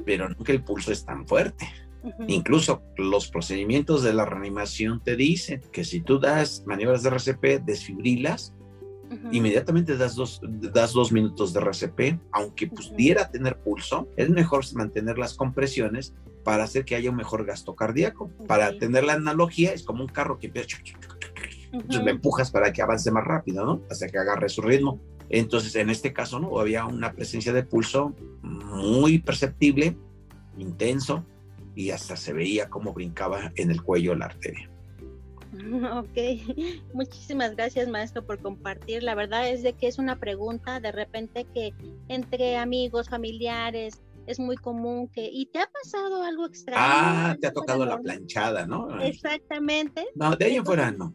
pero 0.06 0.30
nunca 0.30 0.52
el 0.52 0.64
pulso 0.64 0.92
es 0.92 1.06
tan 1.06 1.28
fuerte. 1.28 1.68
Incluso 2.28 2.84
los 2.98 3.30
procedimientos 3.30 4.04
de 4.04 4.14
la 4.14 4.26
reanimación 4.26 5.02
te 5.02 5.16
dicen 5.16 5.62
que 5.72 5.84
si 5.84 6.02
tú 6.02 6.20
das 6.20 6.64
maniobras 6.66 7.04
de 7.04 7.10
RCP, 7.10 7.64
desfibrilas, 7.66 8.54
inmediatamente 9.32 9.96
das 9.96 10.16
dos, 10.16 10.42
das 10.44 10.94
dos 10.94 11.12
minutos 11.12 11.54
de 11.54 11.60
RCP, 11.60 12.20
aunque 12.32 12.68
pudiera 12.68 13.30
tener 13.30 13.58
pulso, 13.58 14.08
es 14.18 14.30
mejor 14.30 14.66
mantener 14.76 15.18
las 15.18 15.36
compresiones 15.36 16.14
para 16.44 16.66
hacer 16.66 16.84
que 16.84 16.96
haya 16.96 17.10
un 17.10 17.16
mejor 17.16 17.46
gasto 17.46 17.76
cardíaco. 17.76 18.30
Para 18.48 18.78
tener 18.78 19.04
la 19.06 19.14
analogía, 19.14 19.74
es 19.74 19.84
como 19.84 20.04
un 20.04 20.10
carro 20.10 20.40
que 20.40 20.48
empieza, 20.48 20.78
entonces 21.74 22.04
me 22.04 22.12
empujas 22.12 22.52
para 22.52 22.72
que 22.72 22.82
avance 22.82 23.12
más 23.12 23.24
rápido, 23.24 23.66
¿no? 23.66 23.82
Hasta 23.90 24.08
que 24.08 24.18
agarre 24.18 24.48
su 24.48 24.62
ritmo. 24.62 25.00
Entonces, 25.30 25.76
en 25.76 25.90
este 25.90 26.14
caso, 26.14 26.40
¿no? 26.40 26.60
Había 26.60 26.86
una 26.86 27.14
presencia 27.14 27.52
de 27.52 27.64
pulso 27.64 28.14
muy 28.44 29.18
perceptible, 29.20 29.98
intenso, 30.58 31.26
y 31.76 31.90
hasta 31.90 32.16
se 32.16 32.34
veía 32.34 32.70
cómo 32.70 32.94
brincaba 32.94 33.52
en 33.56 33.72
el 33.72 33.82
cuello 33.82 34.16
la 34.16 34.26
arteria. 34.26 34.70
Ok, 35.94 36.18
muchísimas 36.94 37.56
gracias 37.56 37.88
maestro 37.88 38.26
por 38.26 38.40
compartir. 38.40 39.04
La 39.04 39.14
verdad 39.14 39.48
es 39.50 39.62
de 39.62 39.74
que 39.74 39.88
es 39.88 40.00
una 40.00 40.20
pregunta 40.20 40.80
de 40.80 40.92
repente 40.92 41.46
que 41.54 41.76
entre 42.08 42.58
amigos, 42.58 43.10
familiares, 43.10 44.02
es 44.26 44.40
muy 44.40 44.56
común 44.56 45.10
que, 45.10 45.30
¿y 45.32 45.46
te 45.48 45.60
ha 45.60 45.68
pasado 45.68 46.24
algo 46.24 46.48
extraño? 46.48 46.82
Ah, 46.84 47.38
te 47.40 47.48
ha 47.48 47.54
tocado 47.54 47.86
la 47.86 48.00
planchada, 48.00 48.66
¿no? 48.66 49.00
Exactamente. 49.02 50.08
No, 50.16 50.36
de 50.36 50.46
ahí 50.46 50.56
en 50.56 50.66
fuera 50.66 50.92
no. 50.92 51.14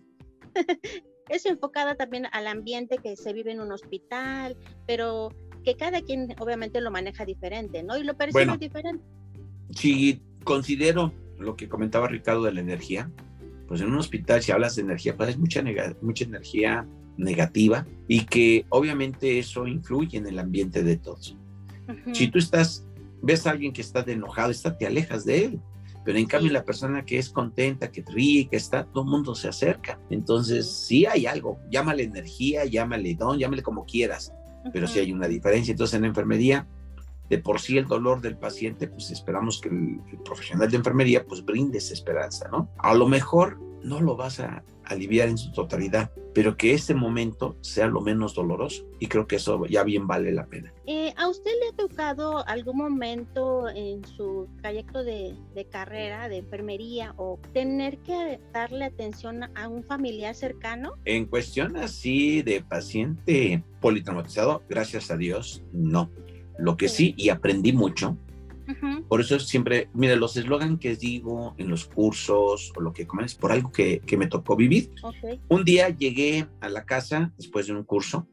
es 1.29 1.47
enfocada 1.47 1.95
también 1.95 2.27
al 2.33 2.47
ambiente 2.47 2.99
que 2.99 3.17
se 3.17 3.33
vive 3.33 3.53
en 3.53 3.61
un 3.61 3.73
hospital, 3.73 4.57
pero 4.87 5.31
que 5.65 5.77
cada 5.77 6.01
quien 6.01 6.35
obviamente 6.39 6.81
lo 6.81 6.91
maneja 6.91 7.25
diferente, 7.25 7.83
¿no? 7.83 7.97
Y 7.99 8.05
lo 8.05 8.17
percibe 8.17 8.57
diferente. 8.57 9.05
Si 9.71 10.23
considero 10.45 11.13
lo 11.39 11.57
que 11.57 11.69
comentaba 11.69 12.09
Ricardo 12.09 12.45
de 12.45 12.53
la 12.53 12.61
energía, 12.61 13.11
pues 13.67 13.81
en 13.81 13.89
un 13.89 13.99
hospital 13.99 14.43
si 14.43 14.51
hablas 14.51 14.77
de 14.77 14.83
energía, 14.83 15.17
pues 15.17 15.31
hay 15.31 15.37
mucha, 15.37 15.63
mucha 16.01 16.25
energía 16.25 16.87
negativa 17.19 17.87
y 18.07 18.25
que 18.25 18.65
obviamente 18.71 19.39
eso 19.39 19.67
influye 19.67 20.17
en 20.17 20.27
el 20.27 20.39
ambiente 20.39 20.83
de 20.83 20.97
todos. 20.97 21.37
Si 22.13 22.29
tú 22.29 22.39
estás, 22.39 22.87
ves 23.23 23.47
a 23.47 23.51
alguien 23.51 23.73
que 23.73 23.81
está 23.81 24.03
de 24.03 24.13
enojado, 24.13 24.51
está, 24.51 24.77
te 24.77 24.87
alejas 24.87 25.25
de 25.25 25.45
él. 25.45 25.61
Pero 26.09 26.21
en 26.21 26.25
cambio 26.25 26.51
la 26.51 26.65
persona 26.65 27.05
que 27.05 27.19
es 27.19 27.29
contenta, 27.29 27.93
que 27.93 28.03
ríe, 28.03 28.49
que 28.49 28.57
está, 28.57 28.87
todo 28.87 29.05
el 29.05 29.11
mundo 29.11 29.35
se 29.35 29.47
acerca. 29.47 30.01
Entonces 30.09 30.67
sí 30.67 31.05
hay 31.05 31.27
algo, 31.27 31.61
llámale 31.71 32.05
energía, 32.05 32.65
llámale 32.65 33.15
don, 33.15 33.39
llámale 33.39 33.63
como 33.63 33.85
quieras, 33.85 34.33
pero 34.73 34.87
sí 34.87 35.01
hay 35.01 35.13
una 35.13 35.29
diferencia. 35.29 35.73
Entonces 35.73 35.97
en 35.97 36.01
la 36.01 36.09
enfermería, 36.09 36.67
de 37.29 37.37
por 37.37 37.61
sí 37.61 37.77
el 37.77 37.87
dolor 37.87 38.23
del 38.23 38.39
paciente, 38.39 38.89
pues 38.89 39.11
esperamos 39.11 39.61
que 39.61 39.69
el, 39.69 40.01
profesional 40.25 40.71
de 40.71 40.79
enfermería 40.79 41.27
pues 41.27 41.45
brinde 41.45 41.77
esa 41.77 41.93
esperanza, 41.93 42.49
¿no? 42.51 42.71
A 42.79 42.95
lo 42.95 43.07
mejor 43.07 43.61
no 43.83 44.01
lo 44.01 44.17
vas 44.17 44.41
a 44.41 44.65
aliviar 44.85 45.29
en 45.29 45.39
su 45.39 45.53
totalidad, 45.53 46.11
pero 46.35 46.57
que 46.57 46.73
ese 46.73 46.95
momento 46.95 47.57
sea 47.61 47.87
lo 47.89 48.01
menos 48.01 48.35
doloroso 48.35 48.87
y 48.99 49.07
creo 49.07 49.27
que 49.27 49.37
eso 49.37 49.67
ya 49.67 49.83
bien 49.83 50.07
vale 50.07 50.33
la 50.33 50.47
pena. 50.47 50.73
Eh, 50.87 51.13
¿A 51.17 51.29
usted 51.29 51.51
le 51.61 51.69
ha 51.69 51.89
tocado 51.89 52.47
algún 52.47 52.79
momento 52.79 53.69
en 53.69 54.05
su 54.05 54.49
trayecto 54.61 55.05
de, 55.05 55.35
de, 55.55 55.65
carrera 55.67 56.29
de 56.29 56.39
enfermería 56.39 57.13
o 57.17 57.39
tener 57.53 57.99
que 57.99 58.41
darle 58.53 58.87
atención 58.87 59.45
a 59.55 59.69
un 59.69 59.85
familiar 59.85 60.35
cercano? 60.35 60.95
En 61.05 61.27
cuestión 61.27 61.77
así 61.77 62.43
de 62.43 62.63
paciente 62.63 63.63
politraumatizado, 63.81 64.63
gracias 64.69 65.11
a 65.11 65.17
Dios, 65.17 65.63
no. 65.73 66.11
Lo 66.59 66.77
que 66.77 66.89
sí, 66.89 67.15
y 67.17 67.29
aprendí 67.29 67.73
mucho, 67.73 68.17
por 69.09 69.21
eso 69.21 69.39
siempre, 69.39 69.89
mira, 69.95 70.17
los 70.17 70.37
eslogan 70.37 70.79
que 70.79 70.97
digo 70.97 71.55
en 71.59 71.69
los 71.69 71.87
cursos 71.87 72.73
o 72.77 72.81
lo 72.81 72.93
que 72.93 73.07
comen 73.07 73.27
es 73.27 73.35
por 73.35 73.53
algo 73.53 73.73
que, 73.73 74.01
que 74.01 74.17
me 74.17 74.27
tocó 74.27 74.57
vivir. 74.57 74.91
Un 75.49 75.65
día 75.65 75.89
llegué 75.89 76.47
a 76.61 76.69
la 76.69 76.85
casa 76.85 77.33
después 77.37 77.67
de 77.67 77.75
un 77.75 77.85
curso, 77.85 78.29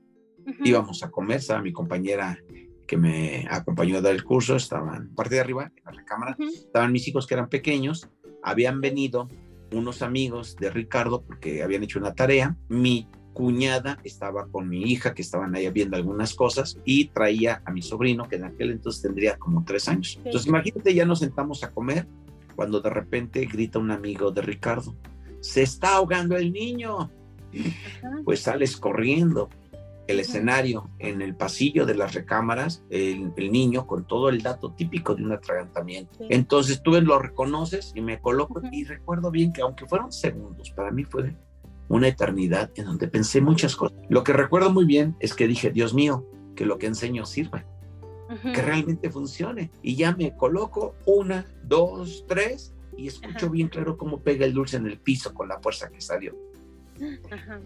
íbamos 0.63 1.03
a 1.03 1.11
comer, 1.11 1.37
estaba 1.37 1.61
mi 1.61 1.71
compañera 1.71 2.39
que 2.87 2.97
me 2.97 3.47
acompañó 3.49 3.97
a 3.97 4.01
dar 4.01 4.13
el 4.13 4.23
curso, 4.23 4.55
estaban 4.55 5.09
parte 5.15 5.35
de 5.35 5.41
arriba, 5.41 5.71
en 5.89 5.95
la 5.95 6.05
cámara, 6.05 6.37
estaban 6.39 6.91
mis 6.91 7.07
hijos 7.07 7.25
que 7.25 7.33
eran 7.33 7.49
pequeños, 7.49 8.09
habían 8.43 8.79
venido 8.81 9.27
unos 9.71 10.01
amigos 10.01 10.55
de 10.57 10.69
Ricardo 10.69 11.23
porque 11.23 11.63
habían 11.63 11.83
hecho 11.83 11.99
una 11.99 12.13
tarea, 12.13 12.55
mi 12.69 13.07
cuñada 13.35 13.99
estaba 14.05 14.47
con 14.47 14.69
mi 14.69 14.83
hija, 14.83 15.13
que 15.13 15.21
estaban 15.21 15.53
ahí 15.55 15.69
viendo 15.69 15.97
algunas 15.97 16.33
cosas, 16.33 16.79
y 16.85 17.09
traía 17.09 17.61
a 17.65 17.71
mi 17.71 17.81
sobrino, 17.81 18.29
que 18.29 18.37
en 18.37 18.45
aquel 18.45 18.71
entonces 18.71 19.01
tendría 19.01 19.37
como 19.37 19.65
tres 19.65 19.89
años. 19.89 20.15
Entonces, 20.23 20.47
imagínate, 20.47 20.95
ya 20.95 21.05
nos 21.05 21.19
sentamos 21.19 21.61
a 21.65 21.69
comer, 21.69 22.07
cuando 22.55 22.79
de 22.79 22.89
repente 22.89 23.45
grita 23.45 23.77
un 23.77 23.91
amigo 23.91 24.31
de 24.31 24.41
Ricardo, 24.41 24.95
se 25.41 25.61
está 25.61 25.95
ahogando 25.95 26.37
el 26.37 26.53
niño. 26.53 27.11
Pues 28.23 28.41
sales 28.41 28.77
corriendo. 28.77 29.49
El 30.07 30.19
escenario 30.19 30.89
en 30.99 31.21
el 31.21 31.35
pasillo 31.35 31.85
de 31.85 31.95
las 31.95 32.13
recámaras, 32.13 32.83
el, 32.91 33.33
niño 33.35 33.87
con 33.87 34.05
todo 34.05 34.29
el 34.29 34.43
dato 34.43 34.71
típico 34.71 35.15
de 35.15 35.23
un 35.23 35.31
atragantamiento. 35.31 36.19
Entonces 36.29 36.83
tú 36.83 36.91
lo 36.91 37.17
reconoces 37.17 37.91
y 37.95 38.01
me 38.01 38.21
coloco 38.21 38.61
y 38.71 38.83
recuerdo 38.83 39.31
bien 39.31 39.51
que 39.51 39.61
aunque 39.61 39.87
fueron 39.87 40.11
segundos, 40.11 40.69
para 40.71 40.91
mí 40.91 41.05
fue 41.05 41.35
una 41.87 42.07
eternidad 42.07 42.71
en 42.75 42.85
donde 42.85 43.07
pensé 43.07 43.41
muchas 43.41 43.75
cosas. 43.75 43.97
Lo 44.09 44.23
que 44.23 44.33
recuerdo 44.33 44.71
muy 44.71 44.85
bien 44.85 45.15
es 45.19 45.33
que 45.33 45.47
dije, 45.47 45.71
Dios 45.71 45.93
mío, 45.93 46.25
que 46.55 46.65
lo 46.65 46.77
que 46.77 46.87
enseño 46.87 47.25
sirva, 47.25 47.65
que 48.41 48.61
realmente 48.61 49.09
funcione. 49.09 49.71
Y 49.81 49.95
ya 49.95 50.15
me 50.15 50.35
coloco 50.35 50.95
una, 51.05 51.45
dos, 51.63 52.25
tres, 52.27 52.73
y 52.97 53.07
escucho 53.07 53.49
bien 53.49 53.67
claro 53.67 53.97
cómo 53.97 54.21
pega 54.21 54.45
el 54.45 54.53
dulce 54.53 54.77
en 54.77 54.87
el 54.87 54.99
piso 54.99 55.33
con 55.33 55.47
la 55.47 55.59
fuerza 55.59 55.89
que 55.89 56.01
salió. 56.01 56.35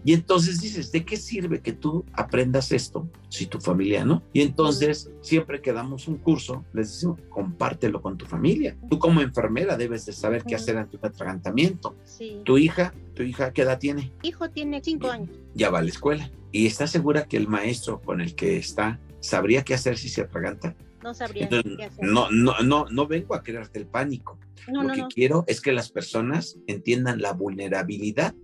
Y 0.04 0.12
entonces 0.12 0.60
dices, 0.60 0.90
¿de 0.92 1.04
qué 1.04 1.16
sirve 1.16 1.60
que 1.60 1.72
tú 1.72 2.04
aprendas 2.12 2.72
esto 2.72 3.08
si 3.28 3.46
tu 3.46 3.60
familia 3.60 4.04
no? 4.04 4.22
Y 4.32 4.42
entonces 4.42 5.10
siempre 5.20 5.60
que 5.60 5.72
damos 5.72 6.08
un 6.08 6.16
curso, 6.16 6.64
les 6.72 6.92
decimos, 6.92 7.20
compártelo 7.28 8.02
con 8.02 8.16
tu 8.16 8.26
familia. 8.26 8.76
Tú 8.88 8.98
como 8.98 9.20
enfermera 9.20 9.76
debes 9.76 10.06
de 10.06 10.12
saber 10.12 10.44
qué 10.44 10.54
hacer 10.54 10.76
ante 10.76 10.96
un 10.96 11.06
atragantamiento. 11.06 11.96
Tu 12.44 12.58
hija, 12.58 12.92
tu 13.14 13.22
hija, 13.22 13.52
¿qué 13.52 13.62
edad 13.62 13.78
tiene? 13.78 14.12
Hijo 14.22 14.50
tiene 14.50 14.80
cinco 14.82 15.10
años. 15.10 15.30
Ya 15.54 15.70
va 15.70 15.80
a 15.80 15.82
la 15.82 15.90
escuela. 15.90 16.30
¿Y 16.52 16.66
está 16.66 16.86
segura 16.86 17.26
que 17.26 17.36
el 17.36 17.46
maestro 17.46 18.00
con 18.00 18.20
el 18.20 18.34
que 18.34 18.56
está 18.56 18.98
sabría 19.20 19.62
qué 19.62 19.74
hacer 19.74 19.98
si 19.98 20.08
se 20.08 20.22
atraganta? 20.22 20.74
No 21.02 21.14
sabría 21.14 21.48
qué 21.48 21.84
hacer. 21.84 22.04
No, 22.04 22.30
no, 22.30 22.60
no, 22.60 22.86
no 22.90 23.06
vengo 23.06 23.34
a 23.34 23.42
crearte 23.42 23.78
el 23.78 23.86
pánico. 23.86 24.38
Lo 24.68 24.88
que 24.92 25.04
quiero 25.14 25.44
es 25.46 25.60
que 25.60 25.72
las 25.72 25.90
personas 25.90 26.58
entiendan 26.66 27.20
la 27.20 27.32
vulnerabilidad 27.32 28.34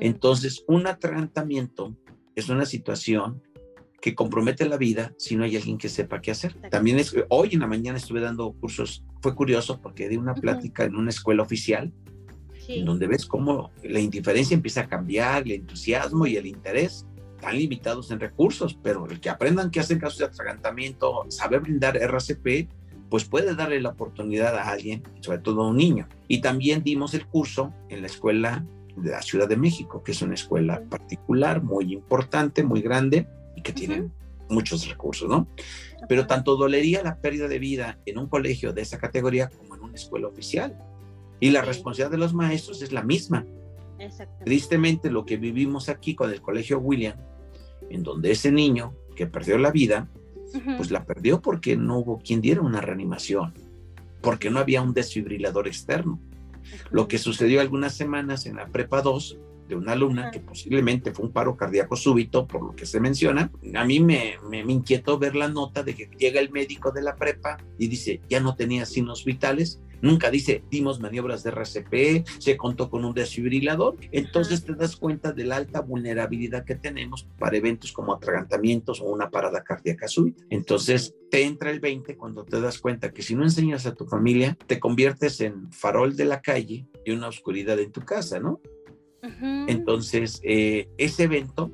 entonces, 0.00 0.64
un 0.66 0.86
atragantamiento 0.86 1.96
es 2.34 2.48
una 2.48 2.66
situación 2.66 3.42
que 4.00 4.14
compromete 4.14 4.68
la 4.68 4.76
vida 4.76 5.12
si 5.16 5.36
no 5.36 5.44
hay 5.44 5.56
alguien 5.56 5.78
que 5.78 5.88
sepa 5.88 6.20
qué 6.20 6.30
hacer. 6.30 6.54
También 6.70 6.98
es, 6.98 7.14
hoy 7.28 7.50
en 7.52 7.60
la 7.60 7.66
mañana 7.66 7.98
estuve 7.98 8.20
dando 8.20 8.52
cursos, 8.52 9.04
fue 9.20 9.34
curioso 9.34 9.80
porque 9.80 10.08
di 10.08 10.16
una 10.16 10.34
plática 10.34 10.84
en 10.84 10.96
una 10.96 11.10
escuela 11.10 11.42
oficial, 11.42 11.92
en 12.68 12.84
donde 12.84 13.06
ves 13.06 13.26
cómo 13.26 13.70
la 13.82 14.00
indiferencia 14.00 14.54
empieza 14.54 14.82
a 14.82 14.88
cambiar, 14.88 15.42
el 15.42 15.52
entusiasmo 15.52 16.26
y 16.26 16.36
el 16.36 16.46
interés, 16.46 17.06
están 17.36 17.58
limitados 17.58 18.10
en 18.10 18.20
recursos, 18.20 18.78
pero 18.82 19.06
el 19.08 19.20
que 19.20 19.30
aprendan 19.30 19.70
que 19.70 19.80
hacen 19.80 19.98
casos 19.98 20.18
de 20.18 20.24
atragantamiento, 20.26 21.26
saber 21.28 21.60
brindar 21.60 21.96
RCP, 21.96 22.68
pues 23.08 23.24
puede 23.24 23.54
darle 23.54 23.80
la 23.80 23.90
oportunidad 23.90 24.56
a 24.56 24.68
alguien, 24.68 25.02
sobre 25.20 25.38
todo 25.38 25.62
a 25.62 25.68
un 25.68 25.76
niño. 25.76 26.08
Y 26.28 26.40
también 26.40 26.82
dimos 26.82 27.14
el 27.14 27.26
curso 27.26 27.72
en 27.88 28.00
la 28.00 28.08
escuela 28.08 28.66
de 28.96 29.10
la 29.10 29.22
Ciudad 29.22 29.48
de 29.48 29.56
México, 29.56 30.02
que 30.02 30.12
es 30.12 30.22
una 30.22 30.34
escuela 30.34 30.82
particular, 30.88 31.62
muy 31.62 31.92
importante, 31.92 32.62
muy 32.64 32.80
grande 32.80 33.26
y 33.54 33.62
que 33.62 33.72
tiene 33.72 34.08
muchos 34.48 34.88
recursos, 34.88 35.28
¿no? 35.28 35.48
Pero 36.08 36.26
tanto 36.26 36.56
dolería 36.56 37.02
la 37.02 37.20
pérdida 37.20 37.48
de 37.48 37.58
vida 37.58 37.98
en 38.06 38.18
un 38.18 38.28
colegio 38.28 38.72
de 38.72 38.82
esa 38.82 38.98
categoría 38.98 39.48
como 39.48 39.76
en 39.76 39.82
una 39.82 39.94
escuela 39.94 40.28
oficial. 40.28 40.76
Y 41.40 41.50
la 41.50 41.62
responsabilidad 41.62 42.10
de 42.10 42.18
los 42.18 42.32
maestros 42.34 42.82
es 42.82 42.92
la 42.92 43.02
misma. 43.02 43.44
Tristemente, 44.44 45.10
lo 45.10 45.24
que 45.24 45.36
vivimos 45.36 45.88
aquí 45.88 46.14
con 46.14 46.30
el 46.30 46.40
colegio 46.40 46.78
William, 46.78 47.16
en 47.90 48.02
donde 48.02 48.30
ese 48.30 48.50
niño 48.50 48.94
que 49.14 49.26
perdió 49.26 49.58
la 49.58 49.70
vida, 49.70 50.08
pues 50.76 50.90
la 50.90 51.04
perdió 51.04 51.40
porque 51.40 51.76
no 51.76 51.98
hubo 51.98 52.18
quien 52.18 52.40
diera 52.40 52.60
una 52.60 52.80
reanimación, 52.80 53.54
porque 54.22 54.50
no 54.50 54.60
había 54.60 54.82
un 54.82 54.94
desfibrilador 54.94 55.66
externo. 55.66 56.20
Lo 56.90 57.08
que 57.08 57.18
sucedió 57.18 57.60
algunas 57.60 57.94
semanas 57.94 58.46
en 58.46 58.56
la 58.56 58.66
prepa 58.68 59.02
2 59.02 59.38
de 59.68 59.76
una 59.76 59.92
alumna 59.92 60.30
que 60.30 60.40
posiblemente 60.40 61.12
fue 61.12 61.26
un 61.26 61.32
paro 61.32 61.56
cardíaco 61.56 61.96
súbito, 61.96 62.46
por 62.46 62.62
lo 62.62 62.76
que 62.76 62.86
se 62.86 63.00
menciona, 63.00 63.50
a 63.74 63.84
mí 63.84 64.00
me, 64.00 64.34
me, 64.48 64.60
inquietó 64.60 65.18
ver 65.18 65.34
la 65.34 65.48
nota 65.48 65.82
de 65.82 65.94
que 65.94 66.10
llega 66.18 66.40
el 66.40 66.50
médico 66.50 66.92
de 66.92 67.02
la 67.02 67.16
prepa 67.16 67.58
y 67.78 67.88
dice, 67.88 68.20
ya 68.28 68.40
no 68.40 68.54
tenía 68.56 68.86
signos 68.86 69.24
vitales, 69.24 69.80
nunca 70.02 70.30
dice, 70.30 70.62
dimos 70.70 71.00
maniobras 71.00 71.42
de 71.42 71.50
RCP, 71.50 72.26
se 72.38 72.56
contó 72.56 72.90
con 72.90 73.04
un 73.04 73.14
desfibrilador, 73.14 73.96
entonces 74.12 74.64
te 74.64 74.74
das 74.74 74.96
cuenta 74.96 75.32
de 75.32 75.44
la 75.44 75.56
alta 75.56 75.80
vulnerabilidad 75.80 76.64
que 76.64 76.74
tenemos 76.74 77.28
para 77.38 77.56
eventos 77.56 77.92
como 77.92 78.14
atragantamientos 78.14 79.00
o 79.00 79.04
una 79.04 79.30
parada 79.30 79.62
cardíaca 79.62 80.08
súbita. 80.08 80.44
Entonces 80.50 81.14
te 81.30 81.44
entra 81.44 81.70
el 81.70 81.80
20 81.80 82.16
cuando 82.16 82.44
te 82.44 82.60
das 82.60 82.78
cuenta 82.78 83.12
que 83.12 83.22
si 83.22 83.34
no 83.34 83.42
enseñas 83.42 83.86
a 83.86 83.94
tu 83.94 84.06
familia, 84.06 84.56
te 84.66 84.78
conviertes 84.78 85.40
en 85.40 85.72
farol 85.72 86.16
de 86.16 86.24
la 86.24 86.40
calle 86.40 86.86
y 87.04 87.10
una 87.10 87.28
oscuridad 87.28 87.78
en 87.78 87.92
tu 87.92 88.02
casa, 88.02 88.38
¿no? 88.38 88.60
Entonces, 89.68 90.40
eh, 90.44 90.88
ese 90.98 91.24
evento 91.24 91.72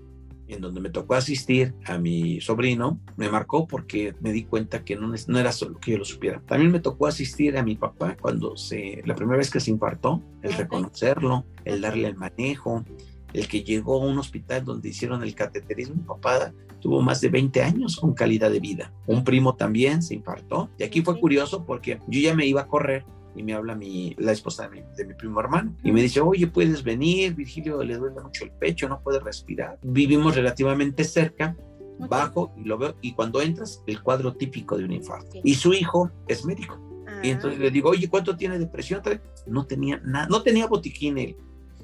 en 0.49 0.61
donde 0.61 0.81
me 0.81 0.91
tocó 0.91 1.15
asistir 1.15 1.75
a 1.87 1.99
mi 1.99 2.41
sobrino, 2.41 3.01
me 3.17 3.31
marcó 3.31 3.67
porque 3.67 4.15
me 4.21 4.33
di 4.33 4.45
cuenta 4.45 4.85
que 4.85 4.97
no, 4.97 5.13
no, 5.27 5.39
era 5.39 5.53
solo 5.53 5.79
que 5.79 5.93
yo 5.93 5.99
lo 5.99 6.05
supiera. 6.05 6.41
También 6.47 6.71
me 6.71 6.81
tocó 6.81 7.07
asistir 7.07 7.57
a 7.57 7.63
mi 7.63 7.77
papá 7.77 8.17
cuando 8.21 8.57
se, 8.57 9.03
la 9.05 9.15
primera 9.15 9.39
vez 9.39 9.51
que 9.51 9.61
se 9.61 9.71
infartó, 9.71 10.23
el 10.43 10.53
reconocerlo, 10.53 11.45
el 11.65 11.81
darle 11.81 12.09
el 12.09 12.17
manejo, 12.17 12.85
el 13.33 13.49
que 13.49 13.65
llegó 13.65 14.03
a 14.03 14.07
un 14.07 14.19
hospital 14.19 14.65
donde 14.65 14.91
hicieron 14.91 15.23
el 15.23 15.35
cateterismo. 15.35 15.97
Mi 15.97 16.03
papá 16.03 16.53
tuvo 16.81 17.01
más 17.01 17.21
de 17.21 17.29
20 17.29 17.63
años 17.63 17.97
con 17.97 18.13
calidad 18.13 18.51
de 18.51 18.61
vida. 18.61 18.93
Un 19.07 19.25
primo 19.25 19.55
también 19.55 20.03
se 20.03 20.15
infartó. 20.15 20.69
Y 20.79 20.83
aquí 20.83 21.03
fue 21.03 21.19
curioso 21.19 21.65
porque 21.65 21.99
yo 22.09 22.21
ya 22.21 22.35
me 22.35 22.47
iba 22.47 22.63
a 22.63 22.69
correr 22.69 23.05
y 23.35 23.43
me 23.43 23.55
habla 23.55 23.75
mi, 23.75 24.15
la 24.19 24.33
esposa 24.33 24.69
de 24.69 25.05
mi, 25.05 25.15
primo 25.15 25.41
hermano 25.41 25.75
y 25.83 25.93
me 25.93 26.03
dice, 26.03 26.21
oye, 26.21 26.47
puedes 26.47 26.83
venir, 26.83 27.35
Virgilio 27.35 27.83
le 27.83 27.97
duele 27.97 28.21
mucho 28.21 28.45
el 28.45 28.51
pecho, 28.53 28.89
no 28.89 29.01
puede 29.01 29.21
respirar. 29.21 29.79
Vivimos 29.83 30.35
relativamente 30.35 31.05
cerca, 31.05 31.57
bajo 31.99 32.53
y 32.57 32.65
lo 32.65 32.79
veo, 32.79 32.97
y 33.01 33.15
cuando 33.15 33.41
entras, 33.41 33.83
el 33.87 34.03
cuadro 34.03 34.35
típico 34.35 34.77
de 34.77 34.85
un 34.85 34.93
infarto. 34.93 35.39
Y 35.43 35.55
su 35.55 35.73
hijo 35.73 36.11
es 36.29 36.45
médico. 36.45 36.79
Y 37.23 37.31
entonces 37.31 37.61
le 37.61 37.71
digo, 37.71 37.91
oye, 37.91 38.09
¿cuánto 38.09 38.37
tiene 38.37 38.59
depresión? 38.59 39.03
No 39.47 39.67
tenía 39.67 40.01
nada, 40.05 40.27
no 40.29 40.43
tenía 40.43 40.67
botiquín 40.67 41.19
él. 41.19 41.37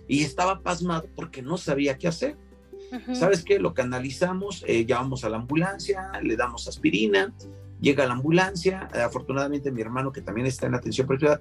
Y 0.08 0.22
estaba 0.22 0.60
pasmado 0.60 1.08
porque 1.14 1.42
no 1.42 1.56
sabía 1.56 1.96
qué 1.96 2.08
hacer. 2.08 2.36
¿Sabes 3.12 3.44
qué? 3.44 3.58
Lo 3.58 3.74
canalizamos, 3.74 4.64
eh, 4.66 4.86
llamamos 4.86 5.22
a 5.24 5.28
la 5.28 5.36
ambulancia, 5.36 6.10
le 6.22 6.36
damos 6.36 6.66
aspirina, 6.66 7.34
Llega 7.80 8.06
la 8.06 8.14
ambulancia, 8.14 8.88
afortunadamente 9.04 9.70
mi 9.70 9.80
hermano 9.80 10.12
que 10.12 10.20
también 10.20 10.46
está 10.46 10.66
en 10.66 10.74
atención 10.74 11.06
privada 11.06 11.40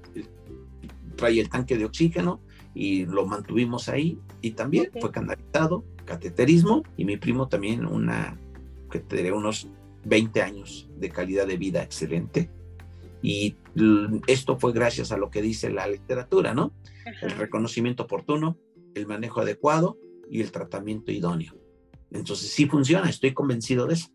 trae 1.17 1.39
el 1.39 1.49
tanque 1.49 1.77
de 1.77 1.85
oxígeno 1.85 2.39
y 2.73 3.05
lo 3.05 3.25
mantuvimos 3.25 3.89
ahí 3.89 4.19
y 4.41 4.51
también 4.51 4.91
fue 5.01 5.11
canalizado, 5.11 5.83
cateterismo 6.05 6.83
y 6.95 7.05
mi 7.05 7.17
primo 7.17 7.49
también 7.49 7.85
una, 7.85 8.39
que 8.89 8.99
tendría 8.99 9.33
unos 9.33 9.67
20 10.05 10.41
años 10.41 10.87
de 10.95 11.09
calidad 11.09 11.47
de 11.47 11.57
vida 11.57 11.83
excelente. 11.83 12.49
Y 13.21 13.55
esto 14.27 14.57
fue 14.57 14.71
gracias 14.73 15.11
a 15.11 15.17
lo 15.17 15.29
que 15.29 15.41
dice 15.41 15.71
la 15.71 15.87
literatura, 15.87 16.53
¿no? 16.53 16.71
El 17.21 17.31
reconocimiento 17.31 18.03
oportuno, 18.03 18.57
el 18.93 19.07
manejo 19.07 19.41
adecuado 19.41 19.97
y 20.29 20.41
el 20.41 20.51
tratamiento 20.51 21.11
idóneo. 21.11 21.55
Entonces 22.11 22.51
sí 22.51 22.67
funciona, 22.67 23.09
estoy 23.09 23.33
convencido 23.33 23.87
de 23.87 23.95
eso. 23.95 24.09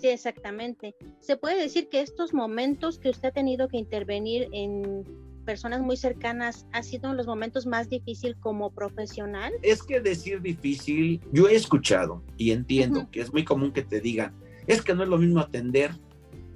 Sí, 0.00 0.08
exactamente. 0.08 0.94
Se 1.20 1.36
puede 1.36 1.60
decir 1.60 1.88
que 1.88 2.00
estos 2.00 2.32
momentos 2.32 2.98
que 2.98 3.10
usted 3.10 3.28
ha 3.28 3.32
tenido 3.32 3.68
que 3.68 3.76
intervenir 3.76 4.48
en 4.52 5.04
personas 5.44 5.80
muy 5.80 5.96
cercanas 5.96 6.66
ha 6.72 6.82
sido 6.82 7.12
los 7.12 7.26
momentos 7.26 7.66
más 7.66 7.88
difíciles 7.88 8.36
como 8.40 8.70
profesional? 8.70 9.52
Es 9.62 9.82
que 9.82 10.00
decir 10.00 10.40
difícil, 10.40 11.20
yo 11.32 11.48
he 11.48 11.54
escuchado 11.54 12.22
y 12.36 12.52
entiendo 12.52 13.08
que 13.10 13.20
es 13.20 13.32
muy 13.32 13.44
común 13.44 13.72
que 13.72 13.82
te 13.82 14.00
digan, 14.00 14.34
es 14.66 14.82
que 14.82 14.94
no 14.94 15.02
es 15.02 15.08
lo 15.08 15.18
mismo 15.18 15.40
atender 15.40 15.92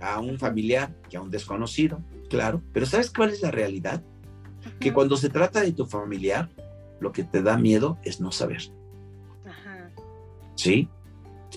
a 0.00 0.20
un 0.20 0.38
familiar 0.38 0.94
que 1.10 1.16
a 1.16 1.22
un 1.22 1.30
desconocido, 1.30 2.02
claro, 2.28 2.62
pero 2.72 2.86
¿sabes 2.86 3.10
cuál 3.10 3.30
es 3.30 3.42
la 3.42 3.50
realidad? 3.50 4.02
Que 4.80 4.92
cuando 4.92 5.16
se 5.16 5.28
trata 5.28 5.60
de 5.60 5.72
tu 5.72 5.86
familiar, 5.86 6.48
lo 7.00 7.12
que 7.12 7.24
te 7.24 7.42
da 7.42 7.58
miedo 7.58 7.98
es 8.04 8.20
no 8.20 8.32
saber. 8.32 8.62
Ajá. 9.44 9.90
¿Sí? 10.54 10.88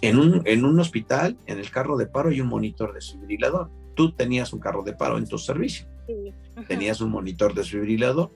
En 0.02 0.20
un, 0.20 0.42
en 0.46 0.66
un 0.66 0.80
hospital, 0.80 1.38
en 1.46 1.60
el 1.60 1.72
carro 1.72 1.98
de 1.98 2.08
paro 2.08 2.30
hay 2.30 2.42
un 2.42 2.48
monitor 2.48 2.94
desfibrilador. 2.94 3.70
Tú 3.96 4.12
tenías 4.12 4.54
un 4.54 4.60
carro 4.60 4.84
de 4.84 4.94
paro 4.94 5.18
en 5.18 5.28
tu 5.28 5.38
servicio. 5.38 5.88
Sí. 6.06 6.34
Tenías 6.68 7.02
un 7.02 7.12
monitor 7.12 7.54
desfibrilador. 7.54 8.32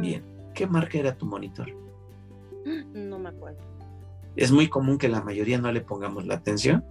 Bien. 0.00 0.24
¿Qué 0.54 0.66
marca 0.66 0.98
era 0.98 1.16
tu 1.16 1.26
monitor? 1.26 1.68
No 2.94 3.18
me 3.18 3.30
acuerdo. 3.30 3.58
Es 4.36 4.52
muy 4.52 4.68
común 4.68 4.98
que 4.98 5.08
la 5.08 5.22
mayoría 5.22 5.58
no 5.58 5.72
le 5.72 5.80
pongamos 5.80 6.26
la 6.26 6.34
atención 6.34 6.84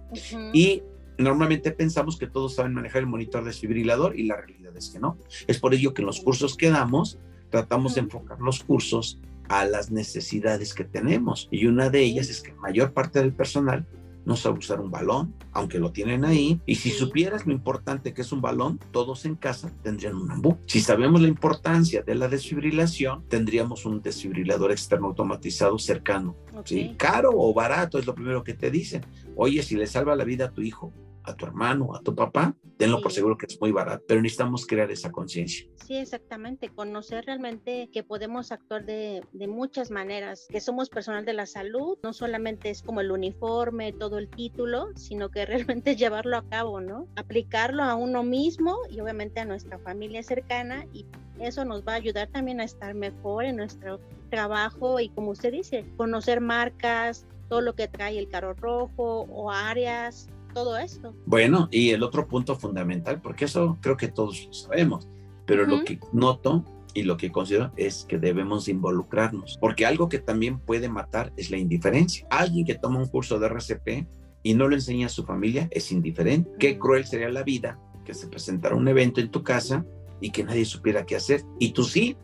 y 0.52 0.82
normalmente 1.18 1.70
pensamos 1.72 2.18
que 2.18 2.26
todos 2.26 2.54
saben 2.54 2.74
manejar 2.74 3.00
el 3.00 3.06
monitor 3.06 3.44
desfibrilador 3.44 4.18
y 4.18 4.24
la 4.24 4.36
realidad 4.36 4.76
es 4.76 4.90
que 4.90 4.98
no. 4.98 5.18
Es 5.46 5.58
por 5.58 5.74
ello 5.74 5.94
que 5.94 6.02
en 6.02 6.06
los 6.06 6.20
cursos 6.20 6.56
que 6.56 6.70
damos 6.70 7.18
tratamos 7.50 7.94
de 7.94 8.00
enfocar 8.00 8.40
los 8.40 8.62
cursos 8.62 9.20
a 9.48 9.64
las 9.64 9.90
necesidades 9.90 10.74
que 10.74 10.84
tenemos 10.84 11.48
y 11.50 11.66
una 11.66 11.90
de 11.90 12.02
ellas 12.02 12.28
es 12.28 12.40
que 12.40 12.52
la 12.52 12.60
mayor 12.60 12.92
parte 12.92 13.20
del 13.20 13.32
personal 13.32 13.86
no 14.24 14.36
sabe 14.36 14.58
usar 14.58 14.80
un 14.80 14.90
balón, 14.90 15.34
aunque 15.52 15.78
lo 15.78 15.92
tienen 15.92 16.24
ahí. 16.24 16.60
Y 16.66 16.76
si 16.76 16.90
supieras 16.90 17.46
lo 17.46 17.52
importante 17.52 18.12
que 18.12 18.22
es 18.22 18.32
un 18.32 18.40
balón, 18.40 18.78
todos 18.92 19.24
en 19.24 19.36
casa 19.36 19.72
tendrían 19.82 20.16
un 20.16 20.30
ambú. 20.30 20.58
Si 20.66 20.80
sabemos 20.80 21.20
la 21.20 21.28
importancia 21.28 22.02
de 22.02 22.14
la 22.14 22.28
desfibrilación, 22.28 23.24
tendríamos 23.28 23.86
un 23.86 24.02
desfibrilador 24.02 24.72
externo 24.72 25.08
automatizado 25.08 25.78
cercano. 25.78 26.36
¿sí? 26.64 26.94
Caro 26.96 27.30
o 27.34 27.52
barato 27.54 27.98
es 27.98 28.06
lo 28.06 28.14
primero 28.14 28.44
que 28.44 28.54
te 28.54 28.70
dicen. 28.70 29.04
Oye, 29.36 29.62
si 29.62 29.76
le 29.76 29.86
salva 29.86 30.16
la 30.16 30.24
vida 30.24 30.46
a 30.46 30.50
tu 30.50 30.62
hijo, 30.62 30.92
a 31.30 31.36
tu 31.36 31.46
hermano, 31.46 31.94
a 31.94 32.00
tu 32.00 32.14
papá, 32.14 32.54
tenlo 32.76 33.00
por 33.00 33.12
seguro 33.12 33.36
que 33.36 33.46
es 33.46 33.60
muy 33.60 33.72
barato, 33.72 34.04
pero 34.06 34.20
necesitamos 34.20 34.66
crear 34.66 34.90
esa 34.90 35.10
conciencia. 35.10 35.66
Sí, 35.86 35.96
exactamente, 35.96 36.68
conocer 36.68 37.24
realmente 37.26 37.88
que 37.92 38.02
podemos 38.02 38.52
actuar 38.52 38.84
de, 38.84 39.22
de, 39.32 39.48
muchas 39.48 39.90
maneras, 39.90 40.46
que 40.48 40.60
somos 40.60 40.88
personal 40.88 41.24
de 41.24 41.32
la 41.32 41.46
salud, 41.46 41.98
no 42.02 42.12
solamente 42.12 42.70
es 42.70 42.82
como 42.82 43.00
el 43.00 43.10
uniforme, 43.10 43.92
todo 43.92 44.18
el 44.18 44.28
título, 44.28 44.88
sino 44.96 45.30
que 45.30 45.46
realmente 45.46 45.96
llevarlo 45.96 46.36
a 46.36 46.48
cabo, 46.48 46.80
¿no? 46.80 47.08
Aplicarlo 47.16 47.82
a 47.82 47.94
uno 47.94 48.22
mismo 48.22 48.76
y 48.90 49.00
obviamente 49.00 49.40
a 49.40 49.44
nuestra 49.44 49.78
familia 49.78 50.22
cercana 50.22 50.86
y 50.92 51.06
eso 51.40 51.64
nos 51.64 51.86
va 51.86 51.92
a 51.92 51.96
ayudar 51.96 52.28
también 52.28 52.60
a 52.60 52.64
estar 52.64 52.94
mejor 52.94 53.44
en 53.44 53.56
nuestro 53.56 54.00
trabajo 54.30 55.00
y 55.00 55.08
como 55.08 55.30
usted 55.30 55.52
dice, 55.52 55.84
conocer 55.96 56.40
marcas, 56.40 57.26
todo 57.48 57.60
lo 57.60 57.74
que 57.74 57.88
trae 57.88 58.18
el 58.18 58.28
carro 58.28 58.54
rojo 58.54 59.26
o 59.28 59.50
áreas, 59.50 60.28
todo 60.52 60.76
esto. 60.76 61.14
Bueno, 61.26 61.68
y 61.70 61.90
el 61.90 62.02
otro 62.02 62.26
punto 62.26 62.56
fundamental, 62.56 63.20
porque 63.20 63.46
eso 63.46 63.78
creo 63.80 63.96
que 63.96 64.08
todos 64.08 64.46
lo 64.46 64.52
sabemos, 64.52 65.08
pero 65.46 65.66
lo 65.66 65.84
que 65.84 65.98
noto 66.12 66.64
y 66.94 67.02
lo 67.02 67.16
que 67.16 67.30
considero 67.30 67.72
es 67.76 68.04
que 68.08 68.18
debemos 68.18 68.68
involucrarnos, 68.68 69.58
porque 69.60 69.86
algo 69.86 70.08
que 70.08 70.18
también 70.18 70.58
puede 70.58 70.88
matar 70.88 71.32
es 71.36 71.50
la 71.50 71.58
indiferencia. 71.58 72.26
Alguien 72.30 72.66
que 72.66 72.74
toma 72.74 72.98
un 72.98 73.08
curso 73.08 73.38
de 73.38 73.46
RCP 73.46 74.06
y 74.42 74.54
no 74.54 74.68
lo 74.68 74.74
enseña 74.74 75.06
a 75.06 75.10
su 75.10 75.24
familia 75.24 75.68
es 75.70 75.92
indiferente. 75.92 76.50
Qué 76.58 76.78
cruel 76.78 77.04
sería 77.06 77.28
la 77.28 77.42
vida 77.42 77.78
que 78.04 78.14
se 78.14 78.28
presentara 78.28 78.74
un 78.74 78.88
evento 78.88 79.20
en 79.20 79.30
tu 79.30 79.42
casa 79.42 79.84
y 80.20 80.30
que 80.30 80.44
nadie 80.44 80.64
supiera 80.64 81.06
qué 81.06 81.16
hacer. 81.16 81.42
Y 81.58 81.72
tú 81.72 81.84
sí, 81.84 82.16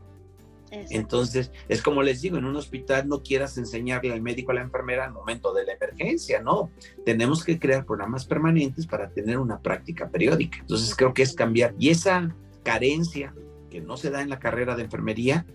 entonces, 0.70 1.52
es 1.68 1.83
como 1.83 2.02
les 2.02 2.22
digo, 2.22 2.38
en 2.38 2.44
un 2.44 2.57
hospital 2.57 3.09
no 3.09 3.22
quieras 3.22 3.57
enseñarle 3.59 4.12
al 4.12 4.22
médico, 4.22 4.52
a 4.52 4.55
la 4.55 4.62
enfermera 4.62 5.05
al 5.05 5.12
momento 5.12 5.52
de 5.55 5.64
la 5.64 5.74
emergencia, 5.74 6.42
no. 6.42 6.70
Tenemos 7.05 7.44
que 7.44 7.59
crear 7.59 7.85
programas 7.85 8.24
permanentes 8.24 8.87
para 8.87 9.11
tener 9.11 9.38
una 9.38 9.61
práctica 9.61 10.09
periódica. 10.09 10.59
Entonces, 10.61 10.94
creo 10.94 11.14
que 11.14 11.22
es 11.22 11.35
cambiar. 11.35 11.74
Y 11.79 11.90
esa 11.90 12.35
carencia 12.62 13.35
que 13.70 13.81
no 13.81 13.96
se 13.96 14.11
da 14.11 14.22
en 14.22 14.31
la 14.31 14.38
carrera 14.38 14.76
de 14.76 14.85
enfermería, 14.85 15.46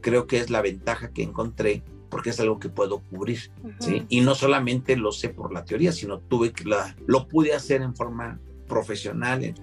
creo 0.00 0.26
que 0.26 0.38
es 0.38 0.50
la 0.50 0.62
ventaja 0.62 1.10
que 1.10 1.22
encontré 1.22 1.82
porque 2.10 2.30
es 2.30 2.40
algo 2.40 2.58
que 2.58 2.68
puedo 2.68 2.98
cubrir, 2.98 3.52
¿sí? 3.78 4.04
Y 4.08 4.20
no 4.20 4.34
solamente 4.34 4.96
lo 4.96 5.12
sé 5.12 5.28
por 5.28 5.52
la 5.52 5.64
teoría, 5.64 5.92
sino 5.92 6.18
tuve 6.18 6.52
que 6.52 6.64
la, 6.64 6.96
lo 7.06 7.28
pude 7.28 7.54
hacer 7.54 7.82
en 7.82 7.94
forma 7.94 8.40
profesional. 8.66 9.54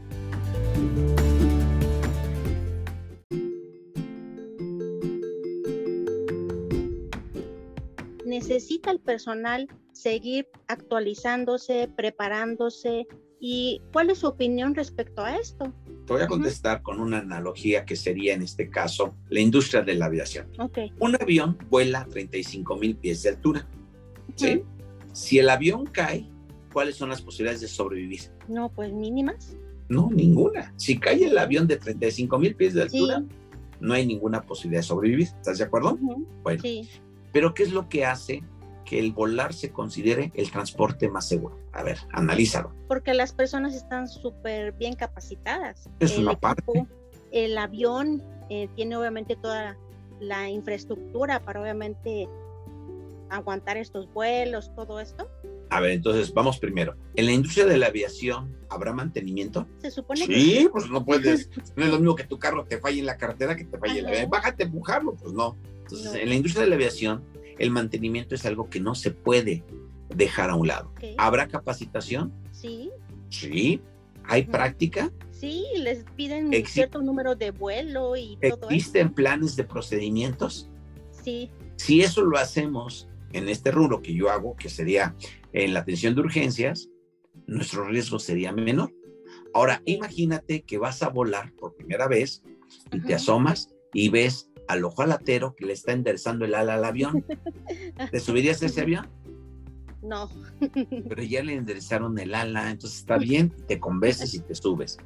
Necesita 8.37 8.91
el 8.91 8.99
personal 8.99 9.67
seguir 9.93 10.47
actualizándose, 10.67 11.89
preparándose. 11.95 13.07
¿Y 13.39 13.81
cuál 13.93 14.09
es 14.09 14.19
su 14.19 14.27
opinión 14.27 14.75
respecto 14.75 15.23
a 15.23 15.37
esto? 15.37 15.73
Te 16.05 16.13
voy 16.13 16.21
a 16.21 16.27
contestar 16.27 16.81
con 16.81 16.99
una 16.99 17.19
analogía 17.19 17.85
que 17.85 17.95
sería 17.95 18.33
en 18.33 18.41
este 18.41 18.69
caso 18.69 19.15
la 19.29 19.39
industria 19.39 19.81
de 19.81 19.95
la 19.95 20.05
aviación. 20.05 20.47
Okay. 20.59 20.91
Un 20.99 21.15
avión 21.15 21.57
vuela 21.69 22.01
a 22.01 22.05
35 22.05 22.75
mil 22.77 22.95
pies 22.95 23.23
de 23.23 23.29
altura. 23.29 23.67
¿sí? 24.35 24.63
Si 25.13 25.39
el 25.39 25.49
avión 25.49 25.85
cae, 25.85 26.27
¿cuáles 26.73 26.95
son 26.95 27.09
las 27.09 27.21
posibilidades 27.21 27.61
de 27.61 27.67
sobrevivir? 27.67 28.21
No, 28.47 28.69
pues 28.69 28.91
mínimas. 28.91 29.55
No, 29.89 30.09
ninguna. 30.11 30.73
Si 30.77 30.99
cae 30.99 31.25
el 31.25 31.37
avión 31.37 31.67
de 31.67 31.77
35 31.77 32.39
mil 32.39 32.55
pies 32.55 32.73
de 32.73 32.83
altura, 32.83 33.23
no 33.79 33.93
hay 33.93 34.05
ninguna 34.05 34.41
posibilidad 34.43 34.81
de 34.81 34.87
sobrevivir. 34.87 35.27
¿Estás 35.27 35.59
de 35.59 35.63
acuerdo? 35.63 35.97
Bueno, 36.43 36.61
sí. 36.61 36.89
Pero 37.31 37.53
¿qué 37.53 37.63
es 37.63 37.71
lo 37.71 37.89
que 37.89 38.05
hace 38.05 38.43
que 38.85 38.99
el 38.99 39.11
volar 39.11 39.53
se 39.53 39.71
considere 39.71 40.31
el 40.35 40.51
transporte 40.51 41.09
más 41.09 41.27
seguro? 41.27 41.59
A 41.73 41.83
ver, 41.83 41.97
analízalo. 42.13 42.73
Porque 42.87 43.13
las 43.13 43.33
personas 43.33 43.75
están 43.75 44.07
súper 44.07 44.71
bien 44.73 44.95
capacitadas. 44.95 45.89
Es 45.99 46.13
el 46.13 46.23
una 46.23 46.39
parte. 46.39 46.85
El 47.31 47.57
avión 47.57 48.23
eh, 48.49 48.69
tiene 48.75 48.95
obviamente 48.95 49.35
toda 49.35 49.77
la 50.19 50.49
infraestructura 50.49 51.41
para 51.41 51.61
obviamente 51.61 52.27
aguantar 53.29 53.77
estos 53.77 54.11
vuelos, 54.13 54.73
todo 54.75 54.99
esto. 54.99 55.29
A 55.69 55.81
ver, 55.81 55.91
entonces 55.91 56.33
vamos 56.33 56.59
primero. 56.59 56.95
¿En 57.15 57.25
la 57.25 57.33
industria 57.33 57.65
de 57.65 57.77
la 57.77 57.87
aviación 57.87 58.55
habrá 58.69 58.93
mantenimiento? 58.93 59.67
Se 59.79 59.91
supone 59.91 60.21
sí, 60.21 60.27
que 60.27 60.33
sí. 60.35 60.69
pues 60.71 60.89
no 60.89 61.03
puedes. 61.03 61.49
no 61.75 61.85
es 61.85 61.91
lo 61.91 61.97
mismo 61.97 62.15
que 62.15 62.23
tu 62.23 62.39
carro 62.39 62.65
te 62.65 62.79
falle 62.79 62.99
en 62.99 63.05
la 63.05 63.17
carretera 63.17 63.55
que 63.55 63.65
te 63.65 63.77
falle 63.77 63.99
en 63.99 64.05
la 64.05 64.11
avión. 64.11 64.29
Bájate, 64.29 64.63
empujarlo, 64.63 65.15
pues 65.15 65.33
no. 65.33 65.57
Entonces, 65.89 66.21
en 66.21 66.29
la 66.29 66.35
industria 66.35 66.63
de 66.63 66.69
la 66.69 66.75
aviación, 66.75 67.23
el 67.57 67.71
mantenimiento 67.71 68.35
es 68.35 68.45
algo 68.45 68.69
que 68.69 68.79
no 68.79 68.95
se 68.95 69.11
puede 69.11 69.63
dejar 70.09 70.49
a 70.49 70.55
un 70.55 70.67
lado. 70.67 70.93
¿Habrá 71.17 71.47
capacitación? 71.47 72.33
Sí. 72.51 72.89
Sí. 73.29 73.81
¿Hay 74.25 74.43
práctica? 74.43 75.11
Sí, 75.31 75.63
les 75.77 76.03
piden 76.15 76.51
cierto 76.65 77.01
número 77.01 77.35
de 77.35 77.51
vuelo 77.51 78.15
y 78.15 78.37
todo 78.41 78.69
¿Existen 78.69 79.13
planes 79.13 79.55
de 79.55 79.63
procedimientos? 79.63 80.69
Sí. 81.23 81.49
Si 81.75 82.01
eso 82.01 82.23
lo 82.23 82.37
hacemos 82.37 83.07
en 83.33 83.47
este 83.49 83.71
rubro 83.71 84.01
que 84.01 84.13
yo 84.13 84.29
hago, 84.29 84.55
que 84.55 84.69
sería 84.69 85.15
en 85.53 85.73
la 85.73 85.81
atención 85.81 86.15
de 86.15 86.21
urgencias, 86.21 86.89
nuestro 87.45 87.85
riesgo 87.85 88.19
sería 88.19 88.51
menor. 88.51 88.93
Ahora, 89.53 89.81
imagínate 89.85 90.63
que 90.63 90.77
vas 90.77 91.03
a 91.03 91.09
volar 91.09 91.53
por 91.53 91.75
primera 91.75 92.07
vez 92.07 92.43
y 92.91 92.99
te 93.01 93.15
asomas 93.15 93.73
y 93.93 94.09
ves 94.09 94.49
al 94.67 94.83
ojalatero 94.85 95.55
que 95.55 95.65
le 95.65 95.73
está 95.73 95.93
enderezando 95.93 96.45
el 96.45 96.55
ala 96.55 96.75
al 96.75 96.85
avión. 96.85 97.25
¿Te 98.11 98.19
subirías 98.19 98.61
a 98.63 98.67
ese 98.67 98.81
avión? 98.81 99.07
No. 100.01 100.29
Pero 100.59 101.23
ya 101.23 101.43
le 101.43 101.55
enderezaron 101.55 102.17
el 102.19 102.33
ala, 102.35 102.69
entonces 102.69 102.99
está 102.99 103.17
bien, 103.17 103.51
te 103.67 103.79
convences 103.79 104.33
y 104.33 104.39
te 104.39 104.55
subes. 104.55 104.97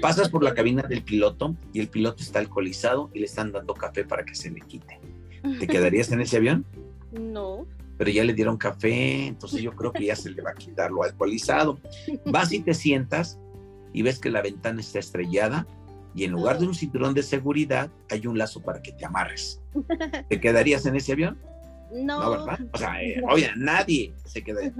Pasas 0.00 0.30
por 0.30 0.42
la 0.42 0.54
cabina 0.54 0.82
del 0.82 1.02
piloto 1.02 1.54
y 1.72 1.80
el 1.80 1.88
piloto 1.88 2.22
está 2.22 2.38
alcoholizado 2.38 3.10
y 3.12 3.20
le 3.20 3.26
están 3.26 3.52
dando 3.52 3.74
café 3.74 4.04
para 4.04 4.24
que 4.24 4.34
se 4.34 4.50
le 4.50 4.60
quite. 4.60 5.00
¿Te 5.58 5.66
quedarías 5.68 6.10
en 6.12 6.20
ese 6.20 6.38
avión? 6.38 6.64
No. 7.12 7.66
Pero 7.98 8.10
ya 8.10 8.24
le 8.24 8.32
dieron 8.32 8.56
café, 8.56 9.26
entonces 9.26 9.60
yo 9.60 9.72
creo 9.72 9.92
que 9.92 10.06
ya 10.06 10.16
se 10.16 10.30
le 10.30 10.40
va 10.40 10.50
a 10.50 10.54
quitar 10.54 10.90
lo 10.90 11.02
alcoholizado. 11.02 11.78
Vas 12.26 12.52
y 12.52 12.60
te 12.60 12.74
sientas 12.74 13.38
y 13.92 14.02
ves 14.02 14.18
que 14.18 14.30
la 14.30 14.42
ventana 14.42 14.80
está 14.80 14.98
estrellada 14.98 15.66
y 16.14 16.24
en 16.24 16.32
lugar 16.32 16.58
de 16.58 16.66
un 16.66 16.74
cinturón 16.74 17.14
de 17.14 17.22
seguridad 17.22 17.90
hay 18.10 18.26
un 18.26 18.38
lazo 18.38 18.62
para 18.62 18.82
que 18.82 18.92
te 18.92 19.04
amarres. 19.04 19.60
¿Te 20.28 20.40
quedarías 20.40 20.86
en 20.86 20.96
ese 20.96 21.12
avión? 21.12 21.38
No. 21.92 22.22
No, 22.22 22.30
¿verdad? 22.30 22.60
O 22.72 22.78
sea, 22.78 23.02
eh, 23.02 23.22
oye, 23.30 23.50
nadie 23.56 24.12
se 24.24 24.42
quedaría. 24.42 24.74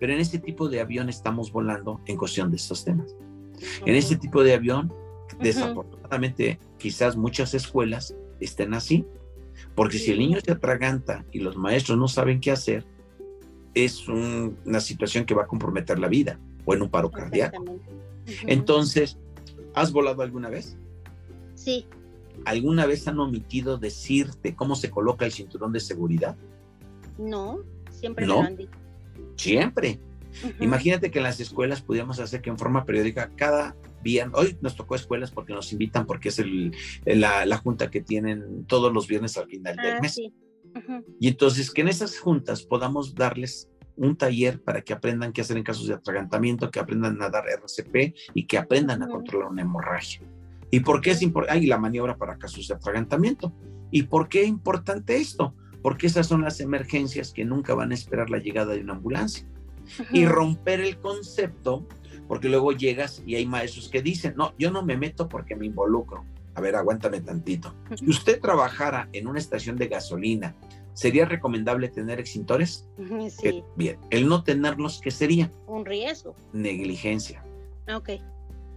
Pero 0.00 0.12
en 0.12 0.20
este 0.20 0.38
tipo 0.38 0.68
de 0.68 0.80
avión 0.80 1.08
estamos 1.08 1.52
volando 1.52 2.00
en 2.06 2.16
cuestión 2.16 2.50
de 2.50 2.56
estos 2.56 2.84
temas. 2.84 3.14
En 3.84 3.94
este 3.94 4.16
tipo 4.16 4.42
de 4.42 4.54
avión, 4.54 4.92
desafortunadamente, 5.40 6.58
quizás 6.78 7.16
muchas 7.16 7.54
escuelas 7.54 8.14
estén 8.40 8.74
así, 8.74 9.04
porque 9.74 9.98
si 9.98 10.12
el 10.12 10.18
niño 10.18 10.38
se 10.40 10.52
atraganta 10.52 11.24
y 11.32 11.40
los 11.40 11.56
maestros 11.56 11.98
no 11.98 12.08
saben 12.08 12.40
qué 12.40 12.50
hacer, 12.50 12.84
es 13.74 14.08
una 14.08 14.80
situación 14.80 15.24
que 15.24 15.34
va 15.34 15.42
a 15.42 15.46
comprometer 15.46 15.98
la 15.98 16.08
vida 16.08 16.38
o 16.64 16.74
en 16.74 16.82
un 16.82 16.88
paro 16.88 17.10
cardíaco. 17.10 17.64
Entonces, 18.46 19.18
¿Has 19.74 19.92
volado 19.92 20.22
alguna 20.22 20.48
vez? 20.48 20.76
Sí. 21.54 21.86
¿alguna 22.44 22.86
vez 22.86 23.06
han 23.08 23.18
omitido 23.20 23.78
decirte 23.78 24.54
cómo 24.54 24.76
se 24.76 24.90
coloca 24.90 25.24
el 25.24 25.32
cinturón 25.32 25.72
de 25.72 25.80
seguridad? 25.80 26.36
No, 27.18 27.60
siempre 27.90 28.26
¿No? 28.26 28.34
lo 28.34 28.40
han 28.42 28.56
dicho. 28.56 28.72
Siempre. 29.36 30.00
Imagínate 30.60 31.12
que 31.12 31.18
en 31.20 31.24
las 31.24 31.38
escuelas 31.38 31.80
pudiéramos 31.80 32.18
hacer 32.18 32.42
que 32.42 32.50
en 32.50 32.58
forma 32.58 32.84
periódica 32.84 33.30
cada 33.36 33.76
viernes, 34.02 34.36
hoy 34.36 34.58
nos 34.60 34.74
tocó 34.74 34.96
escuelas 34.96 35.30
porque 35.30 35.54
nos 35.54 35.72
invitan 35.72 36.06
porque 36.06 36.30
es 36.30 36.40
el, 36.40 36.72
la, 37.04 37.56
junta 37.58 37.88
que 37.88 38.00
tienen 38.00 38.64
todos 38.66 38.92
los 38.92 39.06
viernes 39.06 39.36
al 39.36 39.46
final 39.46 39.76
del 39.76 39.94
ah, 39.94 40.00
mes. 40.02 40.20
Y 41.20 41.28
entonces 41.28 41.70
que 41.70 41.82
en 41.82 41.88
esas 41.88 42.18
juntas 42.18 42.62
podamos 42.62 43.14
darles 43.14 43.70
un 43.96 44.16
taller 44.16 44.60
para 44.62 44.82
que 44.82 44.92
aprendan 44.92 45.32
qué 45.32 45.40
hacer 45.40 45.56
en 45.56 45.62
casos 45.62 45.86
de 45.86 45.94
atragantamiento, 45.94 46.70
que 46.70 46.80
aprendan 46.80 47.20
a 47.22 47.28
dar 47.28 47.44
RCP 47.48 48.14
y 48.34 48.46
que 48.46 48.58
aprendan 48.58 49.02
a 49.02 49.08
controlar 49.08 49.50
una 49.50 49.62
hemorragia. 49.62 50.20
¿Y 50.70 50.80
por 50.80 51.00
qué 51.00 51.12
es 51.12 51.22
importante? 51.22 51.64
y 51.64 51.68
la 51.68 51.78
maniobra 51.78 52.16
para 52.16 52.36
casos 52.36 52.66
de 52.68 52.74
atragantamiento. 52.74 53.52
¿Y 53.90 54.04
por 54.04 54.28
qué 54.28 54.42
es 54.42 54.48
importante 54.48 55.16
esto? 55.16 55.54
Porque 55.82 56.06
esas 56.06 56.26
son 56.26 56.42
las 56.42 56.60
emergencias 56.60 57.32
que 57.32 57.44
nunca 57.44 57.74
van 57.74 57.92
a 57.92 57.94
esperar 57.94 58.30
la 58.30 58.38
llegada 58.38 58.74
de 58.74 58.80
una 58.80 58.94
ambulancia. 58.94 59.46
Y 60.10 60.26
romper 60.26 60.80
el 60.80 60.98
concepto, 60.98 61.86
porque 62.26 62.48
luego 62.48 62.72
llegas 62.72 63.22
y 63.24 63.36
hay 63.36 63.46
maestros 63.46 63.88
que 63.88 64.02
dicen, 64.02 64.34
no, 64.36 64.54
yo 64.58 64.70
no 64.70 64.82
me 64.82 64.96
meto 64.96 65.28
porque 65.28 65.54
me 65.54 65.66
involucro. 65.66 66.24
A 66.54 66.60
ver, 66.60 66.74
aguántame 66.74 67.20
tantito. 67.20 67.74
Si 67.94 68.08
usted 68.08 68.40
trabajara 68.40 69.08
en 69.12 69.26
una 69.26 69.38
estación 69.38 69.76
de 69.76 69.88
gasolina, 69.88 70.56
¿sería 70.94 71.26
recomendable 71.26 71.88
tener 71.88 72.18
extintores? 72.18 72.88
Sí. 73.28 73.48
Eh, 73.48 73.64
bien. 73.76 73.98
El 74.10 74.28
no 74.28 74.42
tenerlos, 74.42 75.00
¿qué 75.02 75.10
sería? 75.10 75.52
Un 75.66 75.84
riesgo. 75.84 76.34
Negligencia. 76.52 77.44
Ok. 77.94 78.10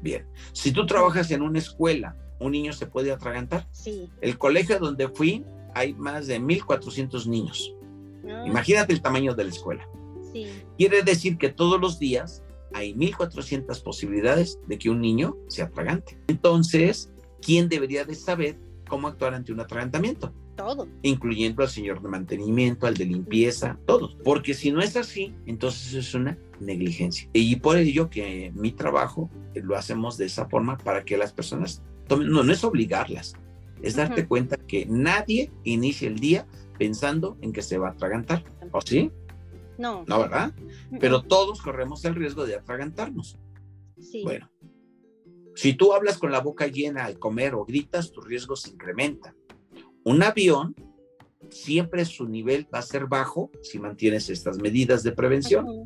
Bien. 0.01 0.25
Si 0.51 0.71
tú 0.71 0.85
trabajas 0.85 1.31
en 1.31 1.41
una 1.41 1.59
escuela, 1.59 2.15
¿un 2.39 2.51
niño 2.51 2.73
se 2.73 2.87
puede 2.87 3.11
atragantar? 3.11 3.67
Sí. 3.71 4.09
El 4.21 4.37
colegio 4.37 4.79
donde 4.79 5.07
fui, 5.07 5.45
hay 5.73 5.93
más 5.93 6.27
de 6.27 6.39
1.400 6.39 7.25
niños. 7.27 7.73
Ah. 8.29 8.43
Imagínate 8.45 8.93
el 8.93 9.01
tamaño 9.01 9.33
de 9.33 9.43
la 9.45 9.49
escuela. 9.49 9.87
Sí. 10.33 10.47
Quiere 10.77 11.03
decir 11.03 11.37
que 11.37 11.49
todos 11.49 11.79
los 11.79 11.99
días 11.99 12.43
hay 12.73 12.93
1.400 12.93 13.81
posibilidades 13.81 14.59
de 14.67 14.77
que 14.77 14.89
un 14.89 15.01
niño 15.01 15.37
se 15.47 15.61
atragante. 15.61 16.19
Entonces, 16.27 17.11
¿quién 17.41 17.69
debería 17.69 18.03
de 18.05 18.15
saber 18.15 18.59
cómo 18.87 19.07
actuar 19.07 19.33
ante 19.33 19.51
un 19.51 19.59
atragantamiento? 19.59 20.33
Todo. 20.57 20.87
Incluyendo 21.03 21.61
al 21.61 21.69
señor 21.69 22.01
de 22.01 22.09
mantenimiento, 22.09 22.87
al 22.87 22.95
de 22.95 23.05
limpieza, 23.05 23.77
todos. 23.85 24.17
Porque 24.23 24.55
si 24.55 24.71
no 24.71 24.81
es 24.81 24.97
así, 24.97 25.33
entonces 25.45 25.93
es 25.93 26.13
una 26.15 26.37
negligencia. 26.59 27.29
Y 27.31 27.55
por 27.57 27.77
ello 27.77 28.09
que 28.09 28.51
mi 28.55 28.71
trabajo 28.71 29.29
lo 29.53 29.77
hacemos 29.77 30.17
de 30.17 30.25
esa 30.25 30.47
forma 30.49 30.77
para 30.77 31.05
que 31.05 31.15
las 31.15 31.31
personas 31.31 31.83
tomen, 32.07 32.29
no, 32.29 32.43
no 32.43 32.51
es 32.51 32.63
obligarlas, 32.63 33.35
es 33.81 33.95
darte 33.95 34.27
cuenta 34.27 34.57
que 34.57 34.87
nadie 34.87 35.51
inicia 35.63 36.07
el 36.07 36.19
día 36.19 36.47
pensando 36.79 37.37
en 37.41 37.53
que 37.53 37.61
se 37.61 37.77
va 37.77 37.89
a 37.89 37.91
atragantar. 37.91 38.43
¿O 38.71 38.81
sí? 38.81 39.11
No. 39.77 40.03
No, 40.07 40.19
¿verdad? 40.19 40.53
Pero 40.99 41.21
todos 41.21 41.61
corremos 41.61 42.03
el 42.05 42.15
riesgo 42.15 42.45
de 42.45 42.55
atragantarnos. 42.55 43.37
Sí. 43.99 44.23
Bueno, 44.23 44.49
si 45.55 45.73
tú 45.73 45.93
hablas 45.93 46.17
con 46.17 46.31
la 46.31 46.39
boca 46.39 46.67
llena 46.67 47.05
al 47.05 47.19
comer 47.19 47.55
o 47.55 47.65
gritas, 47.65 48.11
tu 48.11 48.21
riesgo 48.21 48.55
se 48.55 48.71
incrementa. 48.71 49.35
Un 50.07 50.23
avión, 50.23 50.73
siempre 51.49 52.05
su 52.05 52.29
nivel 52.29 52.65
va 52.73 52.79
a 52.79 52.81
ser 52.81 53.07
bajo 53.07 53.51
si 53.61 53.77
mantienes 53.77 54.29
estas 54.29 54.57
medidas 54.57 55.03
de 55.03 55.11
prevención. 55.11 55.83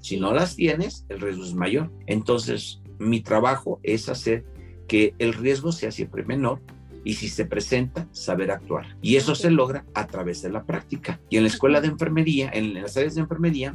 Si 0.00 0.20
no 0.20 0.34
las 0.34 0.54
tienes, 0.54 1.06
el 1.08 1.18
riesgo 1.18 1.44
es 1.44 1.54
mayor. 1.54 1.90
Entonces, 2.06 2.82
mi 2.98 3.22
trabajo 3.22 3.80
es 3.82 4.10
hacer 4.10 4.44
que 4.86 5.14
el 5.18 5.32
riesgo 5.32 5.72
sea 5.72 5.92
siempre 5.92 6.26
menor 6.26 6.60
y 7.04 7.14
si 7.14 7.30
se 7.30 7.46
presenta, 7.46 8.06
saber 8.12 8.50
actuar. 8.50 8.98
Y 9.00 9.16
eso 9.16 9.34
se 9.34 9.50
logra 9.50 9.86
a 9.94 10.08
través 10.08 10.42
de 10.42 10.50
la 10.50 10.64
práctica. 10.64 11.18
Y 11.30 11.38
en 11.38 11.44
la 11.44 11.48
escuela 11.48 11.80
de 11.80 11.88
enfermería, 11.88 12.50
en 12.52 12.74
las 12.74 12.98
áreas 12.98 13.14
de 13.14 13.22
enfermería, 13.22 13.74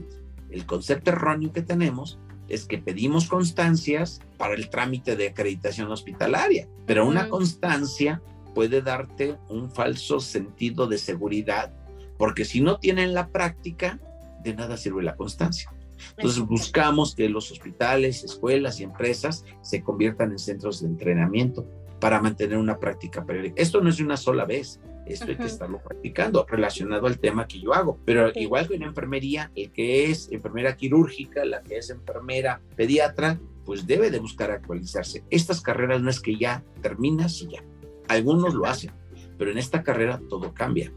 el 0.52 0.67
concepto 0.67 1.10
erróneo 1.10 1.52
que 1.52 1.63
tenemos 1.63 2.19
es 2.47 2.65
que 2.65 2.78
pedimos 2.78 3.28
constancias 3.28 4.21
para 4.38 4.54
el 4.54 4.69
trámite 4.69 5.15
de 5.15 5.30
acreditación 5.30 5.91
hospitalaria, 5.91 6.67
pero 6.86 7.08
una 7.08 7.28
constancia 7.28 8.21
puede 8.54 8.82
darte 8.82 9.38
un 9.50 9.70
falso 9.72 10.20
sentido 10.20 10.88
de 10.88 10.98
seguridad, 10.98 11.74
porque 12.18 12.46
si 12.46 12.62
no 12.62 12.80
tienen 12.80 13.14
la 13.14 13.30
práctica, 13.30 14.00
de 14.44 14.54
nada 14.54 14.78
sirve 14.78 15.04
la 15.04 15.16
constancia. 15.16 15.72
Entonces 16.18 16.42
buscamos 16.42 17.16
que 17.16 17.30
los 17.30 17.52
hospitales, 17.52 18.24
escuelas 18.24 18.80
y 18.80 18.84
empresas 18.84 19.46
se 19.62 19.84
conviertan 19.84 20.32
en 20.32 20.40
centros 20.40 20.82
de 20.82 20.88
entrenamiento 20.88 21.68
para 22.00 22.22
mantener 22.22 22.58
una 22.58 22.80
práctica 22.80 23.26
periódica. 23.26 23.62
Esto 23.62 23.82
no 23.82 23.90
es 23.90 23.98
de 23.98 24.04
una 24.04 24.18
sola 24.18 24.46
vez, 24.46 24.80
esto 25.06 25.26
hay 25.26 25.38
que 25.38 25.46
estarlo 25.46 25.82
practicando 25.82 26.46
relacionado 26.46 27.08
al 27.08 27.20
tema 27.20 27.48
que 27.48 27.60
yo 27.60 27.74
hago. 27.74 28.00
Pero 28.06 28.32
igual 28.36 28.68
que 28.68 28.76
en 28.76 28.84
enfermería, 28.84 29.52
el 29.56 29.72
que 29.72 30.10
es 30.10 30.32
enfermera 30.32 30.78
quirúrgica, 30.78 31.44
la 31.46 31.62
que 31.62 31.78
es 31.78 31.90
enfermera 31.90 32.62
pediatra, 32.76 33.40
pues 33.66 33.86
debe 33.86 34.12
de 34.12 34.20
buscar 34.20 34.52
actualizarse. 34.52 35.24
Estas 35.30 35.62
carreras 35.62 36.02
no 36.02 36.10
es 36.10 36.20
que 36.20 36.38
ya 36.38 36.64
terminas 36.82 37.42
y 37.42 37.50
ya. 37.50 37.64
Algunos 38.10 38.54
lo 38.54 38.65
hacen, 38.65 38.91
pero 39.38 39.52
en 39.52 39.58
esta 39.58 39.84
carrera 39.84 40.19
todo 40.30 40.54
cambia. 40.54 40.91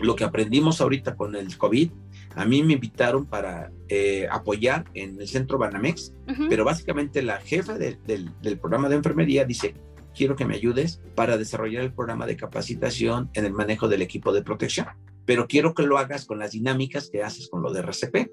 Lo 0.00 0.16
que 0.16 0.24
aprendimos 0.24 0.80
ahorita 0.80 1.14
con 1.14 1.36
el 1.36 1.56
COVID, 1.56 1.90
a 2.34 2.44
mí 2.44 2.62
me 2.62 2.72
invitaron 2.74 3.26
para 3.26 3.70
eh, 3.88 4.26
apoyar 4.30 4.84
en 4.94 5.20
el 5.20 5.28
centro 5.28 5.58
Banamex, 5.58 6.12
pero 6.48 6.64
básicamente 6.64 7.22
la 7.22 7.38
jefa 7.40 7.76
del, 7.76 7.98
del 8.04 8.58
programa 8.58 8.88
de 8.88 8.96
enfermería 8.96 9.44
dice, 9.44 9.74
quiero 10.14 10.36
que 10.36 10.44
me 10.44 10.54
ayudes 10.54 11.00
para 11.14 11.36
desarrollar 11.36 11.82
el 11.82 11.92
programa 11.92 12.26
de 12.26 12.36
capacitación 12.36 13.30
en 13.34 13.44
el 13.44 13.52
manejo 13.52 13.88
del 13.88 14.02
equipo 14.02 14.32
de 14.32 14.42
protección, 14.42 14.86
pero 15.24 15.46
quiero 15.46 15.74
que 15.74 15.82
lo 15.82 15.98
hagas 15.98 16.24
con 16.24 16.38
las 16.38 16.52
dinámicas 16.52 17.10
que 17.10 17.22
haces 17.22 17.48
con 17.48 17.62
lo 17.62 17.72
de 17.72 17.80
RCP 17.80 18.30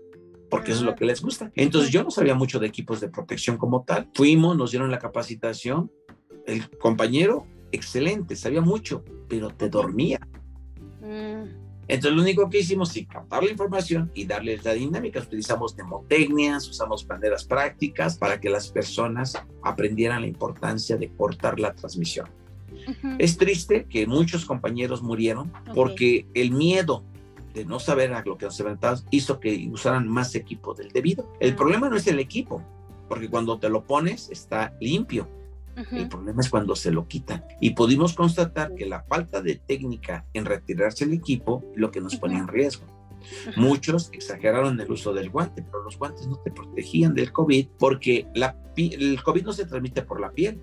porque 0.50 0.72
eso 0.72 0.82
es 0.82 0.86
lo 0.86 0.96
que 0.96 1.06
les 1.06 1.22
gusta. 1.22 1.52
Entonces 1.56 1.91
yo 1.91 2.04
no 2.04 2.12
sabía 2.12 2.36
mucho 2.36 2.60
de 2.60 2.67
equipos 2.67 3.02
de 3.02 3.10
protección 3.10 3.58
como 3.58 3.84
tal. 3.84 4.10
Fuimos, 4.13 4.58
nos 4.58 4.72
dieron 4.72 4.91
la 4.91 5.00
capacitación. 5.00 5.91
El 6.46 6.70
compañero, 6.78 7.46
excelente, 7.72 8.36
sabía 8.36 8.62
mucho, 8.62 9.04
pero 9.28 9.50
te 9.50 9.70
dormía. 9.70 10.20
Mm. 11.02 11.68
Entonces, 11.90 12.18
lo 12.18 12.22
único 12.22 12.50
que 12.50 12.60
hicimos 12.60 12.96
es 12.98 13.08
captar 13.08 13.44
la 13.44 13.52
información 13.52 14.12
y 14.14 14.26
darles 14.26 14.66
la 14.66 14.74
dinámica. 14.74 15.22
Utilizamos 15.22 15.74
mnemotecnias, 15.76 16.68
usamos 16.68 17.08
maneras 17.08 17.46
prácticas 17.46 18.18
para 18.18 18.42
que 18.42 18.50
las 18.50 18.70
personas 18.70 19.42
aprendieran 19.64 20.22
la 20.22 20.28
importancia 20.28 20.98
de 20.98 21.10
cortar 21.10 21.60
la 21.60 21.74
transmisión. 21.74 22.28
Es 23.18 23.38
triste 23.38 23.86
que 23.86 24.06
muchos 24.06 24.46
compañeros 24.46 25.02
murieron 25.02 25.52
porque 25.74 26.28
el 26.34 26.52
miedo 26.52 27.04
de 27.54 27.66
no 27.66 27.80
saber 27.80 28.14
a 28.14 28.24
lo 28.24 28.38
que 28.38 28.46
nos 28.46 28.60
enfrentamos 28.60 29.06
hizo 29.10 29.40
que 29.40 29.68
usaran 29.72 30.08
más 30.08 30.36
equipo 30.36 30.74
del 30.74 30.90
debido. 30.90 31.34
El 31.40 31.54
ah. 31.54 31.56
problema 31.56 31.90
no 31.90 31.96
es 31.96 32.06
el 32.08 32.20
equipo, 32.20 32.62
porque 33.08 33.30
cuando 33.30 33.58
te 33.58 33.70
lo 33.70 33.84
pones 33.84 34.30
está 34.30 34.76
limpio 34.80 35.28
el 35.92 36.10
problema 36.10 36.42
es 36.42 36.50
cuando 36.50 36.76
se 36.76 36.92
lo 36.92 37.08
quitan. 37.08 37.46
Y 37.62 37.72
pudimos 37.72 38.13
constatar 38.13 38.74
que 38.76 38.86
la 38.86 39.04
falta 39.04 39.42
de 39.42 39.56
técnica 39.56 40.26
en 40.34 40.46
retirarse 40.46 41.04
el 41.04 41.13
equipo 41.13 41.63
lo 41.76 41.92
que 41.92 42.02
nos 42.02 42.16
ponía 42.16 42.40
en 42.40 42.48
riesgo. 42.48 42.86
Muchos 43.56 44.10
exageraron 44.13 44.80
el 44.80 44.92
uso 44.92 45.13
del 45.13 45.30
guante, 45.30 45.63
pero 45.63 45.84
los 45.84 45.98
guantes 45.98 46.28
no 46.28 46.38
te 46.38 46.52
protegían 46.52 47.13
del 47.13 47.32
COVID 47.32 47.68
porque 47.78 48.28
la, 48.34 48.56
el 48.76 49.22
COVID 49.22 49.44
no 49.44 49.54
se 49.54 49.66
transmite 49.66 50.02
por 50.02 50.20
la 50.20 50.32
piel. 50.32 50.60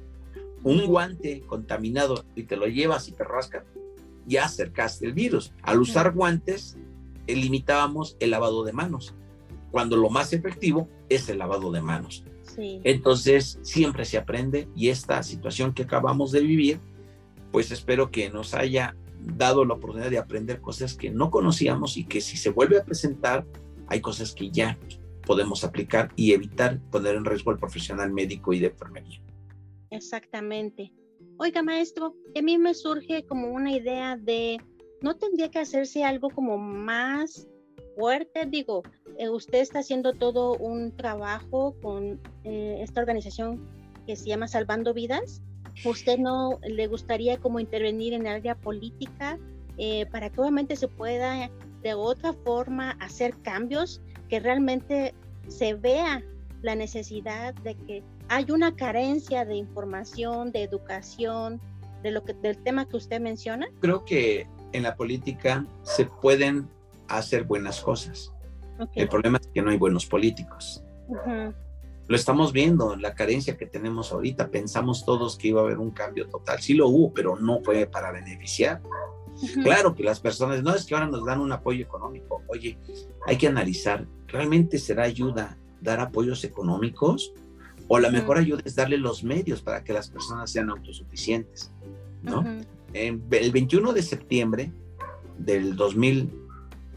Un 0.63 0.87
guante 0.87 1.43
contaminado 1.47 2.25
y 2.35 2.45
te 2.45 2.57
lo 2.57 2.67
llevas 2.67 3.09
y 3.09 3.13
te 3.13 3.23
rasca, 3.23 3.65
ya 4.27 4.47
acercaste 4.47 5.07
el 5.07 5.13
virus. 5.13 5.53
Al 5.63 5.81
usar 5.81 6.13
guantes, 6.13 6.79
limitábamos 7.27 8.17
el 8.21 8.31
lavado 8.31 8.65
de 8.65 8.73
manos, 8.73 9.15
cuando 9.71 9.97
lo 9.97 10.09
más 10.09 10.33
efectivo 10.33 10.89
es 11.09 11.29
el 11.29 11.39
lavado 11.39 11.71
de 11.71 11.83
manos. 11.83 12.25
Entonces, 12.59 13.59
siempre 13.63 14.05
se 14.05 14.19
aprende 14.19 14.69
y 14.75 14.89
esta 14.89 15.23
situación 15.23 15.75
que 15.75 15.83
acabamos 15.83 16.33
de 16.33 16.41
vivir, 16.41 16.81
pues 17.53 17.71
espero 17.71 18.11
que 18.11 18.31
nos 18.31 18.55
haya 18.55 18.97
dado 19.21 19.65
la 19.65 19.75
oportunidad 19.75 20.11
de 20.11 20.19
aprender 20.19 20.61
cosas 20.61 20.95
que 20.95 21.11
no 21.11 21.31
conocíamos 21.31 21.97
y 21.97 22.05
que 22.05 22.21
si 22.21 22.37
se 22.37 22.51
vuelve 22.51 22.79
a 22.79 22.85
presentar, 22.85 23.47
hay 23.89 24.01
cosas 24.01 24.35
que 24.35 24.51
ya 24.51 24.79
podemos 25.27 25.65
aplicar 25.65 26.13
y 26.17 26.33
evitar 26.33 26.81
poner 26.91 27.17
en 27.17 27.25
riesgo 27.25 27.51
al 27.51 27.59
profesional 27.59 28.13
médico 28.13 28.53
y 28.53 28.61
de 28.61 28.67
enfermería. 28.69 29.21
Exactamente. 29.91 30.93
Oiga, 31.39 31.63
maestro, 31.63 32.15
a 32.37 32.43
mí 32.43 32.59
me 32.59 32.75
surge 32.75 33.25
como 33.27 33.49
una 33.49 33.73
idea 33.73 34.17
de, 34.17 34.59
¿no 35.01 35.17
tendría 35.17 35.51
que 35.51 35.59
hacerse 35.59 36.05
algo 36.05 36.31
como 36.31 36.59
más 36.59 37.49
fuerte? 37.95 38.47
Digo, 38.47 38.83
eh, 39.19 39.29
usted 39.29 39.61
está 39.61 39.81
haciendo 39.81 40.13
todo 40.13 40.57
un 40.57 40.97
trabajo 40.97 41.75
con 41.83 42.21
eh, 42.45 42.79
esta 42.81 43.01
organización 43.01 43.67
que 44.07 44.17
se 44.17 44.27
llama 44.27 44.49
Salvando 44.49 44.95
Vidas. 44.95 45.43
¿Usted 45.85 46.19
no 46.19 46.59
le 46.63 46.87
gustaría 46.87 47.39
como 47.39 47.59
intervenir 47.59 48.13
en 48.13 48.27
el 48.27 48.35
área 48.35 48.55
política 48.55 49.39
eh, 49.77 50.07
para 50.07 50.31
que 50.31 50.41
obviamente 50.41 50.77
se 50.77 50.89
pueda 50.89 51.51
de 51.83 51.95
otra 51.95 52.33
forma 52.33 52.93
hacer 53.01 53.35
cambios 53.43 54.01
que 54.29 54.41
realmente 54.41 55.15
se 55.49 55.75
vea 55.75 56.23
la 56.63 56.75
necesidad 56.75 57.55
de 57.55 57.75
que 57.75 58.03
hay 58.29 58.51
una 58.51 58.75
carencia 58.75 59.45
de 59.45 59.57
información, 59.57 60.51
de 60.53 60.63
educación, 60.63 61.61
de 62.03 62.11
lo 62.11 62.25
que, 62.25 62.35
del 62.35 62.57
tema 62.59 62.87
que 62.89 62.97
usted 62.97 63.21
menciona? 63.21 63.67
Creo 63.81 64.05
que 64.05 64.47
en 64.73 64.83
la 64.83 64.97
política 64.97 65.67
se 65.83 66.07
pueden 66.07 66.69
hacer 67.09 67.45
buenas 67.45 67.81
cosas. 67.81 68.33
El 68.95 69.09
problema 69.09 69.39
es 69.39 69.49
que 69.49 69.63
no 69.63 69.71
hay 69.71 69.79
buenos 69.79 70.07
políticos. 70.07 70.83
Lo 72.07 72.17
estamos 72.17 72.53
viendo, 72.53 72.97
la 72.97 73.15
carencia 73.15 73.57
que 73.57 73.67
tenemos 73.67 74.13
ahorita. 74.13 74.51
Pensamos 74.51 75.05
todos 75.05 75.39
que 75.39 75.49
iba 75.49 75.61
a 75.61 75.65
haber 75.65 75.79
un 75.79 75.91
cambio 75.91 76.29
total. 76.29 76.61
Sí 76.61 76.75
lo 76.75 76.89
hubo, 76.89 77.13
pero 77.15 77.37
no 77.37 77.61
fue 77.63 77.87
para 77.87 78.13
beneficiar. 78.13 78.83
Claro 79.63 79.95
que 79.95 80.05
las 80.05 80.21
personas, 80.21 80.63
no 80.63 80.75
es 80.75 80.85
que 80.85 80.95
ahora 80.95 81.09
nos 81.09 81.25
dan 81.25 81.41
un 81.41 81.53
apoyo 81.53 81.83
económico. 81.83 82.43
Oye, 82.49 82.79
hay 83.27 83.37
que 83.37 83.49
analizar, 83.49 84.07
¿realmente 84.29 84.79
será 84.79 85.05
ayuda 85.05 85.59
dar 85.81 86.01
apoyos 86.01 86.45
económicos? 86.45 87.33
O 87.89 87.99
la 87.99 88.11
mejor 88.11 88.39
ayuda 88.39 88.63
es 88.65 88.77
darle 88.77 88.97
los 88.97 89.25
medios 89.25 89.61
para 89.61 89.83
que 89.83 89.93
las 89.93 90.09
personas 90.09 90.51
sean 90.51 90.71
autosuficientes, 90.71 91.73
¿no? 92.23 92.45
el 92.95 93.53
21 93.53 93.93
de 93.93 94.03
septiembre 94.03 94.73
del 95.37 95.77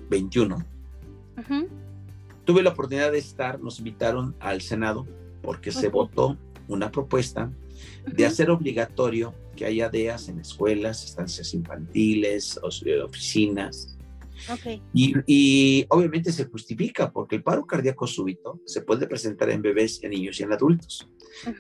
2021, 0.10 0.66
tuve 2.46 2.64
la 2.64 2.72
oportunidad 2.72 3.12
de 3.12 3.20
estar, 3.20 3.60
nos 3.60 3.80
invitaron 3.80 4.36
al 4.40 4.62
Senado 4.62 5.06
porque 5.42 5.72
se 5.72 5.90
votó 5.90 6.38
una 6.68 6.92
propuesta 6.92 7.52
de 8.06 8.26
hacer 8.26 8.50
obligatorio 8.50 9.34
que 9.56 9.66
haya 9.66 9.90
DEAS 9.90 10.30
en 10.30 10.40
escuelas, 10.40 11.04
estancias 11.04 11.54
infantiles, 11.54 12.60
eh, 12.86 13.02
oficinas. 13.02 13.98
Y, 14.94 15.86
obviamente 15.90 16.32
se 16.32 16.46
justifica 16.46 17.12
porque 17.12 17.38
el 17.38 17.44
paro 17.44 17.66
cardíaco 17.66 18.06
súbito 18.06 18.62
se 18.66 18.82
puede 18.82 19.08
presentar 19.08 19.50
en 19.50 19.62
bebés, 19.62 20.04
en 20.04 20.12
niños 20.12 20.40
y 20.40 20.44
en 20.44 20.54
adultos. 20.54 21.10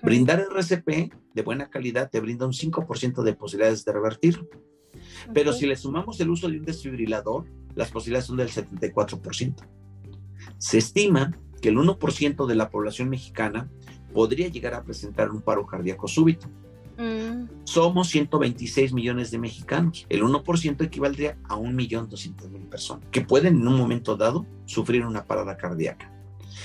Brindar 0.04 0.40
el 0.40 0.56
RCP 0.56 1.12
de 1.34 1.42
buena 1.42 1.70
calidad 1.70 2.10
te 2.10 2.20
brinda 2.20 2.46
un 2.46 2.54
5% 2.54 3.24
de 3.24 3.34
posibilidades 3.34 3.84
de 3.84 3.92
revertirlo. 3.92 4.48
Pero 5.34 5.54
si 5.54 5.66
le 5.66 5.76
sumamos 5.76 6.20
el 6.20 6.30
uso 6.30 6.48
de 6.48 6.60
un 6.60 6.66
desfibrilador, 6.66 7.46
las 7.78 7.92
posibilidades 7.92 8.26
son 8.26 8.38
del 8.38 8.50
74%. 8.50 9.56
Se 10.58 10.80
estima 10.80 11.38
que 11.62 11.70
el 11.70 11.78
1% 11.78 12.46
de 12.48 12.56
la 12.56 12.70
población 12.70 13.10
mexicana 13.10 13.70
podría 14.14 14.48
llegar 14.48 14.74
a 14.74 14.84
presentar 14.84 15.30
un 15.30 15.42
paro 15.42 15.66
cardíaco 15.68 16.08
súbito. 16.08 16.48
Mm. 16.98 17.66
Somos 17.66 18.10
126 18.10 18.94
millones 18.94 19.30
de 19.30 19.38
mexicanos. 19.38 20.08
El 20.10 20.24
1% 20.24 20.84
equivaldría 20.84 21.38
a 21.48 21.56
1.200.000 21.56 22.68
personas 22.68 23.06
que 23.12 23.22
pueden 23.22 23.58
en 23.58 23.68
un 23.68 23.78
momento 23.78 24.18
dado 24.18 24.48
sufrir 24.66 25.06
una 25.06 25.26
parada 25.26 25.56
cardíaca. 25.56 26.12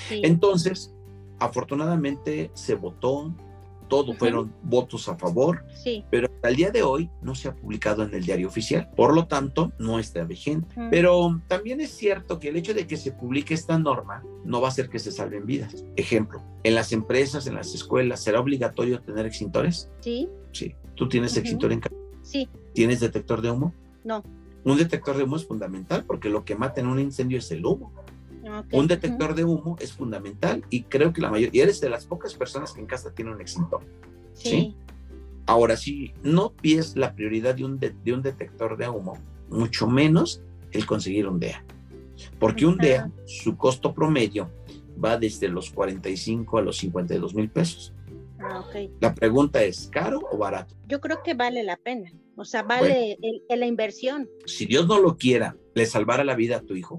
Entonces, 0.08 0.94
afortunadamente 1.38 2.50
se 2.54 2.74
votó, 2.74 3.34
todo 3.92 4.14
fueron 4.14 4.54
votos 4.62 5.06
a 5.10 5.16
favor, 5.16 5.66
pero 6.10 6.26
al 6.42 6.56
día 6.56 6.70
de 6.70 6.82
hoy 6.82 7.10
no 7.20 7.34
se 7.34 7.48
ha 7.48 7.54
publicado 7.54 8.02
en 8.02 8.14
el 8.14 8.24
diario 8.24 8.48
oficial, 8.48 8.88
por 8.96 9.14
lo 9.14 9.26
tanto 9.26 9.70
no 9.78 9.98
está 9.98 10.24
vigente. 10.24 10.74
Pero 10.90 11.42
también 11.46 11.78
es 11.82 11.90
cierto 11.90 12.38
que 12.38 12.48
el 12.48 12.56
hecho 12.56 12.72
de 12.72 12.86
que 12.86 12.96
se 12.96 13.12
publique 13.12 13.52
esta 13.52 13.78
norma 13.78 14.24
no 14.46 14.62
va 14.62 14.68
a 14.68 14.70
hacer 14.70 14.88
que 14.88 14.98
se 14.98 15.12
salven 15.12 15.44
vidas. 15.44 15.84
Ejemplo, 15.96 16.42
en 16.64 16.74
las 16.74 16.92
empresas, 16.92 17.46
en 17.46 17.54
las 17.54 17.74
escuelas, 17.74 18.22
¿será 18.22 18.40
obligatorio 18.40 19.02
tener 19.02 19.26
extintores? 19.26 19.90
Sí. 20.00 20.26
Sí. 20.52 20.74
¿Tú 20.94 21.06
tienes 21.06 21.36
extintor 21.36 21.72
en 21.72 21.80
casa? 21.80 21.94
Sí. 22.22 22.48
¿Tienes 22.72 23.00
detector 23.00 23.42
de 23.42 23.50
humo? 23.50 23.74
No. 24.04 24.24
Un 24.64 24.78
detector 24.78 25.18
de 25.18 25.24
humo 25.24 25.36
es 25.36 25.44
fundamental 25.44 26.04
porque 26.06 26.30
lo 26.30 26.46
que 26.46 26.56
mata 26.56 26.80
en 26.80 26.86
un 26.86 26.98
incendio 26.98 27.36
es 27.36 27.50
el 27.50 27.66
humo. 27.66 27.92
Un 28.72 28.88
detector 28.88 29.34
de 29.34 29.44
humo 29.44 29.76
es 29.80 29.92
fundamental 29.92 30.64
y 30.70 30.82
creo 30.84 31.12
que 31.12 31.20
la 31.20 31.30
mayoría, 31.30 31.62
eres 31.62 31.80
de 31.80 31.88
las 31.88 32.06
pocas 32.06 32.34
personas 32.34 32.72
que 32.72 32.80
en 32.80 32.86
casa 32.86 33.12
tienen 33.12 33.34
un 33.34 33.40
extintor. 33.40 33.82
Sí. 34.34 34.76
Ahora, 35.46 35.76
si 35.76 36.12
no 36.22 36.52
pides 36.52 36.96
la 36.96 37.14
prioridad 37.14 37.54
de 37.54 37.64
un, 37.64 37.78
de, 37.78 37.94
un 38.12 38.22
detector 38.22 38.76
de 38.76 38.88
humo, 38.88 39.18
mucho 39.48 39.86
menos 39.86 40.42
el 40.72 40.86
conseguir 40.86 41.28
un 41.28 41.38
DEA. 41.38 41.64
Porque 42.38 42.66
un 42.66 42.78
DEA, 42.78 43.10
su 43.26 43.56
costo 43.56 43.94
promedio 43.94 44.50
va 45.02 45.18
desde 45.18 45.48
los 45.48 45.70
45 45.70 46.58
a 46.58 46.62
los 46.62 46.76
52 46.78 47.34
mil 47.34 47.48
pesos. 47.48 47.92
Ah, 48.40 48.64
la 49.00 49.14
pregunta 49.14 49.62
es, 49.62 49.88
¿caro 49.92 50.20
o 50.30 50.36
barato? 50.36 50.74
Yo 50.88 51.00
creo 51.00 51.22
que 51.22 51.34
vale 51.34 51.62
la 51.62 51.76
pena. 51.76 52.10
O 52.36 52.44
sea, 52.44 52.62
vale 52.62 53.18
la 53.48 53.66
inversión. 53.66 54.28
Si 54.46 54.66
Dios 54.66 54.86
no 54.88 55.00
lo 55.00 55.16
quiera, 55.16 55.56
le 55.74 55.86
salvara 55.86 56.24
la 56.24 56.34
vida 56.34 56.58
a 56.58 56.62
tu 56.62 56.74
hijo, 56.74 56.98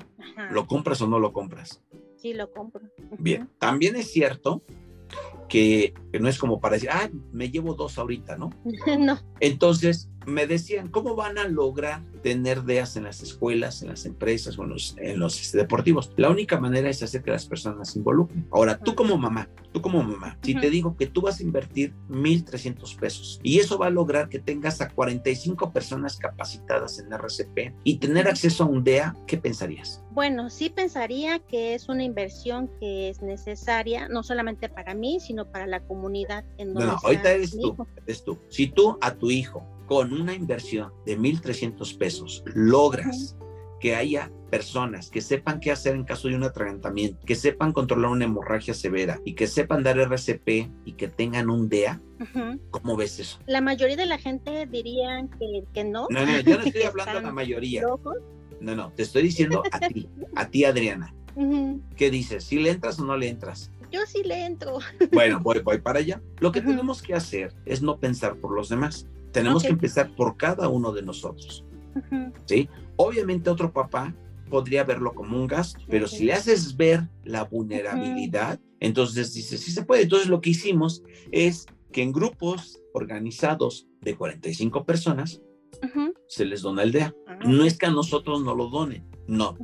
¿lo 0.52 0.68
compras 0.68 1.02
o 1.02 1.08
no 1.08 1.20
lo 1.20 1.34
compras? 1.34 1.84
Sí, 2.18 2.34
lo 2.34 2.52
compro. 2.52 2.82
Bien, 3.20 3.50
también 3.60 3.96
es 3.96 4.12
cierto 4.12 4.64
que, 5.50 5.94
no 6.20 6.28
es 6.28 6.38
como 6.40 6.60
para 6.60 6.76
decir, 6.76 6.90
ah, 6.92 7.10
me 7.32 7.50
llevo 7.50 7.74
dos 7.76 7.98
ahorita, 7.98 8.38
¿no? 8.38 8.50
no. 9.00 9.20
Entonces, 9.40 10.10
me 10.26 10.48
decían, 10.48 10.90
¿cómo 10.90 11.16
van 11.16 11.38
a 11.38 11.48
lograr 11.48 12.02
tener 12.22 12.64
DEAS 12.64 12.96
en 12.98 13.04
las 13.04 13.22
escuelas, 13.22 13.82
en 13.82 13.90
las 13.90 14.06
empresas 14.06 14.58
o 14.58 14.64
en 14.64 14.70
los, 14.70 14.96
en 14.98 15.20
los 15.20 15.40
este, 15.40 15.58
deportivos? 15.58 16.12
La 16.18 16.30
única 16.30 16.60
manera 16.60 16.90
es 16.90 17.04
hacer 17.04 17.24
que 17.24 17.32
las 17.32 17.46
personas 17.46 17.92
se 17.92 18.00
involucren. 18.00 18.48
Ahora, 18.52 18.78
tú 18.78 18.96
como 18.96 19.18
mamá, 19.18 19.50
tú 19.72 19.82
como 19.82 20.04
mamá, 20.04 20.38
si 20.42 20.56
te 20.56 20.70
digo 20.70 20.96
que 20.98 21.08
tú 21.08 21.22
vas 21.22 21.40
a 21.40 21.44
invertir 21.44 21.94
1.300 22.10 22.98
pesos 22.98 23.40
y 23.44 23.60
eso 23.60 23.78
va 23.78 23.88
a 23.88 23.92
lograr 23.92 24.30
que 24.30 24.40
tengas 24.40 24.82
a 24.82 24.90
45 24.90 25.72
personas 25.72 26.18
capacitadas 26.18 27.00
en 27.00 27.12
RCP 27.12 27.74
y 27.84 27.98
tener 27.98 28.28
acceso 28.28 28.64
a 28.64 28.68
un 28.68 28.84
DEA, 28.84 29.16
¿qué 29.28 29.38
pensarías? 29.38 30.04
Bueno, 30.12 30.50
sí 30.50 30.70
pensaría 30.70 31.40
que 31.40 31.74
es 31.74 31.90
una 31.90 32.04
inversión 32.04 32.70
que 32.80 33.10
es 33.10 33.22
necesaria, 33.22 34.08
no 34.08 34.22
solamente 34.24 34.70
para 34.70 34.94
mí, 34.94 35.20
sino 35.20 35.50
para 35.52 35.66
la 35.66 35.82
comunidad. 35.82 36.46
En 36.58 36.74
donde 36.74 36.86
no, 36.86 36.94
no, 36.94 37.00
ahorita 37.04 37.32
eres 37.32 37.58
tú, 37.58 37.76
eres 38.06 38.24
tú. 38.24 38.38
Si 38.50 38.68
tú 38.68 38.98
a 39.02 39.16
tu 39.16 39.32
hijo 39.32 39.66
con 39.88 40.14
una 40.14 40.34
inversión 40.34 40.92
de 41.06 41.18
1.300 41.18 41.98
pesos 41.98 42.44
logras 42.46 43.36
que 43.80 43.96
haya 43.96 44.32
personas 44.50 45.10
que 45.10 45.20
sepan 45.20 45.60
qué 45.60 45.72
hacer 45.72 45.96
en 45.96 46.04
caso 46.04 46.28
de 46.28 46.36
un 46.36 46.44
atragantamiento, 46.44 47.26
que 47.26 47.36
sepan 47.36 47.74
controlar 47.74 48.12
una 48.12 48.26
hemorragia 48.26 48.74
severa 48.74 49.20
y 49.26 49.34
que 49.34 49.48
sepan 49.48 49.82
dar 49.82 49.98
RCP 49.98 50.70
y 50.86 50.94
que 50.94 51.08
tengan 51.08 51.50
un 51.50 51.68
DEA, 51.70 52.00
¿cómo 52.70 52.96
ves 52.96 53.20
eso? 53.20 53.40
La 53.48 53.62
mayoría 53.62 53.96
de 53.96 54.06
la 54.06 54.20
gente 54.20 54.68
diría 54.68 55.28
que, 55.40 55.64
que 55.74 55.84
no. 55.84 56.08
No, 56.12 56.26
no, 56.26 56.40
yo 56.40 56.60
no 56.60 56.64
estoy 56.66 56.84
hablando 56.84 57.16
de 57.16 57.22
la 57.24 57.32
mayoría. 57.32 57.84
No, 58.62 58.76
no, 58.76 58.92
te 58.94 59.04
estoy 59.04 59.24
diciendo 59.24 59.64
a 59.72 59.80
ti, 59.80 60.08
a 60.36 60.48
ti 60.48 60.66
Adriana. 60.66 61.14
¿Qué 61.96 62.12
dices? 62.12 62.44
¿Si 62.44 62.60
le 62.60 62.70
entras 62.70 63.00
o 63.00 63.06
no 63.06 63.18
le 63.18 63.30
entras? 63.30 63.72
Yo 63.92 64.02
sí 64.08 64.24
le 64.24 64.46
entro. 64.46 64.78
Bueno, 65.12 65.40
voy, 65.40 65.60
voy 65.60 65.80
para 65.80 66.00
allá. 66.00 66.22
Lo 66.40 66.52
que 66.52 66.62
tenemos 66.62 67.02
que 67.02 67.16
hacer 67.16 67.54
es 67.66 67.82
no 67.82 68.00
pensar 68.00 68.36
por 68.36 68.56
los 68.56 68.70
demás. 68.70 69.08
Tenemos 69.34 69.64
que 69.64 69.70
empezar 69.70 70.16
por 70.16 70.38
cada 70.38 70.70
uno 70.70 70.94
de 70.94 71.02
nosotros. 71.02 71.66
¿Sí? 72.46 72.70
Obviamente 72.96 73.50
otro 73.50 73.74
papá 73.74 74.16
podría 74.50 74.84
verlo 74.84 75.14
como 75.14 75.38
un 75.38 75.48
gasto, 75.48 75.80
pero 75.90 76.08
si 76.08 76.26
le 76.26 76.34
haces 76.34 76.78
ver 76.78 77.10
la 77.24 77.44
vulnerabilidad, 77.44 78.60
entonces 78.80 79.34
dices, 79.34 79.62
sí 79.62 79.72
se 79.72 79.84
puede. 79.84 80.04
Entonces 80.04 80.30
lo 80.30 80.42
que 80.42 80.52
hicimos 80.52 81.04
es 81.32 81.66
que 81.92 82.04
en 82.04 82.12
grupos 82.12 82.80
organizados 82.94 83.88
de 84.02 84.16
45 84.16 84.86
personas 84.86 85.42
se 86.28 86.46
les 86.46 86.62
dona 86.62 86.84
el 86.84 86.92
DEA. 86.92 87.14
Ah, 87.28 87.40
no 87.46 87.66
es 87.66 87.78
que 87.78 87.88
a 87.88 87.92
nosotros 87.92 88.44
no 88.44 88.56
lo 88.56 88.70
donen, 88.70 89.06
no. 89.28 89.58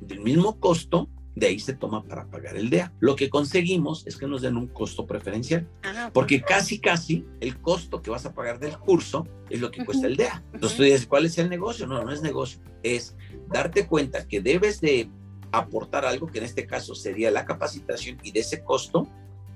Del 0.00 0.20
mismo 0.20 0.60
costo, 0.60 1.08
de 1.34 1.46
ahí 1.48 1.58
se 1.58 1.74
toma 1.74 2.04
para 2.04 2.26
pagar 2.26 2.56
el 2.56 2.70
DEA. 2.70 2.92
Lo 3.00 3.16
que 3.16 3.28
conseguimos 3.28 4.06
es 4.06 4.16
que 4.16 4.26
nos 4.26 4.42
den 4.42 4.56
un 4.56 4.68
costo 4.68 5.06
preferencial, 5.06 5.68
porque 6.12 6.42
casi, 6.42 6.78
casi 6.78 7.24
el 7.40 7.58
costo 7.60 8.00
que 8.02 8.10
vas 8.10 8.24
a 8.26 8.34
pagar 8.34 8.58
del 8.58 8.78
curso 8.78 9.26
es 9.50 9.60
lo 9.60 9.70
que 9.70 9.84
cuesta 9.84 10.06
el 10.06 10.16
DEA. 10.16 10.42
Entonces 10.52 10.76
tú 10.76 10.84
dices, 10.84 11.06
¿cuál 11.06 11.26
es 11.26 11.36
el 11.38 11.48
negocio? 11.48 11.86
No, 11.86 12.04
no 12.04 12.12
es 12.12 12.22
negocio, 12.22 12.60
es 12.82 13.16
darte 13.48 13.86
cuenta 13.86 14.26
que 14.26 14.40
debes 14.40 14.80
de 14.80 15.10
aportar 15.50 16.04
algo, 16.04 16.26
que 16.26 16.38
en 16.38 16.44
este 16.44 16.66
caso 16.66 16.94
sería 16.94 17.30
la 17.30 17.44
capacitación, 17.44 18.18
y 18.22 18.30
de 18.32 18.40
ese 18.40 18.62
costo 18.62 19.08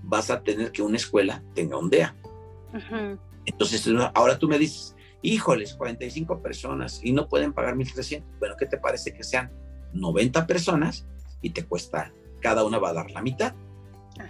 vas 0.02 0.30
a 0.30 0.42
tener 0.42 0.72
que 0.72 0.82
una 0.82 0.96
escuela 0.96 1.42
tenga 1.54 1.78
un 1.78 1.90
DEA. 1.90 2.14
Entonces, 3.44 3.88
ahora 4.14 4.38
tú 4.38 4.48
me 4.48 4.58
dices, 4.58 4.94
híjoles, 5.22 5.74
45 5.74 6.42
personas 6.42 7.00
y 7.02 7.12
no 7.12 7.28
pueden 7.28 7.52
pagar 7.52 7.74
1.300. 7.74 8.22
Bueno, 8.38 8.56
¿qué 8.58 8.66
te 8.66 8.78
parece 8.78 9.14
que 9.14 9.24
sean 9.24 9.50
90 9.92 10.46
personas 10.46 11.06
y 11.42 11.50
te 11.50 11.64
cuesta, 11.64 12.12
cada 12.40 12.64
una 12.64 12.78
va 12.78 12.90
a 12.90 12.94
dar 12.94 13.10
la 13.10 13.22
mitad. 13.22 13.54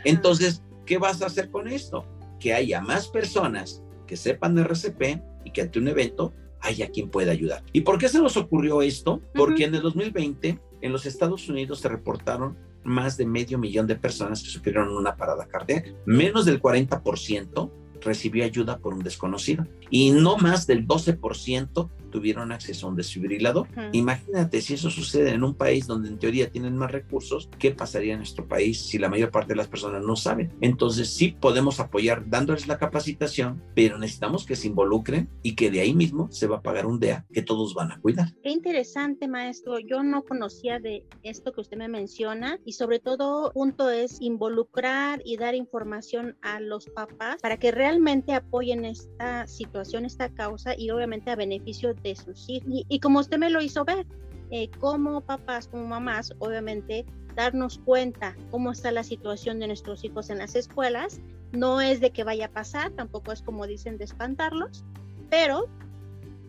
Entonces, 0.04 0.62
¿qué 0.86 0.98
vas 0.98 1.22
a 1.22 1.26
hacer 1.26 1.50
con 1.50 1.68
esto? 1.68 2.04
Que 2.38 2.54
haya 2.54 2.80
más 2.80 3.08
personas 3.08 3.82
que 4.06 4.16
sepan 4.16 4.58
RCP 4.58 5.22
y 5.44 5.50
que 5.50 5.62
ante 5.62 5.78
un 5.78 5.88
evento 5.88 6.34
haya 6.60 6.90
quien 6.90 7.10
pueda 7.10 7.32
ayudar. 7.32 7.62
¿Y 7.72 7.82
por 7.82 7.98
qué 7.98 8.08
se 8.08 8.20
nos 8.20 8.36
ocurrió 8.36 8.82
esto? 8.82 9.22
Porque 9.34 9.64
en 9.64 9.74
el 9.74 9.82
2020 9.82 10.60
en 10.80 10.92
los 10.92 11.06
Estados 11.06 11.48
Unidos 11.48 11.80
se 11.80 11.88
reportaron 11.88 12.56
más 12.84 13.16
de 13.16 13.26
medio 13.26 13.58
millón 13.58 13.86
de 13.86 13.96
personas 13.96 14.42
que 14.42 14.48
sufrieron 14.48 14.88
una 14.88 15.16
parada 15.16 15.46
cardíaca. 15.46 15.90
Menos 16.06 16.46
del 16.46 16.60
40% 16.60 17.70
recibió 18.00 18.44
ayuda 18.44 18.78
por 18.78 18.94
un 18.94 19.02
desconocido 19.02 19.66
y 19.90 20.10
no 20.12 20.36
más 20.36 20.66
del 20.66 20.86
12% 20.86 21.90
tuvieron 22.10 22.52
acceso 22.52 22.86
a 22.86 22.90
un 22.90 22.96
desfibrilador. 22.96 23.68
Imagínate 23.92 24.60
si 24.60 24.74
eso 24.74 24.90
sucede 24.90 25.30
en 25.30 25.44
un 25.44 25.54
país 25.54 25.86
donde 25.86 26.08
en 26.08 26.18
teoría 26.18 26.50
tienen 26.50 26.76
más 26.76 26.90
recursos, 26.90 27.48
¿qué 27.58 27.70
pasaría 27.70 28.14
en 28.14 28.20
nuestro 28.20 28.46
país 28.46 28.80
si 28.80 28.98
la 28.98 29.08
mayor 29.08 29.30
parte 29.30 29.48
de 29.48 29.56
las 29.56 29.68
personas 29.68 30.02
no 30.02 30.16
saben? 30.16 30.52
Entonces 30.60 31.08
sí 31.10 31.36
podemos 31.40 31.80
apoyar 31.80 32.28
dándoles 32.28 32.66
la 32.66 32.78
capacitación, 32.78 33.62
pero 33.74 33.98
necesitamos 33.98 34.44
que 34.44 34.56
se 34.56 34.68
involucren 34.68 35.28
y 35.42 35.54
que 35.54 35.70
de 35.70 35.80
ahí 35.80 35.94
mismo 35.94 36.28
se 36.30 36.46
va 36.46 36.56
a 36.56 36.62
pagar 36.62 36.86
un 36.86 36.98
DEA 36.98 37.26
que 37.32 37.42
todos 37.42 37.74
van 37.74 37.92
a 37.92 38.00
cuidar. 38.00 38.28
Qué 38.42 38.50
interesante, 38.50 39.28
maestro. 39.28 39.78
Yo 39.78 40.02
no 40.02 40.24
conocía 40.24 40.78
de 40.78 41.04
esto 41.22 41.52
que 41.52 41.60
usted 41.60 41.76
me 41.76 41.88
menciona 41.88 42.58
y 42.64 42.72
sobre 42.72 42.98
todo 42.98 43.52
punto 43.52 43.90
es 43.90 44.20
involucrar 44.20 45.20
y 45.24 45.36
dar 45.36 45.54
información 45.54 46.36
a 46.42 46.60
los 46.60 46.86
papás 46.86 47.36
para 47.40 47.56
que 47.56 47.70
realmente 47.70 48.32
apoyen 48.32 48.84
esta 48.84 49.46
situación, 49.46 50.04
esta 50.04 50.28
causa 50.30 50.74
y 50.76 50.90
obviamente 50.90 51.30
a 51.30 51.36
beneficio 51.36 51.94
de 52.02 52.16
sus 52.16 52.48
hijos. 52.48 52.84
Y, 52.88 53.00
como 53.00 53.20
usted 53.20 53.38
me 53.38 53.50
lo 53.50 53.60
hizo 53.60 53.84
ver, 53.84 54.06
eh, 54.50 54.70
como 54.80 55.20
papás, 55.20 55.68
como 55.68 55.86
mamás, 55.86 56.34
obviamente 56.38 57.04
darnos 57.34 57.78
cuenta 57.78 58.36
cómo 58.50 58.72
está 58.72 58.90
la 58.90 59.04
situación 59.04 59.60
de 59.60 59.68
nuestros 59.68 60.04
hijos 60.04 60.30
en 60.30 60.38
las 60.38 60.54
escuelas. 60.54 61.20
No 61.52 61.80
es 61.80 62.00
de 62.00 62.10
que 62.10 62.24
vaya 62.24 62.46
a 62.46 62.50
pasar, 62.50 62.90
tampoco 62.92 63.32
es 63.32 63.42
como 63.42 63.66
dicen 63.66 63.98
de 63.98 64.04
espantarlos, 64.04 64.84
pero 65.30 65.66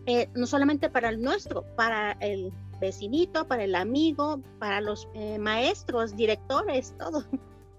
eh, 0.06 0.28
no 0.34 0.46
solamente 0.46 0.90
para 0.90 1.10
el 1.10 1.22
nuestro, 1.22 1.62
para 1.76 2.12
el 2.20 2.52
vecinito, 2.80 3.46
para 3.46 3.64
el 3.64 3.74
amigo, 3.74 4.40
para 4.58 4.80
los 4.80 5.08
eh, 5.14 5.38
maestros, 5.38 6.16
directores, 6.16 6.94
todo. 6.98 7.24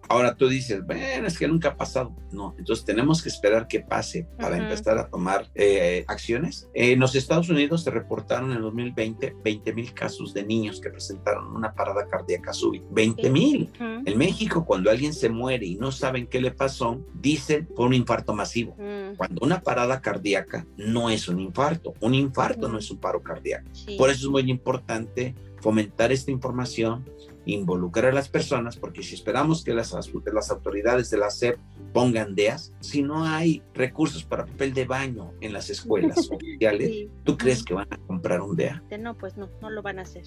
Ahora 0.10 0.36
tú 0.36 0.50
dices, 0.50 0.86
bueno, 0.86 1.28
es 1.28 1.38
que 1.38 1.48
nunca 1.48 1.70
ha 1.70 1.78
pasado. 1.78 2.16
No, 2.32 2.56
entonces 2.58 2.86
tenemos 2.86 3.22
que 3.22 3.30
esperar 3.30 3.68
que 3.68 3.82
pase 3.82 4.28
para 4.40 4.58
empezar 4.58 4.98
a 4.98 5.08
tomar 5.08 5.50
eh, 5.56 6.04
acciones. 6.08 6.70
en 6.74 7.00
los 7.00 7.16
Estados 7.16 7.50
Unidos 7.50 7.84
se 7.84 7.92
reportaron 7.92 8.52
en 8.52 8.62
2020 8.62 9.36
20 9.44 9.74
mil 9.74 9.94
casos 9.94 10.34
de 10.34 10.44
niños 10.44 10.80
que 10.82 10.90
presentaron 10.90 11.56
una 11.56 11.74
parada 11.74 12.08
cardíaca 12.08 12.54
súbita. 12.54 12.86
20 12.92 13.30
mil. 13.30 13.70
En 13.80 14.18
México, 14.18 14.66
cuando 14.66 14.90
alguien 14.90 15.14
se 15.14 15.30
muere 15.30 15.66
y 15.66 15.76
no 15.76 15.92
saben 15.92 16.28
qué 16.28 16.42
le 16.42 16.52
pasó, 16.52 17.00
dicen 17.14 17.68
fue 17.76 17.86
un 17.86 17.94
infarto 17.94 18.34
masivo. 18.34 18.76
Cuando 19.18 19.46
una 19.46 19.62
parada 19.62 20.02
cardíaca 20.02 20.66
no 20.78 21.10
es 21.10 21.28
un 21.28 21.40
infarto, 21.40 21.94
un 22.00 22.14
infarto 22.14 22.68
no 22.68 22.78
es 22.78 22.90
un 22.92 23.00
paro 23.00 23.22
cardíaco. 23.22 23.70
Por 23.98 24.10
eso 24.10 24.28
es 24.28 24.32
muy 24.32 24.50
importante 24.50 25.36
fomentar 25.62 26.12
esta 26.12 26.32
información 26.32 27.06
involucrar 27.46 28.12
a 28.12 28.14
las 28.14 28.30
personas, 28.30 28.78
porque 28.78 29.04
si 29.04 29.16
esperamos 29.16 29.64
que 29.64 29.74
las, 29.74 29.94
las 30.34 30.52
autoridades 30.52 31.10
de 31.10 31.18
la 31.18 31.30
SEP 31.30 31.58
pongan 31.94 32.36
DEAS, 32.36 32.74
si 32.80 33.02
no 33.02 33.26
hay 33.26 33.62
recursos 33.74 34.24
para 34.24 34.46
papel 34.46 34.74
de 34.74 34.86
baño 34.86 35.34
en 35.42 35.54
las 35.54 35.70
escuelas 35.70 36.30
oficiales, 36.32 37.08
¿tú 37.24 37.38
crees 37.38 37.64
que 37.64 37.74
van 37.74 37.88
a 37.92 37.98
comprar 37.98 38.42
un 38.42 38.56
DEA? 38.56 38.84
No, 39.00 39.18
pues 39.18 39.38
no, 39.38 39.50
no 39.62 39.70
lo 39.70 39.82
van 39.82 40.00
a 40.00 40.04
hacer. 40.04 40.24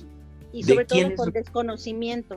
Y 0.52 0.62
sobre 0.62 0.84
todo 0.84 1.14
por 1.16 1.32
desconocimiento. 1.32 2.36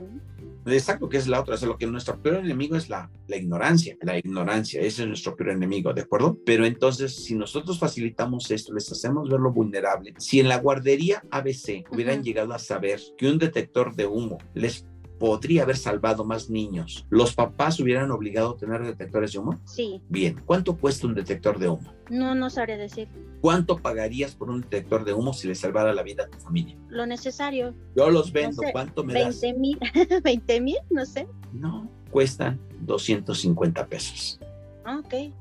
Exacto, 0.73 1.09
que 1.09 1.17
es 1.17 1.27
la 1.27 1.39
otra. 1.39 1.55
O 1.55 1.65
lo 1.65 1.77
que 1.77 1.87
nuestro 1.87 2.21
peor 2.21 2.37
enemigo 2.37 2.75
es 2.75 2.89
la, 2.89 3.09
la 3.27 3.37
ignorancia. 3.37 3.97
La 4.01 4.17
ignorancia, 4.17 4.81
ese 4.81 5.03
es 5.03 5.07
nuestro 5.07 5.35
peor 5.35 5.51
enemigo, 5.51 5.93
¿de 5.93 6.01
acuerdo? 6.01 6.37
Pero 6.45 6.65
entonces, 6.65 7.15
si 7.15 7.35
nosotros 7.35 7.79
facilitamos 7.79 8.51
esto, 8.51 8.73
les 8.73 8.91
hacemos 8.91 9.29
verlo 9.29 9.51
vulnerable. 9.51 10.13
Si 10.17 10.39
en 10.39 10.49
la 10.49 10.57
guardería 10.57 11.23
ABC 11.31 11.85
hubieran 11.91 12.23
llegado 12.23 12.53
a 12.53 12.59
saber 12.59 12.99
que 13.17 13.29
un 13.29 13.37
detector 13.37 13.95
de 13.95 14.05
humo 14.05 14.37
les 14.53 14.85
podría 15.19 15.63
haber 15.63 15.77
salvado 15.77 16.23
más 16.23 16.49
niños. 16.49 17.05
¿Los 17.09 17.33
papás 17.33 17.79
hubieran 17.79 18.11
obligado 18.11 18.51
a 18.51 18.57
tener 18.57 18.83
detectores 18.83 19.33
de 19.33 19.39
humo? 19.39 19.59
Sí. 19.65 20.01
Bien, 20.09 20.41
¿cuánto 20.45 20.77
cuesta 20.77 21.07
un 21.07 21.15
detector 21.15 21.57
de 21.59 21.69
humo? 21.69 21.93
No, 22.09 22.35
no 22.35 22.49
sabría 22.49 22.77
decir. 22.77 23.07
¿Cuánto 23.41 23.77
pagarías 23.77 24.35
por 24.35 24.49
un 24.49 24.61
detector 24.61 25.05
de 25.05 25.13
humo 25.13 25.33
si 25.33 25.47
le 25.47 25.55
salvara 25.55 25.93
la 25.93 26.03
vida 26.03 26.23
a 26.23 26.27
tu 26.27 26.37
familia? 26.39 26.75
Lo 26.89 27.05
necesario. 27.05 27.73
Yo 27.95 28.09
los 28.09 28.31
vendo, 28.31 28.61
¿cuánto 28.71 29.03
me 29.03 29.13
20 29.13 29.47
das? 29.47 29.57
mil, 29.57 29.79
20 30.23 30.61
mil, 30.61 30.77
no 30.89 31.05
sé. 31.05 31.27
No, 31.53 31.89
cuestan 32.11 32.59
250 32.81 33.85
pesos. 33.87 34.39
Ah, 34.85 35.01
ok. 35.03 35.31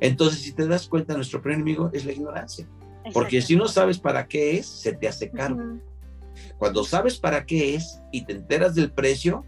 Entonces, 0.00 0.40
si 0.40 0.52
te 0.52 0.66
das 0.66 0.86
cuenta, 0.88 1.14
nuestro 1.14 1.42
primer 1.42 1.60
enemigo 1.60 1.90
es 1.92 2.04
la 2.04 2.12
ignorancia. 2.12 2.66
Porque 3.12 3.40
si 3.42 3.56
no 3.56 3.66
sabes 3.68 3.98
para 3.98 4.26
qué 4.26 4.58
es, 4.58 4.66
se 4.66 4.92
te 4.92 5.08
hace 5.08 5.30
caro. 5.30 5.78
Cuando 6.58 6.84
sabes 6.84 7.18
para 7.18 7.46
qué 7.46 7.74
es 7.74 8.00
y 8.12 8.24
te 8.24 8.32
enteras 8.32 8.74
del 8.74 8.92
precio, 8.92 9.44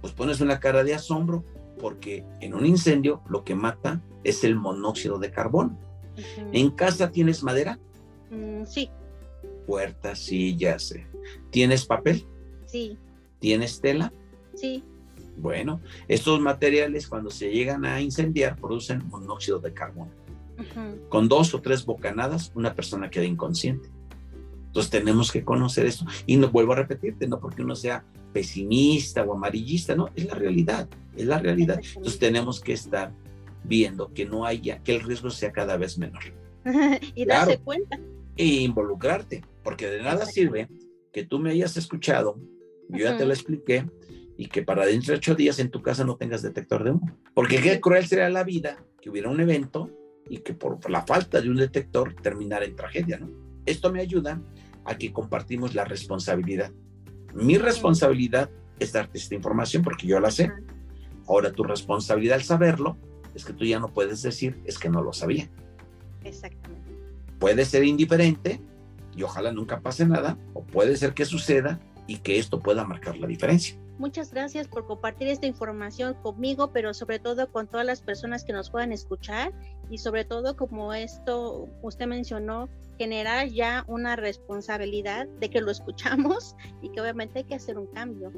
pues 0.00 0.12
pones 0.12 0.40
una 0.40 0.60
cara 0.60 0.84
de 0.84 0.94
asombro, 0.94 1.44
porque 1.78 2.24
en 2.40 2.54
un 2.54 2.66
incendio 2.66 3.22
lo 3.28 3.44
que 3.44 3.54
mata 3.54 4.00
es 4.24 4.44
el 4.44 4.56
monóxido 4.56 5.18
de 5.18 5.30
carbono. 5.30 5.78
¿En 6.52 6.70
casa 6.70 7.10
tienes 7.10 7.42
madera? 7.42 7.78
Mm, 8.30 8.64
sí. 8.64 8.90
Puertas, 9.66 10.18
sillas. 10.18 10.92
Eh. 10.92 11.06
¿Tienes 11.50 11.86
papel? 11.86 12.26
Sí. 12.66 12.98
¿Tienes 13.38 13.80
tela? 13.80 14.12
Sí. 14.54 14.84
Bueno, 15.36 15.80
estos 16.08 16.40
materiales 16.40 17.08
cuando 17.08 17.30
se 17.30 17.50
llegan 17.50 17.84
a 17.84 18.00
incendiar 18.00 18.56
producen 18.56 19.08
monóxido 19.08 19.58
de 19.58 19.72
carbono. 19.72 20.10
Con 21.08 21.26
dos 21.26 21.54
o 21.54 21.62
tres 21.62 21.86
bocanadas, 21.86 22.52
una 22.54 22.74
persona 22.74 23.08
queda 23.08 23.24
inconsciente. 23.24 23.88
Entonces 24.70 24.90
tenemos 24.90 25.32
que 25.32 25.42
conocer 25.42 25.86
esto. 25.86 26.04
Y 26.26 26.36
no 26.36 26.48
vuelvo 26.48 26.74
a 26.74 26.76
repetirte, 26.76 27.26
no 27.26 27.40
porque 27.40 27.62
uno 27.62 27.74
sea 27.74 28.04
pesimista 28.32 29.24
o 29.24 29.34
amarillista, 29.34 29.96
no, 29.96 30.10
es 30.14 30.26
la 30.26 30.34
realidad, 30.34 30.88
es 31.16 31.26
la 31.26 31.38
realidad. 31.38 31.80
Entonces 31.96 32.20
tenemos 32.20 32.60
que 32.60 32.72
estar 32.72 33.12
viendo 33.64 34.14
que 34.14 34.26
no 34.26 34.46
haya, 34.46 34.80
que 34.84 34.94
el 34.94 35.00
riesgo 35.00 35.30
sea 35.30 35.50
cada 35.50 35.76
vez 35.76 35.98
menor. 35.98 36.22
y 37.16 37.24
darse 37.24 37.58
cuenta. 37.58 37.98
E 38.36 38.46
involucrarte, 38.46 39.42
porque 39.64 39.88
de 39.88 40.02
nada 40.02 40.24
sirve 40.24 40.68
que 41.12 41.24
tú 41.24 41.40
me 41.40 41.50
hayas 41.50 41.76
escuchado, 41.76 42.38
yo 42.88 42.98
ya 42.98 43.16
te 43.16 43.26
lo 43.26 43.32
expliqué, 43.32 43.86
y 44.36 44.46
que 44.46 44.62
para 44.62 44.86
dentro 44.86 45.12
de 45.12 45.18
ocho 45.18 45.34
días 45.34 45.58
en 45.58 45.70
tu 45.70 45.82
casa 45.82 46.04
no 46.04 46.16
tengas 46.16 46.42
detector 46.42 46.84
de 46.84 46.92
humo. 46.92 47.10
Porque 47.34 47.60
qué 47.60 47.80
cruel 47.80 48.06
sería 48.06 48.30
la 48.30 48.44
vida 48.44 48.84
que 49.02 49.10
hubiera 49.10 49.28
un 49.28 49.40
evento 49.40 49.90
y 50.28 50.38
que 50.38 50.54
por 50.54 50.88
la 50.88 51.04
falta 51.04 51.40
de 51.40 51.50
un 51.50 51.56
detector 51.56 52.14
terminara 52.22 52.64
en 52.64 52.76
tragedia, 52.76 53.18
¿no? 53.18 53.49
Esto 53.66 53.92
me 53.92 54.00
ayuda 54.00 54.40
a 54.84 54.96
que 54.96 55.12
compartimos 55.12 55.74
la 55.74 55.84
responsabilidad. 55.84 56.72
Mi 57.34 57.58
responsabilidad 57.58 58.50
es 58.78 58.92
darte 58.92 59.18
esta 59.18 59.34
información 59.34 59.82
porque 59.82 60.06
yo 60.06 60.18
la 60.20 60.30
sé. 60.30 60.50
Ahora 61.28 61.52
tu 61.52 61.62
responsabilidad 61.62 62.36
al 62.36 62.42
saberlo 62.42 62.96
es 63.34 63.44
que 63.44 63.52
tú 63.52 63.64
ya 63.64 63.78
no 63.78 63.92
puedes 63.92 64.22
decir 64.22 64.60
es 64.64 64.78
que 64.78 64.88
no 64.88 65.02
lo 65.02 65.12
sabía. 65.12 65.48
Exactamente. 66.24 66.90
Puede 67.38 67.64
ser 67.64 67.84
indiferente 67.84 68.60
y 69.16 69.22
ojalá 69.22 69.52
nunca 69.52 69.80
pase 69.80 70.06
nada, 70.06 70.38
o 70.54 70.62
puede 70.62 70.96
ser 70.96 71.14
que 71.14 71.24
suceda 71.24 71.80
y 72.06 72.18
que 72.18 72.38
esto 72.38 72.60
pueda 72.60 72.84
marcar 72.84 73.18
la 73.18 73.26
diferencia. 73.26 73.76
Muchas 73.98 74.32
gracias 74.32 74.66
por 74.66 74.86
compartir 74.86 75.28
esta 75.28 75.46
información 75.46 76.14
conmigo, 76.22 76.72
pero 76.72 76.94
sobre 76.94 77.18
todo 77.18 77.50
con 77.52 77.66
todas 77.66 77.84
las 77.84 78.00
personas 78.00 78.44
que 78.44 78.52
nos 78.52 78.70
puedan 78.70 78.92
escuchar 78.92 79.52
y 79.90 79.98
sobre 79.98 80.24
todo 80.24 80.56
como 80.56 80.94
esto 80.94 81.68
usted 81.82 82.06
mencionó, 82.06 82.68
generar 82.96 83.48
ya 83.48 83.84
una 83.88 84.14
responsabilidad 84.14 85.26
de 85.40 85.50
que 85.50 85.60
lo 85.60 85.70
escuchamos 85.70 86.54
y 86.82 86.90
que 86.90 87.00
obviamente 87.00 87.40
hay 87.40 87.44
que 87.44 87.56
hacer 87.56 87.76
un 87.76 87.86
cambio. 87.88 88.32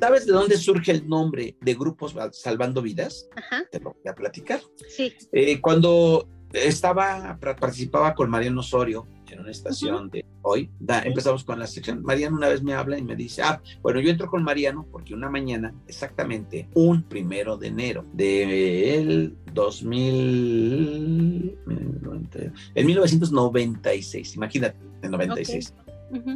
¿Sabes 0.00 0.26
de 0.26 0.32
dónde 0.34 0.58
surge 0.58 0.92
el 0.92 1.08
nombre 1.08 1.56
de 1.62 1.72
grupos 1.72 2.14
Salvando 2.32 2.82
Vidas? 2.82 3.26
Te 3.70 3.80
lo 3.80 3.94
voy 3.94 4.10
a 4.10 4.14
platicar. 4.14 4.60
Sí. 4.86 5.14
Eh, 5.32 5.62
cuando 5.62 6.28
estaba, 6.54 7.38
participaba 7.40 8.14
con 8.14 8.30
Mariano 8.30 8.60
Osorio 8.60 9.06
en 9.30 9.40
una 9.40 9.50
estación 9.50 10.10
de 10.10 10.24
hoy. 10.42 10.70
empezamos 11.04 11.44
con 11.44 11.58
la 11.58 11.66
sección. 11.66 12.02
Mariano 12.02 12.36
una 12.36 12.48
vez 12.48 12.62
me 12.62 12.74
habla 12.74 12.98
y 12.98 13.02
me 13.02 13.16
dice, 13.16 13.42
ah, 13.42 13.60
bueno, 13.82 14.00
yo 14.00 14.10
entro 14.10 14.28
con 14.28 14.44
Mariano 14.44 14.86
porque 14.90 15.14
una 15.14 15.28
mañana, 15.28 15.74
exactamente 15.86 16.68
un 16.74 17.02
primero 17.02 17.56
de 17.56 17.68
enero 17.68 18.04
de 18.12 19.32
2000, 19.52 21.58
en 22.74 22.86
1996, 22.86 24.36
imagínate, 24.36 24.76
en 25.02 25.10
96. 25.10 25.74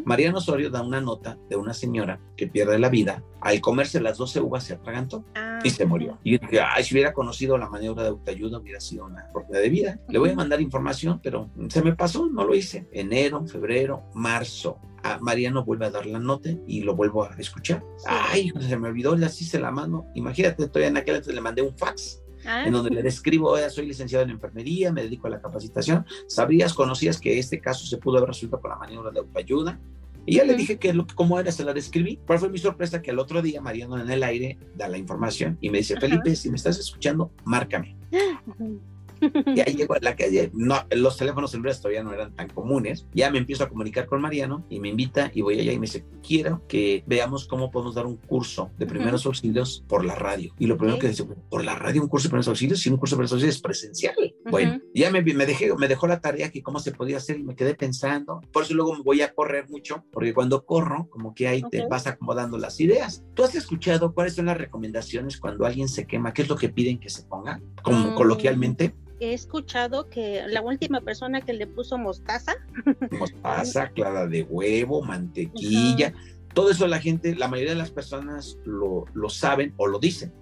Mariano 0.04 0.38
Osorio 0.38 0.70
da 0.70 0.82
una 0.82 1.00
nota 1.00 1.38
de 1.48 1.56
una 1.56 1.74
señora 1.74 2.20
que 2.36 2.46
pierde 2.46 2.78
la 2.78 2.88
vida. 2.88 3.22
Al 3.40 3.60
comerse 3.60 4.00
las 4.00 4.18
12 4.18 4.40
uvas 4.40 4.64
se 4.64 4.74
atragantó 4.74 5.24
ah, 5.34 5.58
y 5.62 5.70
se 5.70 5.86
murió. 5.86 6.18
Y 6.24 6.38
dije, 6.38 6.60
ay, 6.60 6.84
si 6.84 6.94
hubiera 6.94 7.12
conocido 7.12 7.56
la 7.56 7.68
maniobra 7.68 8.02
de 8.02 8.08
autoayuda 8.10 8.58
hubiera 8.58 8.80
sido 8.80 9.06
una 9.06 9.26
oportunidad 9.30 9.62
de 9.62 9.68
vida. 9.68 10.00
Le 10.08 10.18
voy 10.18 10.30
a 10.30 10.34
mandar 10.34 10.60
información, 10.60 11.20
pero 11.22 11.50
se 11.68 11.82
me 11.82 11.94
pasó, 11.94 12.26
no 12.26 12.44
lo 12.44 12.54
hice. 12.54 12.88
Enero, 12.92 13.46
febrero, 13.46 14.04
marzo. 14.14 14.78
A 15.02 15.18
Mariano 15.18 15.64
vuelve 15.64 15.86
a 15.86 15.90
dar 15.90 16.06
la 16.06 16.18
nota 16.18 16.50
y 16.66 16.82
lo 16.82 16.96
vuelvo 16.96 17.24
a 17.24 17.34
escuchar. 17.38 17.84
Ay, 18.06 18.52
se 18.60 18.76
me 18.76 18.88
olvidó, 18.88 19.14
le 19.14 19.26
así 19.26 19.56
la 19.58 19.70
mano. 19.70 20.06
Imagínate, 20.14 20.66
todavía 20.66 20.88
en 20.88 20.96
aquel 20.96 21.16
entonces 21.16 21.34
le 21.34 21.40
mandé 21.40 21.62
un 21.62 21.76
fax 21.76 22.22
Ah. 22.44 22.64
en 22.66 22.72
donde 22.72 22.90
le 22.90 23.02
describo, 23.02 23.56
soy 23.70 23.86
licenciado 23.86 24.24
en 24.24 24.30
enfermería, 24.30 24.92
me 24.92 25.02
dedico 25.02 25.26
a 25.26 25.30
la 25.30 25.40
capacitación. 25.40 26.04
¿Sabrías, 26.26 26.74
conocías 26.74 27.20
que 27.20 27.38
este 27.38 27.60
caso 27.60 27.86
se 27.86 27.98
pudo 27.98 28.18
haber 28.18 28.28
resuelto 28.30 28.60
con 28.60 28.70
la 28.70 28.76
maniobra 28.76 29.10
de 29.10 29.20
autoayuda? 29.20 29.78
Y 30.26 30.36
ya 30.36 30.44
le 30.44 30.54
dije 30.54 30.78
que 30.78 30.92
lo, 30.92 31.06
cómo 31.14 31.40
era, 31.40 31.50
se 31.50 31.64
la 31.64 31.72
describí. 31.72 32.18
¿Cuál 32.26 32.38
fue 32.38 32.50
mi 32.50 32.58
sorpresa? 32.58 33.00
Que 33.00 33.12
el 33.12 33.18
otro 33.18 33.40
día 33.40 33.62
Mariano 33.62 33.98
en 33.98 34.10
el 34.10 34.22
aire 34.22 34.58
da 34.76 34.86
la 34.86 34.98
información 34.98 35.56
y 35.62 35.70
me 35.70 35.78
dice, 35.78 35.98
Felipe, 35.98 36.36
si 36.36 36.50
me 36.50 36.56
estás 36.56 36.78
escuchando, 36.78 37.30
márcame. 37.44 37.96
ahí 39.66 39.74
llego 39.74 39.94
a 39.94 39.98
la 40.00 40.16
calle, 40.16 40.50
no, 40.54 40.76
los 40.90 41.16
teléfonos 41.16 41.50
celulares 41.50 41.80
todavía 41.80 42.02
no 42.02 42.12
eran 42.12 42.34
tan 42.34 42.48
comunes. 42.48 43.06
Ya 43.14 43.30
me 43.30 43.38
empiezo 43.38 43.64
a 43.64 43.68
comunicar 43.68 44.06
con 44.06 44.20
Mariano 44.20 44.64
y 44.68 44.80
me 44.80 44.88
invita 44.88 45.30
y 45.34 45.42
voy 45.42 45.60
allá 45.60 45.72
y 45.72 45.78
me 45.78 45.86
dice, 45.86 46.04
quiero 46.22 46.62
que 46.68 47.04
veamos 47.06 47.46
cómo 47.46 47.70
podemos 47.70 47.94
dar 47.94 48.06
un 48.06 48.16
curso 48.16 48.70
de 48.78 48.86
primeros 48.86 49.26
auxilios 49.26 49.84
por 49.88 50.04
la 50.04 50.14
radio. 50.14 50.54
Y 50.58 50.66
lo 50.66 50.76
primero 50.76 50.98
que 50.98 51.08
dice, 51.08 51.24
por 51.24 51.64
la 51.64 51.74
radio 51.74 52.02
un 52.02 52.08
curso 52.08 52.28
de 52.28 52.30
primeros 52.30 52.48
auxilios, 52.48 52.84
y 52.86 52.90
un 52.90 52.96
curso 52.96 53.14
de 53.14 53.18
primeros 53.18 53.32
auxilios 53.32 53.56
es 53.56 53.62
presencial. 53.62 54.34
Bueno, 54.50 54.80
ya 54.94 55.10
me, 55.10 55.22
me, 55.22 55.46
dejé, 55.46 55.74
me 55.76 55.88
dejó 55.88 56.06
la 56.06 56.20
tarea 56.20 56.50
que 56.50 56.62
cómo 56.62 56.80
se 56.80 56.92
podía 56.92 57.18
hacer 57.18 57.38
y 57.38 57.44
me 57.44 57.54
quedé 57.54 57.74
pensando. 57.74 58.40
Por 58.52 58.64
eso 58.64 58.74
luego 58.74 58.94
me 58.94 59.02
voy 59.02 59.22
a 59.22 59.32
correr 59.32 59.68
mucho, 59.68 60.04
porque 60.12 60.34
cuando 60.34 60.64
corro, 60.64 61.08
como 61.10 61.34
que 61.34 61.48
ahí 61.48 61.62
te 61.70 61.86
vas 61.86 62.06
acomodando 62.06 62.58
las 62.58 62.80
ideas. 62.80 63.24
¿Tú 63.34 63.44
has 63.44 63.54
escuchado 63.54 64.14
cuáles 64.14 64.34
son 64.34 64.46
las 64.46 64.56
recomendaciones 64.56 65.38
cuando 65.38 65.66
alguien 65.66 65.88
se 65.88 66.06
quema? 66.06 66.32
¿Qué 66.32 66.42
es 66.42 66.48
lo 66.48 66.56
que 66.56 66.68
piden 66.68 66.98
que 66.98 67.10
se 67.10 67.22
ponga? 67.24 67.60
Como, 67.82 68.12
mm. 68.12 68.14
coloquialmente 68.14 68.94
he 69.20 69.32
escuchado 69.32 70.08
que 70.08 70.44
la 70.46 70.62
última 70.62 71.00
persona 71.00 71.40
que 71.40 71.52
le 71.52 71.66
puso 71.66 71.98
mostaza. 71.98 72.54
Mostaza, 73.18 73.88
clara 73.90 74.26
de 74.26 74.42
huevo, 74.42 75.02
mantequilla. 75.02 76.12
Todo 76.54 76.70
eso 76.70 76.86
la 76.86 77.00
gente, 77.00 77.34
la 77.34 77.48
mayoría 77.48 77.72
de 77.72 77.78
las 77.78 77.90
personas 77.90 78.58
lo, 78.64 79.04
lo 79.14 79.28
saben 79.28 79.74
o 79.76 79.86
lo 79.86 79.98
dicen. 79.98 80.32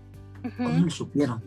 ¿Cómo 0.56 0.84
lo 0.84 0.90
supieron? 0.90 1.42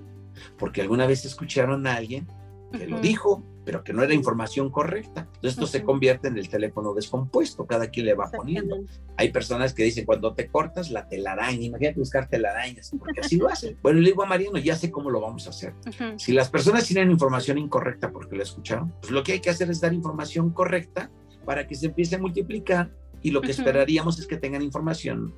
Porque 0.57 0.82
alguna 0.82 1.07
vez 1.07 1.23
escucharon 1.25 1.88
a 1.88 1.95
alguien 1.95 2.27
que 2.71 2.86
lo 2.86 2.99
dijo, 2.99 3.43
pero 3.66 3.84
que 3.84 3.93
no 3.93 4.03
era 4.03 4.14
información 4.14 4.70
correcta. 4.70 5.22
Entonces 5.22 5.53
esto 5.53 5.68
se 5.68 5.84
convierte 5.84 6.28
en 6.28 6.38
el 6.38 6.49
teléfono 6.49 6.93
descompuesto, 6.93 7.66
cada 7.66 7.88
quien 7.88 8.07
le 8.07 8.14
va 8.14 8.32
poniendo. 8.32 8.78
Hay 9.18 9.32
personas 9.32 9.74
que 9.74 9.84
dicen, 9.84 10.05
cuando 10.05 10.34
te 10.34 10.47
cortas 10.47 10.91
la 10.91 11.07
telaraña, 11.07 11.62
imagínate 11.62 11.99
buscar 11.99 12.30
telarañas, 12.30 12.91
porque 12.97 13.22
así 13.22 13.38
lo 13.38 13.47
hacen. 13.47 13.78
Bueno, 13.82 13.99
le 13.99 14.10
digo 14.10 14.24
a 14.24 14.26
Mariano, 14.26 14.57
ya 14.57 14.76
sé 14.76 14.91
cómo 14.91 15.10
lo 15.10 15.22
vamos 15.22 15.47
a 15.47 15.51
hacer. 15.51 15.74
Si 16.18 16.32
las 16.32 16.49
personas 16.49 16.86
tienen 16.86 17.12
información 17.12 17.57
incorrecta 17.57 18.12
porque 18.12 18.36
la 18.36 18.43
escucharon, 18.43 18.93
pues 19.01 19.12
lo 19.12 19.24
que 19.24 19.34
hay 19.34 19.39
que 19.39 19.49
hacer 19.49 19.70
es 19.70 19.82
dar 19.82 19.93
información 19.93 20.51
correcta 20.51 21.12
para 21.45 21.68
que 21.68 21.76
se 21.76 21.88
empiece 21.88 22.16
a 22.16 22.20
multiplicar 22.20 22.91
y 23.22 23.32
lo 23.32 23.41
que 23.41 23.51
esperaríamos 23.51 24.20
es 24.20 24.28
que 24.28 24.38
tengan 24.38 24.62
información 24.62 25.34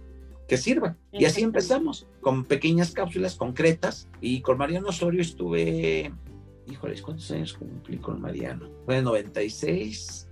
que 0.48 0.58
sirva. 0.58 0.98
Y 1.12 1.26
así 1.26 1.42
empezamos, 1.42 2.08
con 2.20 2.44
pequeñas 2.44 2.92
cápsulas 2.92 3.36
concretas. 3.36 4.10
Y 4.20 4.42
con 4.42 4.58
Mariano 4.58 4.90
Osorio 4.90 5.22
estuve 5.22 6.14
híjoles, 6.68 7.02
¿cuántos 7.02 7.30
años 7.32 7.54
cumplí 7.54 7.98
con 7.98 8.22
Mariano? 8.22 8.70
Fue 8.86 8.98
en 8.98 9.04
96, 9.06 10.28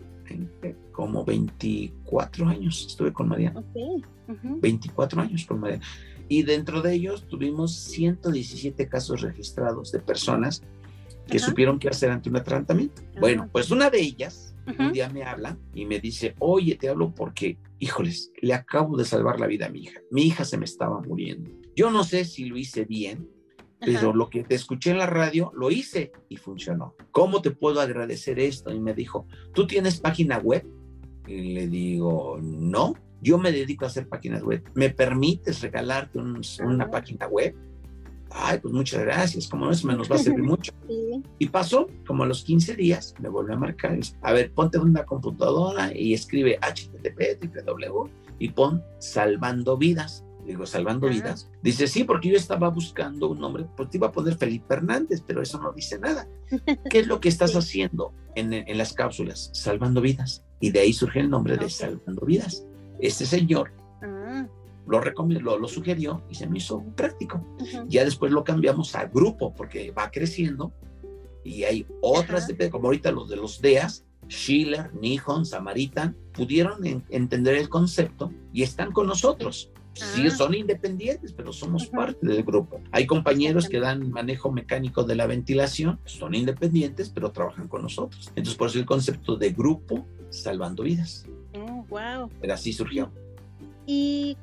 como 0.92 1.26
24 1.26 2.48
años 2.48 2.86
estuve 2.88 3.12
con 3.14 3.28
Mariano. 3.28 3.64
24 4.28 5.22
años 5.22 5.46
con 5.46 5.60
Mariano. 5.60 5.84
Y 6.28 6.44
dentro 6.44 6.82
de 6.82 6.94
ellos 6.94 7.28
tuvimos 7.28 7.74
117 7.74 8.88
casos 8.88 9.22
registrados 9.22 9.92
de 9.92 10.00
personas 10.00 10.62
que 11.28 11.40
supieron 11.40 11.80
qué 11.80 11.90
hacer 11.90 12.12
ante 12.12 12.30
un 12.30 12.44
tratamiento. 12.44 13.02
Ah, 13.16 13.20
bueno, 13.20 13.50
pues 13.52 13.72
una 13.72 13.90
de 13.90 14.02
ellas 14.02 14.56
un 14.78 14.94
día 14.94 15.10
me 15.10 15.24
habla 15.24 15.58
y 15.74 15.86
me 15.86 16.00
dice, 16.00 16.36
oye, 16.40 16.76
te 16.76 16.90
hablo 16.90 17.14
porque, 17.14 17.58
híjoles, 17.80 18.32
le 18.42 18.54
acabo 18.54 18.98
de 18.98 19.06
salvar 19.06 19.40
la 19.40 19.48
vida 19.48 19.66
a 19.66 19.70
mi 19.70 19.82
hija. 19.82 20.00
Mi 20.12 20.24
hija 20.24 20.46
se 20.46 20.58
me 20.58 20.66
estaba 20.66 21.02
muriendo. 21.02 21.50
Yo 21.76 21.90
no 21.90 22.04
sé 22.04 22.26
si 22.26 22.46
lo 22.46 22.58
hice 22.58 22.86
bien, 22.86 23.28
pero 23.80 24.14
lo 24.14 24.30
que 24.30 24.44
te 24.44 24.56
escuché 24.56 24.92
en 24.92 24.98
la 24.98 25.06
radio 25.06 25.52
lo 25.56 25.72
hice 25.72 26.12
y 26.28 26.38
funcionó. 26.38 26.96
¿Cómo 27.12 27.42
te 27.42 27.52
puedo 27.52 27.80
agradecer 27.80 28.40
esto? 28.40 28.74
Y 28.74 28.80
me 28.80 28.94
dijo, 28.94 29.26
¿tú 29.54 29.68
tienes 29.68 30.00
página 30.00 30.38
web? 30.38 30.66
Y 31.28 31.54
le 31.54 31.68
digo, 31.68 32.38
no, 32.42 32.96
yo 33.22 33.38
me 33.38 33.52
dedico 33.52 33.86
a 33.86 33.88
hacer 33.88 34.08
páginas 34.08 34.44
web. 34.44 34.64
¿Me 34.74 34.90
permites 34.90 35.62
regalarte 35.62 36.20
una 36.20 36.90
página 36.90 37.28
web? 37.28 37.56
Ay, 38.32 38.60
pues 38.60 38.74
muchas 38.74 39.02
gracias, 39.02 39.48
como 39.48 39.66
no, 39.66 39.72
eso 39.72 39.88
me 39.88 39.96
nos 39.96 40.12
va 40.12 40.16
a 40.16 40.20
servir 40.20 40.44
mucho. 40.44 40.72
Y 41.40 41.48
pasó, 41.48 41.88
como 42.06 42.24
a 42.24 42.28
los 42.28 42.44
15 42.44 42.76
días, 42.76 43.16
me 43.20 43.30
volvió 43.30 43.56
a 43.56 43.58
marcar, 43.58 43.98
a 44.22 44.34
ver, 44.34 44.52
ponte 44.54 44.78
una 44.78 45.04
computadora 45.06 45.92
y 45.96 46.14
escribe 46.14 46.60
http, 46.62 47.44
www, 47.44 48.10
y 48.38 48.50
pon 48.50 48.84
salvando 49.00 49.78
vidas 49.78 50.24
digo, 50.52 50.66
salvando 50.66 51.08
vidas. 51.08 51.50
Dice, 51.62 51.88
sí, 51.88 52.04
porque 52.04 52.30
yo 52.30 52.36
estaba 52.36 52.70
buscando 52.70 53.30
un 53.30 53.40
nombre, 53.40 53.66
pues 53.76 53.90
te 53.90 53.98
iba 53.98 54.08
a 54.08 54.12
poner 54.12 54.36
Felipe 54.36 54.74
Hernández, 54.74 55.24
pero 55.26 55.42
eso 55.42 55.60
no 55.60 55.72
dice 55.72 56.00
nada. 56.00 56.28
¿Qué 56.90 57.00
es 57.00 57.08
lo 57.08 57.20
que 57.20 57.30
estás 57.30 57.56
haciendo 57.56 58.14
en, 58.36 58.54
en, 58.54 58.78
las 58.78 58.94
cápsulas? 58.94 59.50
Salvando 59.54 60.02
vidas. 60.02 60.44
Y 60.60 60.72
de 60.72 60.82
ahí 60.82 60.94
surge 60.94 61.20
el 61.20 61.30
nombre 61.30 61.58
de 61.58 61.70
Salvando 61.70 62.26
Vidas. 62.26 62.66
Este 63.00 63.26
señor 63.26 63.72
ah. 64.02 64.46
lo, 64.88 65.02
lo, 65.02 65.58
lo, 65.60 65.68
sugirió 65.68 66.24
y 66.30 66.36
se 66.36 66.48
me 66.48 66.58
hizo 66.58 66.84
práctico. 66.96 67.46
Ya 67.88 68.04
después 68.04 68.32
lo 68.32 68.44
cambiamos 68.44 68.96
a 68.96 69.06
grupo 69.06 69.54
porque 69.54 69.92
va 69.92 70.12
creciendo 70.12 70.74
y 71.44 71.64
hay 71.64 71.86
otras, 72.02 72.48
como 72.72 72.88
ahorita 72.88 73.12
los 73.12 73.30
de 73.30 73.38
los 73.38 73.62
DEAS, 73.62 74.06
Schiller, 74.28 74.94
Nihon, 74.94 75.46
Samaritan, 75.46 76.16
pudieron 76.34 76.84
entender 77.10 77.56
el 77.56 77.70
concepto 77.70 78.32
y 78.54 78.64
están 78.64 78.92
con 78.92 79.08
nosotros. 79.08 79.72
Sí, 79.94 80.28
ah. 80.28 80.32
son 80.32 80.54
independientes, 80.54 81.34
pero 81.34 81.52
somos 81.52 81.88
parte 81.88 82.26
del 82.26 82.44
grupo. 82.44 82.82
Hay 82.92 83.06
compañeros 83.06 83.68
que 83.68 83.80
dan 83.80 84.10
manejo 84.12 84.52
mecánico 84.52 85.04
de 85.04 85.16
la 85.16 85.28
ventilación, 85.28 86.00
son 86.06 86.36
independientes, 86.36 87.10
pero 87.10 87.32
trabajan 87.32 87.68
con 87.68 87.82
nosotros. 87.82 88.28
Entonces, 88.30 88.56
por 88.56 88.70
eso 88.70 88.80
el 88.80 88.86
concepto 88.86 89.36
de 89.36 89.52
grupo 89.52 90.06
salvando 90.30 90.84
vidas. 90.84 91.26
Oh, 91.54 91.86
wow. 91.90 92.30
Pero 92.40 92.54
así 92.54 92.72
surgió. 92.72 93.12
Y 93.86 94.38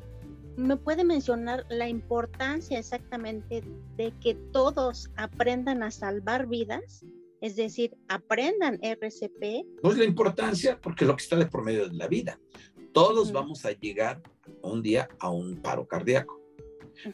me 0.57 0.76
puede 0.76 1.05
mencionar 1.05 1.64
la 1.68 1.88
importancia 1.88 2.78
exactamente 2.78 3.62
de 3.97 4.12
que 4.20 4.34
todos 4.34 5.11
aprendan 5.16 5.82
a 5.82 5.90
salvar 5.90 6.47
vidas, 6.47 7.05
es 7.40 7.57
decir, 7.57 7.97
aprendan 8.09 8.78
RCP. 8.82 9.66
Pues 9.82 9.99
la 9.99 10.05
importancia, 10.05 10.80
porque 10.80 11.05
lo 11.05 11.16
que 11.16 11.22
está 11.22 11.36
de 11.36 11.47
por 11.47 11.62
medio 11.62 11.88
de 11.88 11.94
la 11.94 12.09
vida. 12.09 12.40
Todos 12.97 13.30
vamos 13.30 13.62
a 13.66 13.72
llegar 13.72 14.22
un 14.62 14.82
día 14.82 15.07
a 15.18 15.28
un 15.28 15.57
paro 15.57 15.86
cardíaco. 15.86 16.40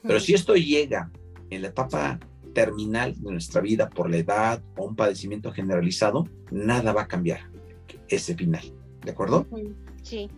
Pero 0.04 0.20
si 0.20 0.32
esto 0.32 0.54
llega 0.54 1.10
en 1.50 1.62
la 1.62 1.68
etapa 1.70 2.20
terminal 2.54 3.20
de 3.20 3.32
nuestra 3.32 3.60
vida 3.60 3.90
por 3.90 4.08
la 4.08 4.18
edad 4.18 4.62
o 4.76 4.84
un 4.84 4.94
padecimiento 4.94 5.50
generalizado, 5.50 6.28
nada 6.52 6.92
va 6.92 7.02
a 7.02 7.08
cambiar 7.08 7.50
ese 8.06 8.36
final. 8.36 8.62
¿De 9.04 9.10
acuerdo? 9.10 9.44
Sí. 10.04 10.30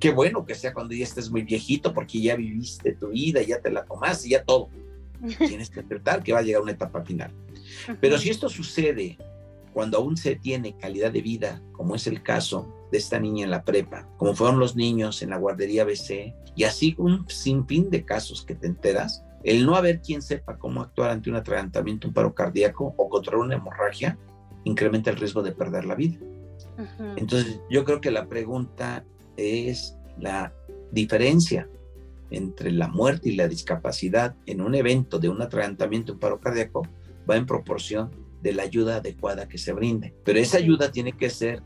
Qué 0.00 0.10
bueno 0.10 0.44
que 0.44 0.56
sea 0.56 0.74
cuando 0.74 0.96
ya 0.96 1.04
estés 1.04 1.30
muy 1.30 1.42
viejito 1.42 1.94
porque 1.94 2.20
ya 2.20 2.34
viviste 2.34 2.96
tu 2.96 3.10
vida, 3.10 3.42
ya 3.42 3.60
te 3.60 3.70
la 3.70 3.84
tomaste, 3.84 4.30
ya 4.30 4.42
todo. 4.42 4.68
Tienes 5.38 5.70
que 5.70 5.78
aceptar 5.78 6.24
que 6.24 6.32
va 6.32 6.40
a 6.40 6.42
llegar 6.42 6.60
una 6.60 6.72
etapa 6.72 7.04
final. 7.04 7.32
Pero 8.00 8.18
si 8.18 8.30
esto 8.30 8.48
sucede 8.48 9.16
cuando 9.72 9.98
aún 9.98 10.16
se 10.16 10.34
tiene 10.34 10.76
calidad 10.76 11.12
de 11.12 11.22
vida, 11.22 11.62
como 11.70 11.94
es 11.94 12.08
el 12.08 12.20
caso 12.20 12.79
de 12.90 12.98
esta 12.98 13.20
niña 13.20 13.44
en 13.44 13.50
la 13.50 13.62
prepa, 13.62 14.08
como 14.16 14.34
fueron 14.34 14.58
los 14.58 14.76
niños 14.76 15.22
en 15.22 15.30
la 15.30 15.38
guardería 15.38 15.84
BC, 15.84 16.34
y 16.56 16.64
así 16.64 16.94
un 16.98 17.28
sinfín 17.28 17.90
de 17.90 18.04
casos 18.04 18.44
que 18.44 18.54
te 18.54 18.66
enteras, 18.66 19.24
el 19.44 19.64
no 19.64 19.76
haber 19.76 20.00
quien 20.00 20.22
sepa 20.22 20.58
cómo 20.58 20.82
actuar 20.82 21.10
ante 21.10 21.30
un 21.30 21.36
atragantamiento, 21.36 22.08
un 22.08 22.14
paro 22.14 22.34
cardíaco 22.34 22.94
o 22.96 23.08
controlar 23.08 23.46
una 23.46 23.54
hemorragia, 23.56 24.18
incrementa 24.64 25.10
el 25.10 25.16
riesgo 25.16 25.42
de 25.42 25.52
perder 25.52 25.84
la 25.84 25.94
vida. 25.94 26.18
Entonces, 27.16 27.60
yo 27.70 27.84
creo 27.84 28.00
que 28.00 28.10
la 28.10 28.26
pregunta 28.26 29.04
es 29.36 29.96
la 30.18 30.52
diferencia 30.92 31.68
entre 32.30 32.70
la 32.70 32.88
muerte 32.88 33.30
y 33.30 33.36
la 33.36 33.48
discapacidad 33.48 34.34
en 34.46 34.60
un 34.60 34.74
evento 34.74 35.18
de 35.18 35.28
un 35.28 35.42
atragantamiento, 35.42 36.12
un 36.12 36.18
paro 36.18 36.40
cardíaco, 36.40 36.82
va 37.28 37.36
en 37.36 37.46
proporción 37.46 38.10
de 38.42 38.52
la 38.52 38.62
ayuda 38.62 38.96
adecuada 38.96 39.48
que 39.48 39.58
se 39.58 39.72
brinde. 39.72 40.14
Pero 40.24 40.38
esa 40.38 40.58
ayuda 40.58 40.90
tiene 40.90 41.12
que 41.12 41.30
ser 41.30 41.62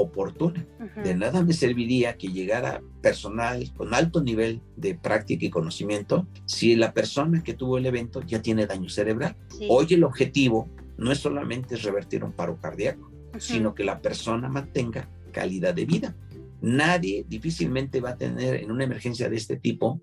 oportuna. 0.00 0.66
De 1.02 1.14
nada 1.14 1.42
me 1.42 1.52
serviría 1.52 2.16
que 2.16 2.28
llegara 2.28 2.82
personal 3.02 3.72
con 3.74 3.94
alto 3.94 4.22
nivel 4.22 4.60
de 4.76 4.94
práctica 4.94 5.46
y 5.46 5.50
conocimiento 5.50 6.26
si 6.44 6.76
la 6.76 6.92
persona 6.92 7.42
que 7.42 7.54
tuvo 7.54 7.78
el 7.78 7.86
evento 7.86 8.22
ya 8.22 8.42
tiene 8.42 8.66
daño 8.66 8.88
cerebral. 8.88 9.36
Hoy 9.68 9.86
el 9.90 10.04
objetivo 10.04 10.68
no 10.96 11.12
es 11.12 11.18
solamente 11.18 11.76
revertir 11.76 12.24
un 12.24 12.32
paro 12.32 12.58
cardíaco, 12.60 13.10
sino 13.38 13.74
que 13.74 13.84
la 13.84 14.00
persona 14.00 14.48
mantenga 14.48 15.08
calidad 15.32 15.74
de 15.74 15.84
vida. 15.84 16.16
Nadie 16.60 17.24
difícilmente 17.28 18.00
va 18.00 18.10
a 18.10 18.16
tener 18.16 18.56
en 18.56 18.70
una 18.70 18.84
emergencia 18.84 19.28
de 19.28 19.36
este 19.36 19.56
tipo 19.56 20.00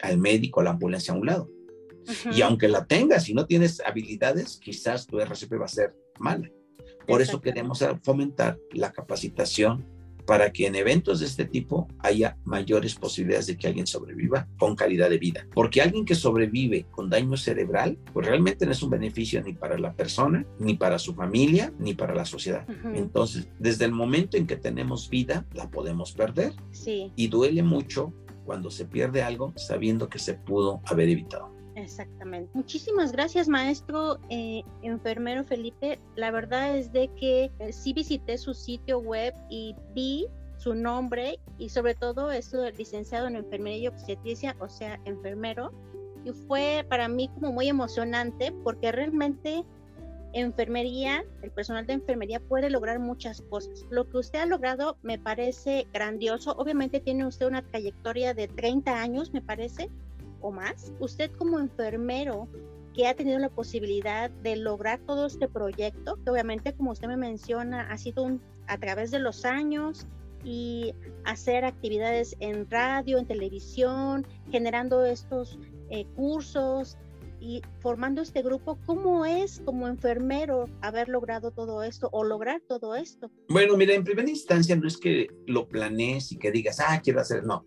al 0.00 0.18
médico, 0.18 0.60
a 0.60 0.64
la 0.64 0.70
ambulancia 0.70 1.14
a 1.14 1.16
un 1.16 1.26
lado. 1.26 1.50
Y 2.34 2.40
aunque 2.42 2.68
la 2.68 2.86
tengas, 2.86 3.28
y 3.28 3.34
no 3.34 3.46
tienes 3.46 3.80
habilidades, 3.84 4.58
quizás 4.58 5.06
tu 5.06 5.20
RCP 5.20 5.60
va 5.60 5.66
a 5.66 5.68
ser 5.68 5.94
mala. 6.18 6.50
Por 7.06 7.22
eso 7.22 7.40
queremos 7.40 7.84
fomentar 8.02 8.58
la 8.72 8.92
capacitación 8.92 9.84
para 10.28 10.52
que 10.52 10.66
en 10.66 10.74
eventos 10.74 11.20
de 11.20 11.26
este 11.26 11.46
tipo 11.46 11.88
haya 12.00 12.36
mayores 12.44 12.94
posibilidades 12.94 13.46
de 13.46 13.56
que 13.56 13.66
alguien 13.66 13.86
sobreviva 13.86 14.46
con 14.58 14.76
calidad 14.76 15.08
de 15.08 15.16
vida. 15.16 15.46
Porque 15.54 15.80
alguien 15.80 16.04
que 16.04 16.14
sobrevive 16.14 16.84
con 16.90 17.08
daño 17.08 17.34
cerebral, 17.38 17.98
pues 18.12 18.26
realmente 18.26 18.66
no 18.66 18.72
es 18.72 18.82
un 18.82 18.90
beneficio 18.90 19.42
ni 19.42 19.54
para 19.54 19.78
la 19.78 19.94
persona, 19.94 20.44
ni 20.58 20.74
para 20.74 20.98
su 20.98 21.14
familia, 21.14 21.72
ni 21.78 21.94
para 21.94 22.14
la 22.14 22.26
sociedad. 22.26 22.66
Entonces, 22.94 23.48
desde 23.58 23.86
el 23.86 23.92
momento 23.92 24.36
en 24.36 24.46
que 24.46 24.56
tenemos 24.56 25.08
vida, 25.08 25.46
la 25.54 25.70
podemos 25.70 26.12
perder. 26.12 26.52
Sí. 26.72 27.10
Y 27.16 27.28
duele 27.28 27.62
mucho 27.62 28.12
cuando 28.44 28.70
se 28.70 28.84
pierde 28.84 29.22
algo 29.22 29.54
sabiendo 29.56 30.10
que 30.10 30.18
se 30.18 30.34
pudo 30.34 30.82
haber 30.84 31.08
evitado. 31.08 31.57
Exactamente. 31.82 32.50
Muchísimas 32.54 33.12
gracias, 33.12 33.48
maestro 33.48 34.18
eh, 34.30 34.62
enfermero 34.82 35.44
Felipe. 35.44 35.98
La 36.16 36.30
verdad 36.30 36.76
es 36.76 36.92
de 36.92 37.08
que 37.14 37.52
eh, 37.60 37.72
sí 37.72 37.92
visité 37.92 38.36
su 38.36 38.52
sitio 38.52 38.98
web 38.98 39.32
y 39.48 39.76
vi 39.94 40.26
su 40.56 40.74
nombre 40.74 41.38
y 41.56 41.68
sobre 41.68 41.94
todo 41.94 42.32
esto 42.32 42.68
licenciado 42.70 43.28
en 43.28 43.36
enfermería 43.36 43.78
y 43.78 43.86
obstetricia, 43.86 44.56
o 44.58 44.68
sea, 44.68 45.00
enfermero. 45.04 45.72
Y 46.24 46.32
fue 46.32 46.84
para 46.88 47.06
mí 47.06 47.28
como 47.28 47.52
muy 47.52 47.68
emocionante 47.68 48.52
porque 48.64 48.90
realmente 48.90 49.64
enfermería, 50.32 51.24
el 51.42 51.52
personal 51.52 51.86
de 51.86 51.92
enfermería 51.94 52.40
puede 52.40 52.70
lograr 52.70 52.98
muchas 52.98 53.40
cosas. 53.42 53.86
Lo 53.88 54.08
que 54.08 54.18
usted 54.18 54.40
ha 54.40 54.46
logrado 54.46 54.98
me 55.02 55.18
parece 55.18 55.86
grandioso. 55.92 56.56
Obviamente 56.58 56.98
tiene 56.98 57.24
usted 57.24 57.46
una 57.46 57.62
trayectoria 57.62 58.34
de 58.34 58.48
30 58.48 59.00
años, 59.00 59.32
me 59.32 59.40
parece, 59.40 59.88
o 60.40 60.50
más. 60.50 60.92
Usted 61.00 61.30
como 61.32 61.58
enfermero 61.58 62.48
que 62.94 63.06
ha 63.06 63.14
tenido 63.14 63.38
la 63.38 63.48
posibilidad 63.48 64.30
de 64.30 64.56
lograr 64.56 65.00
todo 65.06 65.26
este 65.26 65.48
proyecto, 65.48 66.18
que 66.24 66.30
obviamente 66.30 66.74
como 66.74 66.90
usted 66.90 67.08
me 67.08 67.16
menciona, 67.16 67.90
ha 67.90 67.98
sido 67.98 68.24
un, 68.24 68.42
a 68.66 68.78
través 68.78 69.10
de 69.10 69.20
los 69.20 69.44
años 69.44 70.06
y 70.44 70.94
hacer 71.24 71.64
actividades 71.64 72.36
en 72.40 72.68
radio, 72.70 73.18
en 73.18 73.26
televisión, 73.26 74.26
generando 74.50 75.04
estos 75.04 75.58
eh, 75.90 76.06
cursos 76.16 76.96
y 77.40 77.62
formando 77.78 78.20
este 78.20 78.42
grupo, 78.42 78.78
¿cómo 78.84 79.24
es 79.24 79.60
como 79.64 79.86
enfermero 79.86 80.68
haber 80.80 81.08
logrado 81.08 81.50
todo 81.50 81.82
esto 81.82 82.08
o 82.12 82.24
lograr 82.24 82.60
todo 82.66 82.96
esto? 82.96 83.30
Bueno, 83.48 83.76
mira, 83.76 83.94
en 83.94 84.04
primera 84.04 84.28
instancia 84.28 84.74
no 84.74 84.88
es 84.88 84.96
que 84.96 85.28
lo 85.46 85.68
planees 85.68 86.32
y 86.32 86.38
que 86.38 86.50
digas, 86.50 86.80
ah, 86.80 87.00
quiero 87.02 87.20
hacer, 87.20 87.44
no. 87.44 87.64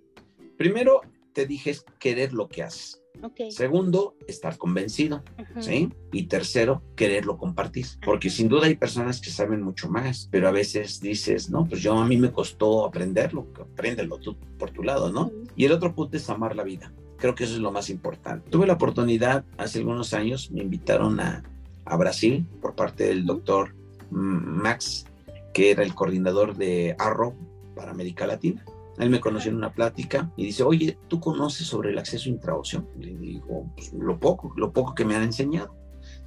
Primero 0.58 1.02
te 1.34 1.46
dije 1.46 1.72
es 1.72 1.86
querer 2.00 2.34
lo 2.34 2.48
que 2.48 2.64
haces. 2.64 3.02
Segundo, 3.50 4.16
estar 4.28 4.58
convencido, 4.58 5.24
¿sí? 5.60 5.90
Y 6.12 6.24
tercero, 6.24 6.82
quererlo 6.96 7.38
compartir, 7.38 7.86
porque 8.04 8.30
sin 8.30 8.48
duda 8.48 8.66
hay 8.66 8.76
personas 8.76 9.22
que 9.22 9.30
saben 9.30 9.62
mucho 9.62 9.90
más, 9.90 10.28
pero 10.32 10.48
a 10.48 10.52
veces 10.52 11.00
dices, 11.02 11.50
no, 11.50 11.68
pues 11.68 11.82
yo 11.82 11.94
a 11.94 12.06
mí 12.06 12.18
me 12.18 12.32
costó 12.32 12.86
aprenderlo, 12.86 13.48
apréndelo 13.60 14.18
tú 14.18 14.38
por 14.58 14.72
tu 14.72 14.82
lado, 14.82 15.12
¿no? 15.12 15.32
Y 15.56 15.66
el 15.66 15.72
otro 15.74 15.94
punto 15.94 16.18
es 16.18 16.30
amar 16.30 16.56
la 16.56 16.64
vida. 16.64 16.94
Creo 17.18 17.36
que 17.36 17.44
eso 17.44 17.54
es 17.54 17.60
lo 17.60 17.72
más 17.72 17.90
importante. 17.92 18.50
Tuve 18.50 18.66
la 18.66 18.74
oportunidad 18.74 19.46
hace 19.58 19.80
algunos 19.80 20.14
años, 20.14 20.50
me 20.50 20.64
invitaron 20.64 21.20
a, 21.20 21.44
a 21.86 21.98
Brasil 21.98 22.48
por 22.62 22.76
parte 22.76 23.04
del 23.04 23.26
doctor 23.26 23.76
Max, 24.10 25.06
que 25.54 25.72
era 25.72 25.84
el 25.84 25.94
coordinador 25.94 26.56
de 26.56 26.96
Arro 26.98 27.36
para 27.76 27.92
América 27.92 28.26
Latina. 28.26 28.66
Él 28.98 29.10
me 29.10 29.20
conoció 29.20 29.52
en 29.52 29.58
una 29.58 29.74
plática 29.74 30.32
y 30.36 30.46
dice, 30.46 30.64
oye, 30.64 30.98
¿tú 31.08 31.20
conoces 31.20 31.68
sobre 31.68 31.92
el 31.92 31.98
acceso 31.98 32.30
intraóseo? 32.30 32.88
Le 33.00 33.16
digo, 33.16 33.72
pues 33.76 33.94
lo 33.94 34.20
poco, 34.20 34.54
lo 34.58 34.72
poco 34.72 34.94
que 34.94 35.06
me 35.06 35.16
han 35.16 35.24
enseñado. 35.24 35.76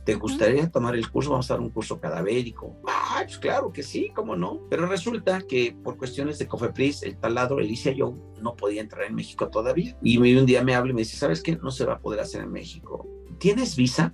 ¿Te 0.04 0.14
gustaría 0.14 0.70
tomar 0.70 0.94
el 0.94 1.10
curso? 1.10 1.30
Vamos 1.30 1.50
a 1.50 1.54
dar 1.54 1.62
un 1.62 1.70
curso 1.70 1.98
cadavérico. 1.98 2.76
Ah, 2.86 3.22
pues 3.24 3.38
claro 3.38 3.72
que 3.72 3.82
sí, 3.82 4.10
cómo 4.14 4.36
no. 4.36 4.60
Pero 4.68 4.86
resulta 4.86 5.40
que 5.40 5.74
por 5.82 5.96
cuestiones 5.96 6.38
de 6.38 6.46
Cofepris, 6.46 7.02
el 7.04 7.16
taladro, 7.16 7.58
Elicia 7.58 7.92
yo 7.92 8.14
no 8.42 8.54
podía 8.54 8.82
entrar 8.82 9.06
en 9.06 9.14
México 9.14 9.48
todavía. 9.48 9.96
Y 10.02 10.18
un 10.18 10.46
día 10.46 10.62
me 10.62 10.74
habla 10.74 10.90
y 10.90 10.94
me 10.94 11.00
dice, 11.02 11.16
¿sabes 11.16 11.42
qué? 11.42 11.56
No 11.56 11.70
se 11.70 11.86
va 11.86 11.94
a 11.94 11.98
poder 11.98 12.20
hacer 12.20 12.42
en 12.42 12.52
México. 12.52 13.08
¿Tienes 13.38 13.76
visa? 13.76 14.12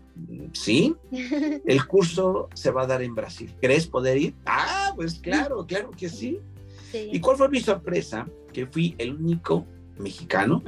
Sí. 0.52 0.94
El 1.10 1.86
curso 1.86 2.48
se 2.54 2.70
va 2.70 2.82
a 2.82 2.86
dar 2.86 3.02
en 3.02 3.14
Brasil. 3.14 3.52
¿Crees 3.60 3.86
poder 3.88 4.16
ir? 4.16 4.34
Ah, 4.46 4.92
pues 4.94 5.18
claro, 5.18 5.66
claro 5.66 5.90
que 5.90 6.08
sí. 6.08 6.40
¿Y 6.92 7.20
cuál 7.20 7.36
fue 7.36 7.48
mi 7.48 7.60
sorpresa? 7.60 8.26
Que 8.52 8.66
fui 8.66 8.94
el 8.98 9.14
único 9.14 9.66
mexicano 10.00 10.62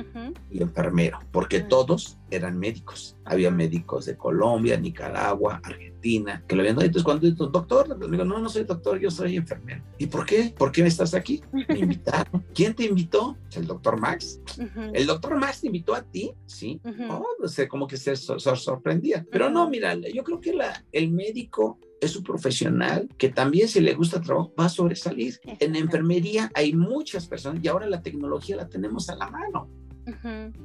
y 0.51 0.63
enfermero, 0.63 1.19
porque 1.33 1.61
todos 1.61 2.19
eran 2.31 2.59
médicos. 2.59 3.17
Había 3.25 3.51
médicos 3.51 4.07
de 4.07 4.17
Colombia, 4.17 4.79
Nicaragua, 4.79 5.61
Argentina, 5.63 6.45
que 6.47 6.55
lo 6.55 6.63
habían 6.63 6.77
dado. 6.77 6.87
Entonces, 6.87 7.05
cuando 7.05 7.27
digo, 7.27 7.47
doctor, 7.47 7.89
le 7.99 8.11
digo, 8.11 8.25
no, 8.25 8.39
no 8.39 8.49
soy 8.49 8.65
doctor, 8.65 8.99
yo 8.99 9.11
soy 9.11 9.37
enfermero. 9.37 9.83
¿Y 9.99 10.07
por 10.07 10.25
qué? 10.27 10.55
¿Por 10.57 10.71
qué 10.71 10.83
me 10.83 10.89
estás 10.89 11.15
aquí? 11.15 11.43
Me 11.53 11.67
invitaron. 11.79 12.45
¿Quién 12.55 12.75
te 12.75 12.85
invitó? 12.85 13.37
El 13.55 13.67
doctor 13.67 13.99
Max. 13.99 14.41
¿El 14.93 15.07
doctor 15.07 15.37
Max 15.37 15.61
te 15.61 15.67
invitó 15.67 15.95
a 15.95 16.03
ti? 16.03 16.33
Sí. 16.47 16.81
Oh, 17.09 17.27
no 17.41 17.49
sé, 17.49 17.69
como 17.69 17.87
que 17.87 17.97
se 17.97 18.15
sorprendía. 18.17 19.27
Pero 19.31 19.51
no, 19.51 19.69
mira, 19.69 19.95
yo 19.95 20.23
creo 20.23 20.41
que 20.41 20.53
la, 20.53 20.85
el 20.93 21.11
médico 21.11 21.79
es 22.03 22.17
un 22.17 22.25
profesional 22.25 23.09
que 23.17 23.29
también 23.29 23.69
si 23.69 23.81
le 23.81 23.95
gusta 23.95 24.19
el 24.19 24.25
trabajo 24.25 24.53
va 24.59 24.67
a 24.67 24.69
sobresalir. 24.69 25.41
En 25.45 25.77
enfermería 25.77 26.51
hay 26.55 26.75
muchas 26.75 27.27
personas 27.27 27.63
y 27.63 27.69
ahora 27.69 27.87
la 27.87 28.03
tecnología 28.03 28.57
la 28.57 28.69
tenemos 28.69 29.09
a 29.09 29.17
la 29.17 29.31
mano. 29.31 29.71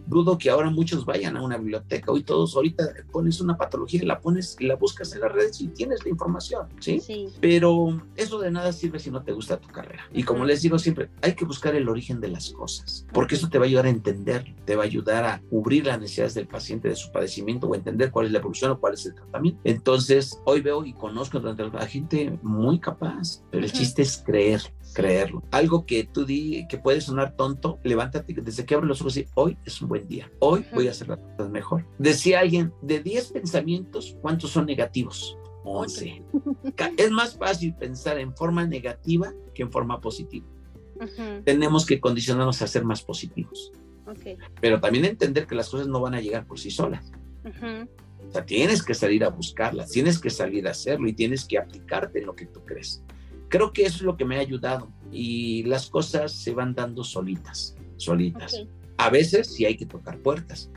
Dudo 0.07 0.37
que 0.37 0.49
ahora 0.49 0.69
muchos 0.69 1.05
vayan 1.05 1.37
a 1.37 1.41
una 1.41 1.57
biblioteca. 1.57 2.11
Hoy 2.11 2.23
todos, 2.23 2.55
ahorita 2.55 2.83
pones 3.11 3.41
una 3.41 3.57
patología 3.57 4.01
la 4.03 4.19
pones 4.19 4.57
la 4.59 4.75
buscas 4.75 5.13
en 5.13 5.21
las 5.21 5.31
redes 5.31 5.61
y 5.61 5.67
tienes 5.67 6.03
la 6.03 6.09
información, 6.09 6.67
¿sí? 6.79 7.01
Pero 7.39 8.01
eso 8.15 8.39
de 8.39 8.51
nada 8.51 8.71
sirve 8.71 8.99
si 8.99 9.11
no 9.11 9.23
te 9.23 9.31
gusta 9.31 9.57
tu 9.57 9.67
carrera. 9.69 10.03
Y 10.13 10.23
como 10.23 10.45
les 10.45 10.61
digo 10.61 10.79
siempre, 10.79 11.09
hay 11.21 11.33
que 11.33 11.45
buscar 11.45 11.75
el 11.75 11.89
origen 11.89 12.19
de 12.19 12.29
las 12.29 12.51
cosas, 12.51 13.05
porque 13.13 13.35
eso 13.35 13.49
te 13.49 13.57
va 13.57 13.65
a 13.65 13.67
ayudar 13.67 13.85
a 13.85 13.89
entender, 13.89 14.55
te 14.65 14.75
va 14.75 14.83
a 14.83 14.85
ayudar 14.85 15.25
a 15.25 15.41
cubrir 15.49 15.85
las 15.85 15.99
necesidades 15.99 16.33
del 16.33 16.47
paciente 16.47 16.89
de 16.89 16.95
su 16.95 17.11
padecimiento 17.11 17.67
o 17.67 17.75
entender 17.75 18.11
cuál 18.11 18.25
es 18.25 18.31
la 18.31 18.39
evolución 18.39 18.71
o 18.71 18.79
cuál 18.79 18.93
es 18.93 19.05
el 19.05 19.15
tratamiento. 19.15 19.59
Entonces, 19.63 20.39
hoy 20.45 20.61
veo 20.61 20.85
y 20.85 20.93
conozco 20.93 21.37
a 21.37 21.85
gente 21.85 22.39
muy 22.41 22.79
capaz, 22.79 23.43
pero 23.51 23.65
el 23.65 23.71
chiste 23.71 24.01
es 24.01 24.23
creer, 24.25 24.61
creerlo. 24.97 25.43
Algo 25.51 25.85
que 25.85 26.05
tú 26.05 26.25
di 26.25 26.65
que 26.67 26.79
puede 26.79 27.01
sonar 27.01 27.35
tonto, 27.35 27.79
levántate 27.83 28.33
desde 28.33 28.65
que 28.65 28.73
abres 28.73 28.87
los 28.87 29.01
ojos 29.01 29.17
y 29.17 29.27
hoy 29.35 29.55
es 29.63 29.79
un 29.79 29.89
buen 29.89 30.07
día, 30.07 30.31
hoy 30.39 30.65
voy 30.73 30.87
a 30.87 30.91
hacer 30.91 31.09
las 31.09 31.19
cosas 31.19 31.51
mejor. 31.51 31.85
Decía 31.99 32.39
alguien, 32.39 32.73
de 32.81 32.99
10 33.01 33.33
pensamientos, 33.33 34.17
¿cuántos 34.23 34.49
son 34.49 34.65
negativos? 34.65 35.37
11. 35.65 36.23
es 36.97 37.11
más 37.11 37.37
fácil 37.37 37.75
pensar 37.75 38.17
en 38.17 38.35
forma 38.35 38.65
negativa 38.65 39.31
que 39.53 39.61
en 39.61 39.71
forma 39.71 40.01
positiva. 40.01 40.47
Tenemos 41.45 41.85
que 41.85 41.99
condicionarnos 41.99 42.59
a 42.63 42.67
ser 42.67 42.83
más 42.83 43.03
positivos. 43.03 43.71
Pero 44.59 44.79
también 44.79 45.05
entender 45.05 45.45
que 45.45 45.53
las 45.53 45.69
cosas 45.69 45.87
no 45.87 46.01
van 46.01 46.15
a 46.15 46.21
llegar 46.21 46.47
por 46.47 46.57
sí 46.57 46.71
solas. 46.71 47.11
O 47.45 48.31
sea, 48.31 48.43
tienes 48.43 48.81
que 48.81 48.95
salir 48.95 49.23
a 49.23 49.29
buscarlas, 49.29 49.91
tienes 49.91 50.17
que 50.17 50.31
salir 50.31 50.67
a 50.67 50.71
hacerlo 50.71 51.07
y 51.07 51.13
tienes 51.13 51.45
que 51.45 51.59
aplicarte 51.59 52.17
en 52.17 52.25
lo 52.25 52.35
que 52.35 52.47
tú 52.47 52.65
crees. 52.65 53.03
Creo 53.49 53.71
que 53.71 53.83
eso 53.83 53.97
es 53.97 54.01
lo 54.03 54.17
que 54.17 54.25
me 54.25 54.37
ha 54.37 54.41
ayudado 54.41 54.91
y 55.11 55.63
las 55.63 55.89
cosas 55.89 56.31
se 56.31 56.53
van 56.53 56.73
dando 56.75 57.03
solitas, 57.03 57.75
solitas. 57.95 58.65
A 58.97 59.09
veces 59.09 59.53
sí 59.53 59.65
hay 59.65 59.77
que 59.77 59.85
tocar 59.85 60.19
puertas, 60.19 60.69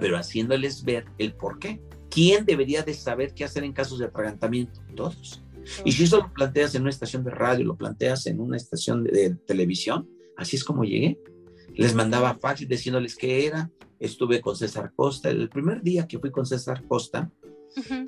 pero 0.00 0.16
haciéndoles 0.16 0.84
ver 0.84 1.04
el 1.18 1.34
por 1.34 1.58
qué. 1.58 1.80
¿Quién 2.10 2.46
debería 2.46 2.82
de 2.82 2.94
saber 2.94 3.34
qué 3.34 3.44
hacer 3.44 3.64
en 3.64 3.72
casos 3.72 3.98
de 3.98 4.06
atragantamiento? 4.06 4.80
Todos. 4.94 5.42
Y 5.84 5.92
si 5.92 6.04
eso 6.04 6.18
lo 6.18 6.32
planteas 6.32 6.74
en 6.74 6.82
una 6.82 6.90
estación 6.90 7.24
de 7.24 7.30
radio, 7.30 7.66
lo 7.66 7.76
planteas 7.76 8.26
en 8.26 8.40
una 8.40 8.56
estación 8.56 9.04
de, 9.04 9.34
televisión, 9.46 10.08
así 10.36 10.56
es 10.56 10.64
como 10.64 10.84
llegué. 10.84 11.18
Les 11.74 11.94
mandaba 11.94 12.34
fax 12.34 12.66
diciéndoles 12.66 13.14
qué 13.14 13.46
era. 13.46 13.70
Estuve 14.00 14.40
con 14.40 14.56
César 14.56 14.92
Costa. 14.96 15.28
El 15.28 15.48
primer 15.48 15.82
día 15.82 16.06
que 16.06 16.18
fui 16.18 16.30
con 16.30 16.46
César 16.46 16.84
Costa, 16.86 17.30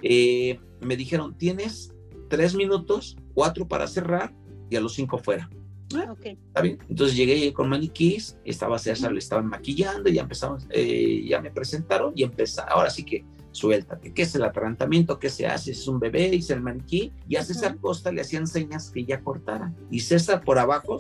eh, 0.02 0.58
me 0.80 0.96
dijeron, 0.96 1.36
tienes 1.36 1.92
tres 2.28 2.54
minutos, 2.54 3.16
cuatro 3.34 3.66
para 3.66 3.86
cerrar 3.86 4.32
y 4.68 4.76
a 4.76 4.80
los 4.80 4.94
cinco 4.94 5.18
fuera. 5.18 5.48
Ah, 5.94 6.14
está 6.22 6.62
bien. 6.62 6.78
Entonces 6.88 7.16
llegué 7.16 7.52
con 7.52 7.68
maniquís, 7.68 8.38
estaba 8.44 8.78
César, 8.78 9.12
le 9.12 9.18
estaban 9.18 9.46
maquillando, 9.46 10.08
y 10.08 10.14
ya 10.14 10.22
empezamos, 10.22 10.66
eh, 10.70 11.24
ya 11.28 11.40
me 11.40 11.50
presentaron 11.50 12.12
y 12.14 12.22
empezaron. 12.22 12.72
Ahora 12.72 12.90
sí 12.90 13.04
que 13.04 13.24
suéltate. 13.50 14.12
¿Qué 14.12 14.22
es 14.22 14.34
el 14.36 14.44
atragantamiento? 14.44 15.18
¿Qué 15.18 15.28
se 15.30 15.46
hace? 15.46 15.72
Es 15.72 15.88
un 15.88 15.98
bebé, 15.98 16.30
dice 16.30 16.54
el 16.54 16.62
maniquí. 16.62 17.12
Y 17.28 17.36
a 17.36 17.42
César 17.42 17.76
Costa 17.78 18.12
le 18.12 18.20
hacían 18.20 18.46
señas 18.46 18.90
que 18.90 19.04
ya 19.04 19.20
cortara. 19.20 19.74
Y 19.90 20.00
César 20.00 20.44
por 20.44 20.58
abajo, 20.58 20.98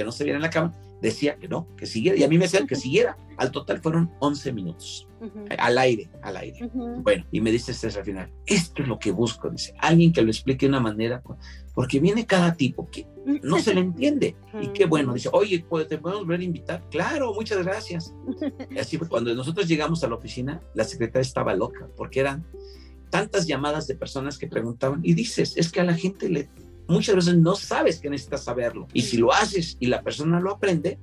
que 0.00 0.04
no 0.04 0.12
se 0.12 0.24
viera 0.24 0.38
en 0.38 0.42
la 0.42 0.48
cama, 0.48 0.72
decía 1.02 1.36
que 1.36 1.46
no, 1.46 1.68
que 1.76 1.84
siguiera. 1.84 2.18
Y 2.18 2.22
a 2.22 2.28
mí 2.28 2.38
me 2.38 2.44
decían 2.44 2.66
que 2.66 2.74
siguiera. 2.74 3.18
Al 3.36 3.50
total 3.50 3.82
fueron 3.82 4.10
11 4.18 4.52
minutos. 4.54 5.06
Al 5.58 5.76
aire, 5.76 6.08
al 6.22 6.38
aire. 6.38 6.70
Bueno, 6.72 7.26
y 7.30 7.42
me 7.42 7.52
dice 7.52 7.74
César 7.74 8.00
al 8.00 8.06
final, 8.06 8.32
esto 8.46 8.82
es 8.82 8.88
lo 8.88 8.98
que 8.98 9.10
busco, 9.10 9.50
dice, 9.50 9.74
alguien 9.78 10.14
que 10.14 10.22
lo 10.22 10.30
explique 10.30 10.64
de 10.64 10.70
una 10.70 10.80
manera, 10.80 11.22
porque 11.74 12.00
viene 12.00 12.24
cada 12.24 12.54
tipo 12.54 12.88
que 12.90 13.06
no 13.42 13.58
se 13.58 13.74
le 13.74 13.80
entiende. 13.80 14.36
Y 14.62 14.68
qué 14.68 14.86
bueno, 14.86 15.12
dice, 15.12 15.28
oye, 15.32 15.62
pues, 15.68 15.86
¿te 15.88 15.98
podemos 15.98 16.22
volver 16.22 16.40
a 16.40 16.44
invitar? 16.44 16.82
Claro, 16.90 17.34
muchas 17.34 17.62
gracias. 17.62 18.14
Y 18.70 18.78
así 18.78 18.96
fue, 18.96 19.08
cuando 19.08 19.34
nosotros 19.34 19.68
llegamos 19.68 20.02
a 20.02 20.08
la 20.08 20.14
oficina, 20.14 20.62
la 20.74 20.84
secretaria 20.84 21.20
estaba 21.20 21.54
loca, 21.54 21.86
porque 21.98 22.20
eran 22.20 22.46
tantas 23.10 23.46
llamadas 23.46 23.86
de 23.86 23.96
personas 23.96 24.38
que 24.38 24.46
preguntaban, 24.46 25.00
y 25.02 25.12
dices, 25.12 25.54
es 25.58 25.70
que 25.70 25.80
a 25.80 25.84
la 25.84 25.94
gente 25.94 26.30
le 26.30 26.48
muchas 26.90 27.14
veces 27.14 27.36
no 27.38 27.54
sabes 27.54 28.00
que 28.00 28.10
necesitas 28.10 28.44
saberlo. 28.44 28.86
Y 28.92 29.02
si 29.02 29.16
lo 29.16 29.32
haces 29.32 29.76
y 29.80 29.86
la 29.86 30.02
persona 30.02 30.40
lo 30.40 30.52
aprende, 30.52 30.98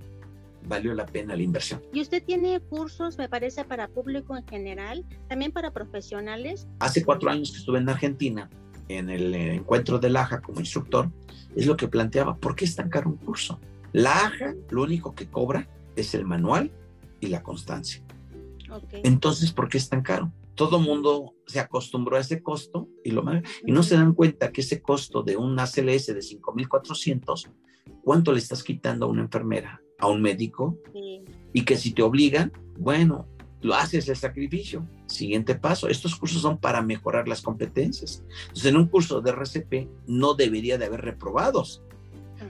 valió 0.67 0.93
la 0.93 1.05
pena 1.05 1.35
la 1.35 1.41
inversión. 1.41 1.81
¿Y 1.93 2.01
usted 2.01 2.23
tiene 2.23 2.59
cursos, 2.59 3.17
me 3.17 3.29
parece, 3.29 3.63
para 3.63 3.87
público 3.87 4.35
en 4.35 4.45
general, 4.45 5.05
también 5.27 5.51
para 5.51 5.71
profesionales? 5.71 6.67
Hace 6.79 7.03
cuatro 7.03 7.29
años 7.29 7.51
que 7.51 7.57
estuve 7.57 7.79
en 7.79 7.89
Argentina, 7.89 8.49
en 8.89 9.09
el 9.09 9.33
encuentro 9.33 9.99
de 9.99 10.09
la 10.09 10.21
AJA 10.21 10.41
como 10.41 10.59
instructor, 10.59 11.09
es 11.55 11.65
lo 11.65 11.75
que 11.77 11.87
planteaba, 11.87 12.35
¿por 12.37 12.55
qué 12.55 12.65
es 12.65 12.75
tan 12.75 12.89
caro 12.89 13.09
un 13.09 13.17
curso? 13.17 13.59
La 13.93 14.25
AJA 14.25 14.55
lo 14.69 14.83
único 14.83 15.15
que 15.15 15.27
cobra 15.27 15.67
es 15.95 16.13
el 16.13 16.25
manual 16.25 16.71
y 17.19 17.27
la 17.27 17.41
constancia. 17.41 18.03
Entonces, 18.91 19.51
¿por 19.51 19.69
qué 19.69 19.77
es 19.77 19.89
tan 19.89 20.01
caro? 20.01 20.31
Todo 20.57 20.79
mundo 20.79 21.35
se 21.45 21.59
acostumbró 21.59 22.17
a 22.17 22.21
ese 22.21 22.41
costo 22.41 22.89
y, 23.03 23.11
lo, 23.11 23.23
y 23.63 23.71
no 23.71 23.83
se 23.83 23.95
dan 23.95 24.15
cuenta 24.15 24.51
que 24.51 24.61
ese 24.61 24.81
costo 24.81 25.21
de 25.21 25.37
un 25.37 25.59
ACLS 25.59 26.07
de 26.07 26.19
5.400, 26.19 27.51
¿cuánto 28.03 28.31
le 28.31 28.39
estás 28.39 28.63
quitando 28.63 29.05
a 29.05 29.09
una 29.09 29.21
enfermera, 29.21 29.83
a 29.99 30.07
un 30.07 30.19
médico? 30.19 30.79
Y 31.53 31.63
que 31.63 31.77
si 31.77 31.91
te 31.91 32.01
obligan, 32.01 32.51
bueno, 32.75 33.27
lo 33.61 33.75
haces 33.75 34.09
el 34.09 34.15
sacrificio. 34.15 34.83
Siguiente 35.05 35.53
paso, 35.53 35.89
estos 35.89 36.15
cursos 36.15 36.41
son 36.41 36.57
para 36.57 36.81
mejorar 36.81 37.27
las 37.27 37.43
competencias. 37.43 38.23
Entonces, 38.47 38.65
en 38.65 38.77
un 38.77 38.87
curso 38.87 39.21
de 39.21 39.29
RCP 39.29 39.87
no 40.07 40.33
debería 40.33 40.79
de 40.79 40.85
haber 40.85 41.01
reprobados, 41.01 41.83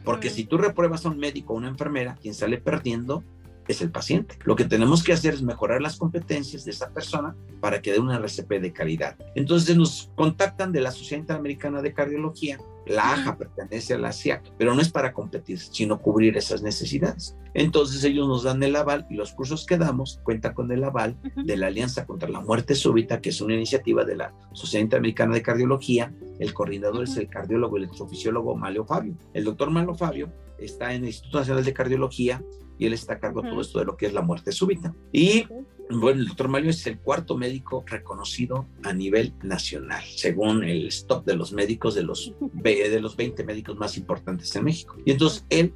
porque 0.06 0.30
si 0.30 0.46
tú 0.46 0.58
repruebas 0.58 1.06
a 1.06 1.10
un 1.10 1.18
médico 1.18 1.54
o 1.54 1.58
una 1.58 1.68
enfermera, 1.68 2.16
quien 2.22 2.34
sale 2.34 2.58
perdiendo 2.58 3.26
es 3.74 3.82
el 3.82 3.92
paciente. 3.92 4.38
Lo 4.44 4.56
que 4.56 4.66
tenemos 4.66 5.04
que 5.04 5.14
hacer 5.14 5.34
es 5.34 5.42
mejorar 5.42 5.82
las 5.82 5.98
competencias 5.98 6.66
de 6.66 6.72
esa 6.72 6.90
persona 6.92 7.36
para 7.60 7.82
que 7.82 7.92
dé 7.92 8.00
una 8.00 8.18
RCP 8.18 8.54
de 8.62 8.74
calidad. 8.74 9.18
Entonces 9.36 9.76
nos 9.76 10.12
contactan 10.16 10.72
de 10.72 10.82
la 10.82 10.92
Sociedad 10.92 11.22
Interamericana 11.22 11.82
de 11.82 11.94
Cardiología 11.94 12.58
la 12.88 13.14
AJA 13.14 13.38
pertenece 13.38 13.94
a 13.94 13.98
la 13.98 14.14
CIAC, 14.14 14.54
pero 14.58 14.74
no 14.74 14.82
es 14.82 14.90
para 14.90 15.14
competir, 15.14 15.60
sino 15.60 16.02
cubrir 16.02 16.38
esas 16.38 16.62
necesidades. 16.62 17.36
Entonces 17.54 18.04
ellos 18.04 18.28
nos 18.28 18.44
dan 18.44 18.64
el 18.64 18.76
aval 18.76 19.06
y 19.10 19.16
los 19.16 19.34
cursos 19.34 19.66
que 19.66 19.78
damos 19.78 20.20
cuentan 20.24 20.54
con 20.54 20.72
el 20.72 20.84
aval 20.84 21.18
de 21.36 21.58
la 21.58 21.68
Alianza 21.68 22.06
contra 22.06 22.30
la 22.30 22.40
Muerte 22.40 22.76
Súbita, 22.76 23.20
que 23.20 23.30
es 23.30 23.42
una 23.42 23.56
iniciativa 23.56 24.06
de 24.06 24.16
la 24.16 24.34
Sociedad 24.54 24.84
Interamericana 24.84 25.34
de 25.34 25.42
Cardiología. 25.42 26.14
El 26.40 26.54
coordinador 26.54 27.04
es 27.04 27.18
el 27.18 27.28
cardiólogo, 27.28 27.78
el 27.78 27.84
electrofisiólogo 27.84 28.56
Malio 28.56 28.86
Fabio. 28.86 29.16
El 29.34 29.44
doctor 29.44 29.70
Malio 29.70 29.96
Fabio 29.96 30.32
está 30.58 30.94
en 30.94 31.02
el 31.02 31.10
Instituto 31.10 31.40
Nacional 31.40 31.66
de 31.66 31.74
Cardiología 31.74 32.42
y 32.78 32.86
él 32.86 32.94
está 32.94 33.14
a 33.14 33.20
cargo 33.20 33.42
de 33.42 33.50
todo 33.50 33.62
esto 33.62 33.80
de 33.80 33.86
lo 33.86 33.98
que 33.98 34.06
es 34.08 34.14
la 34.14 34.22
muerte 34.22 34.52
súbita. 34.52 34.94
Y 35.12 35.46
bueno, 35.90 36.22
el 36.22 36.28
doctor 36.28 36.50
Mario 36.50 36.70
es 36.70 36.86
el 36.88 37.00
cuarto 37.00 37.38
médico 37.38 37.84
reconocido 37.88 38.68
a 38.84 38.94
nivel 38.94 39.34
nacional, 39.42 40.04
según 40.16 40.64
el 40.64 40.88
stop 40.88 41.26
de 41.26 41.36
los 41.36 41.54
médicos, 41.54 41.96
de 41.96 42.04
los, 42.04 42.34
de 42.54 43.00
los 43.00 43.16
20 43.16 43.44
médicos 43.44 43.78
más 43.78 43.98
importantes 43.98 44.56
en 44.56 44.66
México. 44.66 44.98
Y 45.06 45.12
entonces 45.12 45.46
él 45.50 45.74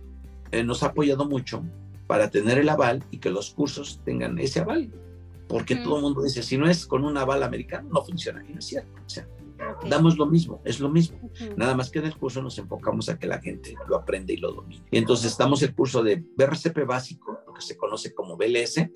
eh, 0.52 0.64
nos 0.64 0.84
ha 0.84 0.88
apoyado 0.88 1.26
mucho 1.26 1.64
para 2.08 2.30
tener 2.30 2.58
el 2.58 2.68
aval 2.68 3.04
y 3.10 3.20
que 3.20 3.30
los 3.30 3.52
cursos 3.52 4.02
tengan 4.04 4.38
ese 4.38 4.60
aval. 4.60 4.91
Porque 5.47 5.76
todo 5.76 5.97
el 5.97 6.04
mundo 6.04 6.24
dice, 6.24 6.43
si 6.43 6.58
no 6.58 6.70
es 6.70 6.86
con 6.86 7.04
un 7.04 7.18
aval 7.18 7.43
americano, 7.43 7.89
no 7.91 8.04
funciona. 8.04 8.43
Y 8.47 8.54
no 8.54 8.60
es 8.60 8.66
cierto. 8.66 8.91
O 9.06 9.10
sea, 9.10 9.28
damos 9.89 10.18
lo 10.18 10.26
mismo, 10.26 10.62
es 10.66 10.80
lo 10.80 10.89
mismo. 10.89 11.32
Nada 11.55 11.76
más 11.76 11.89
que 11.89 11.99
en 11.99 12.05
el 12.05 12.16
curso 12.16 12.41
nos 12.41 12.57
enfocamos 12.57 13.09
a 13.09 13.18
que 13.18 13.28
la 13.28 13.39
gente 13.39 13.76
lo 13.88 13.95
aprende 13.95 14.34
y 14.34 14.38
lo 14.38 14.51
domine. 14.51 14.84
Y 14.91 14.97
entonces 14.97 15.32
estamos 15.32 15.62
el 15.64 15.74
curso 15.74 16.03
de 16.03 16.24
BRCP 16.36 16.86
básico, 16.86 17.39
lo 17.45 17.53
que 17.53 17.62
se 17.62 17.78
conoce 17.78 18.14
como 18.14 18.38
BLS, 18.38 18.89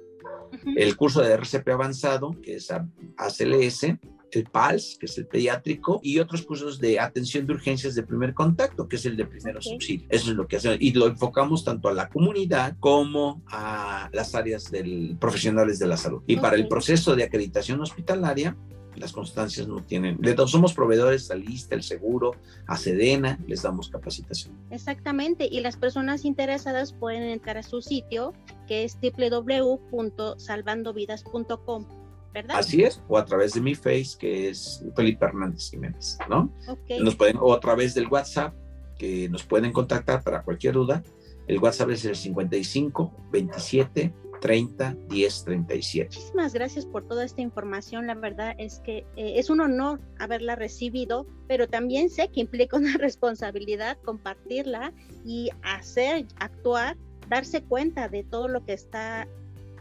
el 0.75 0.97
curso 0.97 1.21
de 1.21 1.33
RCP 1.33 1.69
avanzado, 1.69 2.31
que 2.41 2.55
es 2.55 2.71
ACLS, 2.71 3.97
el 4.31 4.45
PALS, 4.45 4.97
que 4.99 5.05
es 5.05 5.17
el 5.17 5.27
pediátrico, 5.27 5.99
y 6.03 6.19
otros 6.19 6.41
cursos 6.43 6.79
de 6.79 6.99
atención 6.99 7.45
de 7.45 7.53
urgencias 7.53 7.95
de 7.95 8.03
primer 8.03 8.33
contacto, 8.33 8.87
que 8.87 8.97
es 8.97 9.05
el 9.05 9.15
de 9.15 9.25
primeros 9.25 9.65
subsidios. 9.65 10.07
Eso 10.09 10.31
es 10.31 10.35
lo 10.35 10.47
que 10.47 10.57
hacemos. 10.57 10.77
Y 10.79 10.91
lo 10.93 11.07
enfocamos 11.07 11.63
tanto 11.63 11.87
a 11.89 11.93
la 11.93 12.09
comunidad 12.09 12.75
como 12.79 13.43
a 13.47 14.09
las 14.13 14.35
áreas 14.35 14.71
del, 14.71 15.17
profesionales 15.19 15.79
de 15.79 15.87
la 15.87 15.97
salud. 15.97 16.21
Y 16.27 16.37
para 16.37 16.55
el 16.55 16.67
proceso 16.67 17.15
de 17.15 17.23
acreditación 17.23 17.81
hospitalaria, 17.81 18.57
las 18.95 19.11
constancias 19.11 19.67
no 19.67 19.81
tienen. 19.81 20.17
Le 20.21 20.37
somos 20.47 20.73
proveedores 20.73 21.29
a 21.31 21.35
Lista, 21.35 21.75
el 21.75 21.83
seguro, 21.83 22.31
a 22.67 22.77
Sedena, 22.77 23.37
les 23.47 23.63
damos 23.63 23.89
capacitación. 23.89 24.55
Exactamente, 24.71 25.49
y 25.49 25.59
las 25.61 25.77
personas 25.77 26.25
interesadas 26.25 26.93
pueden 26.93 27.23
entrar 27.23 27.57
a 27.57 27.63
su 27.63 27.81
sitio 27.81 28.33
que 28.67 28.83
es 28.83 28.97
www.salvandovidas.com. 29.01 31.85
¿verdad? 32.33 32.57
Así 32.57 32.83
es, 32.83 33.01
o 33.07 33.17
a 33.17 33.23
través 33.23 33.53
de 33.53 33.61
mi 33.61 33.75
face, 33.75 34.17
que 34.19 34.49
es 34.49 34.83
Felipe 34.93 35.25
Hernández 35.25 35.69
Jiménez, 35.69 36.17
¿no? 36.29 36.51
Nos 36.99 37.15
pueden, 37.15 37.37
o 37.39 37.53
a 37.53 37.61
través 37.61 37.93
del 37.93 38.07
WhatsApp, 38.07 38.53
que 38.97 39.29
nos 39.29 39.43
pueden 39.43 39.71
contactar 39.71 40.21
para 40.21 40.43
cualquier 40.43 40.73
duda. 40.73 41.01
El 41.47 41.59
WhatsApp 41.59 41.91
es 41.91 42.05
el 42.05 42.15
55 42.15 43.13
27 43.31 44.13
30 44.39 44.95
10 45.09 45.43
37. 45.43 46.15
Muchísimas 46.15 46.53
gracias 46.53 46.85
por 46.85 47.07
toda 47.07 47.23
esta 47.23 47.41
información. 47.41 48.07
La 48.07 48.15
verdad 48.15 48.55
es 48.57 48.79
que 48.79 48.99
eh, 49.15 49.33
es 49.37 49.49
un 49.49 49.61
honor 49.61 49.99
haberla 50.19 50.55
recibido, 50.55 51.25
pero 51.47 51.67
también 51.67 52.09
sé 52.09 52.29
que 52.29 52.41
implica 52.41 52.77
una 52.77 52.97
responsabilidad 52.97 53.97
compartirla 54.03 54.93
y 55.25 55.49
hacer, 55.63 56.25
actuar, 56.37 56.97
darse 57.29 57.63
cuenta 57.63 58.07
de 58.07 58.23
todo 58.23 58.47
lo 58.47 58.65
que 58.65 58.73
está 58.73 59.27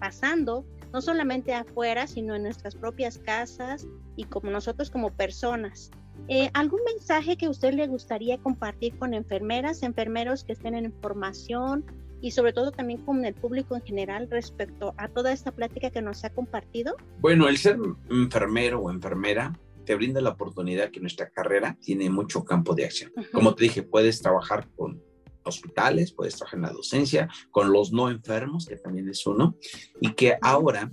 pasando, 0.01 0.65
no 0.93 1.01
solamente 1.01 1.55
afuera, 1.55 2.07
sino 2.07 2.35
en 2.35 2.45
nuestras 2.45 2.75
propias 2.75 3.19
casas 3.19 3.87
y 4.17 4.25
como 4.25 4.51
nosotros 4.51 4.91
como 4.91 5.11
personas. 5.11 5.91
Eh, 6.29 6.49
¿Algún 6.55 6.81
mensaje 6.85 7.37
que 7.37 7.49
usted 7.49 7.75
le 7.75 7.87
gustaría 7.87 8.39
compartir 8.39 8.97
con 8.99 9.15
enfermeras, 9.15 9.83
enfermeros 9.83 10.45
que 10.45 10.53
estén 10.53 10.75
en 10.75 10.93
formación 11.03 11.85
y 12.25 12.31
sobre 12.31 12.55
todo 12.55 12.72
también 12.72 13.05
con 13.05 13.22
el 13.27 13.35
público 13.35 13.77
en 13.77 13.83
general 13.83 14.29
respecto 14.31 14.95
a 14.97 15.09
toda 15.09 15.31
esta 15.31 15.53
plática 15.53 15.91
que 15.91 16.01
nos 16.01 16.25
ha 16.25 16.31
compartido? 16.31 16.97
Bueno, 17.20 17.49
el 17.49 17.59
ser 17.59 17.77
enfermero 18.09 18.81
o 18.81 18.91
enfermera 18.91 19.53
te 19.85 19.95
brinda 19.95 20.22
la 20.22 20.31
oportunidad 20.31 20.91
que 20.91 21.01
nuestra 21.01 21.29
carrera 21.29 21.77
tiene 21.83 22.09
mucho 22.09 22.43
campo 22.43 22.75
de 22.75 22.87
acción. 22.87 23.12
Como 23.31 23.55
te 23.55 23.64
dije, 23.64 23.83
puedes 23.83 24.22
trabajar 24.22 24.66
con 24.75 25.03
hospitales, 25.43 26.12
puedes 26.12 26.37
trabajar 26.37 26.61
en 26.61 26.62
la 26.62 26.72
docencia, 26.72 27.29
con 27.51 27.70
los 27.70 27.93
no 27.93 28.09
enfermos, 28.09 28.64
que 28.64 28.77
también 28.77 29.07
es 29.11 29.27
uno, 29.27 29.59
y 30.01 30.14
que 30.14 30.39
ahora 30.41 30.91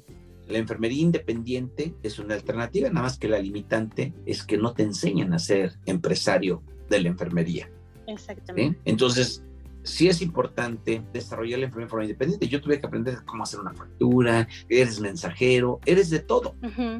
la 0.49 0.57
enfermería 0.57 1.01
independiente 1.01 1.95
es 2.03 2.19
una 2.19 2.33
alternativa, 2.33 2.89
nada 2.89 3.03
más 3.03 3.17
que 3.17 3.29
la 3.29 3.39
limitante 3.39 4.13
es 4.25 4.43
que 4.43 4.57
no 4.57 4.73
te 4.73 4.83
enseñan 4.83 5.33
a 5.33 5.39
ser 5.39 5.75
empresario 5.85 6.61
de 6.89 6.99
la 6.99 7.07
enfermería. 7.07 7.71
Exactamente. 8.05 8.81
Entonces, 8.83 9.45
sí 9.83 10.07
es 10.07 10.21
importante 10.21 11.03
desarrollar 11.13 11.59
la 11.59 11.65
enfermería 11.65 11.85
de 11.85 11.89
forma 11.89 12.03
independiente. 12.05 12.47
Yo 12.47 12.61
tuve 12.61 12.79
que 12.79 12.87
aprender 12.87 13.17
cómo 13.25 13.43
hacer 13.43 13.59
una 13.59 13.73
factura, 13.73 14.47
eres 14.69 14.99
mensajero, 14.99 15.79
eres 15.85 16.09
de 16.09 16.19
todo, 16.19 16.55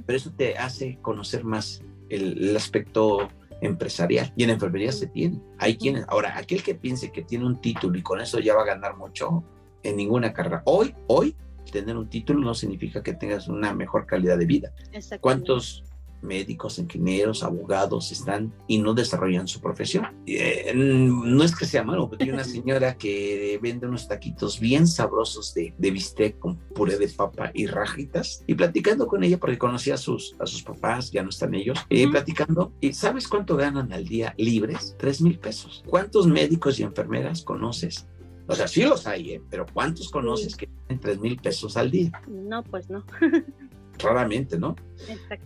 pero 0.05 0.17
eso 0.17 0.31
te 0.31 0.57
hace 0.57 0.97
conocer 1.01 1.43
más 1.43 1.81
el, 2.09 2.55
aspecto 2.55 3.29
empresarial 3.61 4.33
y 4.35 4.43
en 4.43 4.49
enfermería 4.49 4.91
se 4.91 5.07
tiene. 5.07 5.39
Hay 5.59 5.77
quienes, 5.77 6.05
ahora, 6.07 6.37
aquel 6.37 6.63
que 6.63 6.75
piense 6.75 7.11
que 7.11 7.21
tiene 7.21 7.45
un 7.45 7.61
título 7.61 7.97
y 7.97 8.01
con 8.01 8.19
eso 8.19 8.39
ya 8.39 8.55
va 8.55 8.63
a 8.63 8.65
ganar 8.65 8.97
mucho 8.97 9.43
en 9.83 9.95
ninguna 9.95 10.33
carrera. 10.33 10.63
Hoy, 10.65 10.95
hoy, 11.07 11.35
tener 11.71 11.95
un 11.95 12.09
título 12.09 12.39
no 12.39 12.53
significa 12.53 13.01
que 13.01 13.13
tengas 13.13 13.47
una 13.47 13.73
mejor 13.73 14.05
calidad 14.05 14.37
de 14.37 14.45
vida. 14.45 14.73
¿Cuántos 15.21 15.83
médicos, 16.21 16.79
ingenieros, 16.79 17.43
abogados 17.43 18.11
están 18.11 18.53
y 18.67 18.79
no 18.79 18.93
desarrollan 18.93 19.47
su 19.47 19.61
profesión. 19.61 20.07
Eh, 20.25 20.71
no 20.75 21.43
es 21.43 21.55
que 21.55 21.65
sea 21.65 21.83
malo, 21.83 22.09
pero 22.09 22.23
hay 22.23 22.31
una 22.31 22.43
señora 22.43 22.97
que 22.97 23.59
vende 23.61 23.87
unos 23.87 24.07
taquitos 24.07 24.59
bien 24.59 24.87
sabrosos 24.87 25.53
de, 25.53 25.73
de 25.77 25.91
bistec 25.91 26.39
con 26.39 26.57
puré 26.57 26.97
de 26.97 27.07
papa 27.09 27.51
y 27.53 27.67
rajitas 27.67 28.43
y 28.47 28.55
platicando 28.55 29.07
con 29.07 29.23
ella 29.23 29.37
porque 29.37 29.57
conocía 29.57 29.95
a 29.95 29.97
sus, 29.97 30.35
a 30.39 30.45
sus 30.45 30.63
papás, 30.63 31.11
ya 31.11 31.23
no 31.23 31.29
están 31.29 31.53
ellos, 31.53 31.79
y 31.89 32.07
platicando, 32.07 32.73
¿y 32.79 32.93
sabes 32.93 33.27
cuánto 33.27 33.55
ganan 33.57 33.91
al 33.91 34.05
día 34.05 34.33
libres? 34.37 34.95
Tres 34.97 35.21
mil 35.21 35.39
pesos. 35.39 35.83
¿Cuántos 35.87 36.27
médicos 36.27 36.79
y 36.79 36.83
enfermeras 36.83 37.41
conoces 37.41 38.07
o 38.51 38.55
sea, 38.55 38.67
sí 38.67 38.83
los 38.83 39.07
hay, 39.07 39.31
¿eh? 39.31 39.41
pero 39.49 39.65
¿cuántos 39.71 40.09
conoces 40.09 40.57
que 40.57 40.67
tienen 40.67 40.99
tres 40.99 41.19
mil 41.19 41.37
pesos 41.37 41.77
al 41.77 41.89
día? 41.89 42.11
No, 42.27 42.63
pues 42.63 42.89
no. 42.89 43.05
raramente, 44.03 44.57
¿no? 44.57 44.75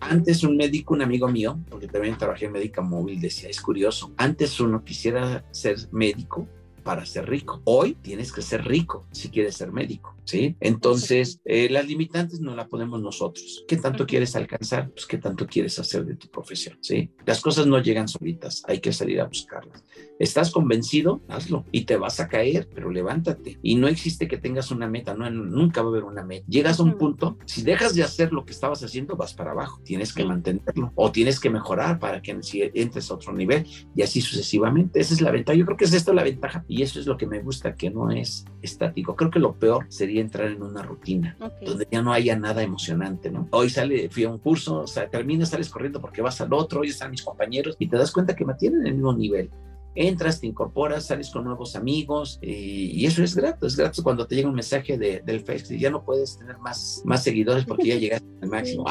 Antes 0.00 0.42
un 0.42 0.56
médico, 0.56 0.94
un 0.94 1.02
amigo 1.02 1.28
mío, 1.28 1.58
porque 1.68 1.88
también 1.88 2.18
trabajé 2.18 2.46
en 2.46 2.52
médica 2.52 2.82
móvil, 2.82 3.20
decía, 3.20 3.48
es 3.48 3.60
curioso, 3.60 4.12
antes 4.16 4.60
uno 4.60 4.84
quisiera 4.84 5.44
ser 5.50 5.76
médico 5.92 6.46
para 6.86 7.04
ser 7.04 7.28
rico. 7.28 7.60
Hoy 7.64 7.96
tienes 8.00 8.32
que 8.32 8.42
ser 8.42 8.64
rico 8.64 9.08
si 9.10 9.28
quieres 9.28 9.56
ser 9.56 9.72
médico, 9.72 10.14
¿sí? 10.24 10.54
Entonces, 10.60 11.40
eh, 11.44 11.68
las 11.68 11.84
limitantes 11.84 12.40
no 12.40 12.54
las 12.54 12.68
ponemos 12.68 13.02
nosotros. 13.02 13.64
¿Qué 13.66 13.76
tanto 13.76 14.06
quieres 14.06 14.36
alcanzar? 14.36 14.90
Pues 14.90 15.04
qué 15.04 15.18
tanto 15.18 15.48
quieres 15.48 15.76
hacer 15.80 16.04
de 16.06 16.14
tu 16.14 16.28
profesión, 16.28 16.78
¿sí? 16.80 17.10
Las 17.26 17.40
cosas 17.40 17.66
no 17.66 17.82
llegan 17.82 18.06
solitas, 18.06 18.62
hay 18.68 18.78
que 18.78 18.92
salir 18.92 19.20
a 19.20 19.24
buscarlas. 19.26 19.84
¿Estás 20.20 20.52
convencido? 20.52 21.20
Hazlo 21.28 21.64
y 21.72 21.86
te 21.86 21.96
vas 21.96 22.20
a 22.20 22.28
caer, 22.28 22.68
pero 22.72 22.90
levántate. 22.90 23.58
Y 23.62 23.74
no 23.74 23.88
existe 23.88 24.28
que 24.28 24.38
tengas 24.38 24.70
una 24.70 24.88
meta, 24.88 25.12
no, 25.12 25.28
nunca 25.28 25.82
va 25.82 25.88
a 25.88 25.90
haber 25.90 26.04
una 26.04 26.22
meta. 26.22 26.46
Llegas 26.48 26.78
a 26.78 26.84
un 26.84 26.96
punto, 26.96 27.36
si 27.46 27.62
dejas 27.62 27.96
de 27.96 28.04
hacer 28.04 28.32
lo 28.32 28.44
que 28.44 28.52
estabas 28.52 28.80
haciendo, 28.84 29.16
vas 29.16 29.34
para 29.34 29.50
abajo. 29.50 29.80
Tienes 29.84 30.12
que 30.14 30.24
mantenerlo 30.24 30.92
o 30.94 31.10
tienes 31.10 31.40
que 31.40 31.50
mejorar 31.50 31.98
para 31.98 32.22
que 32.22 32.30
entres 32.74 33.10
a 33.10 33.14
otro 33.14 33.32
nivel 33.32 33.66
y 33.96 34.02
así 34.02 34.20
sucesivamente. 34.20 35.00
Esa 35.00 35.14
es 35.14 35.20
la 35.20 35.32
ventaja. 35.32 35.58
Yo 35.58 35.66
creo 35.66 35.76
que 35.76 35.86
es 35.86 35.92
esto 35.92 36.14
la 36.14 36.22
ventaja 36.22 36.64
y 36.76 36.82
eso 36.82 37.00
es 37.00 37.06
lo 37.06 37.16
que 37.16 37.26
me 37.26 37.40
gusta, 37.40 37.74
que 37.74 37.90
no 37.90 38.10
es 38.10 38.44
estático. 38.60 39.16
Creo 39.16 39.30
que 39.30 39.38
lo 39.38 39.54
peor 39.54 39.86
sería 39.88 40.20
entrar 40.20 40.48
en 40.48 40.62
una 40.62 40.82
rutina 40.82 41.36
donde 41.64 41.88
ya 41.90 42.02
no 42.02 42.12
haya 42.12 42.36
nada 42.36 42.62
emocionante, 42.62 43.30
¿no? 43.30 43.48
Hoy 43.50 43.70
sale, 43.70 44.10
fui 44.10 44.24
a 44.24 44.30
un 44.30 44.38
curso, 44.38 44.80
o 44.80 44.86
sea, 44.86 45.08
terminas, 45.08 45.48
sales 45.48 45.70
corriendo 45.70 46.00
porque 46.00 46.20
vas 46.20 46.40
al 46.40 46.52
otro, 46.52 46.80
hoy 46.80 46.88
están 46.88 47.10
mis 47.10 47.22
compañeros 47.22 47.76
y 47.78 47.88
te 47.88 47.96
das 47.96 48.12
cuenta 48.12 48.36
que 48.36 48.44
mantienen 48.44 48.86
el 48.86 48.94
mismo 48.94 49.14
nivel 49.14 49.50
entras, 49.96 50.40
te 50.40 50.46
incorporas, 50.46 51.06
sales 51.06 51.30
con 51.30 51.44
nuevos 51.44 51.74
amigos 51.74 52.38
y, 52.42 53.04
eso 53.06 53.24
es 53.24 53.34
grato, 53.34 53.66
es 53.66 53.76
grato 53.76 54.02
cuando 54.02 54.26
te 54.26 54.36
llega 54.36 54.48
un 54.48 54.54
mensaje 54.54 54.98
de, 54.98 55.22
del 55.24 55.40
Facebook, 55.40 55.78
ya 55.78 55.90
no 55.90 56.04
puedes 56.04 56.36
tener 56.36 56.58
más, 56.58 57.02
más 57.04 57.24
seguidores 57.24 57.64
porque 57.64 57.88
ya 57.88 57.96
llegaste 57.98 58.26
al 58.42 58.48
máximo. 58.50 58.84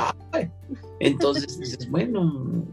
Entonces 1.00 1.60
dices, 1.60 1.90
bueno, 1.90 2.66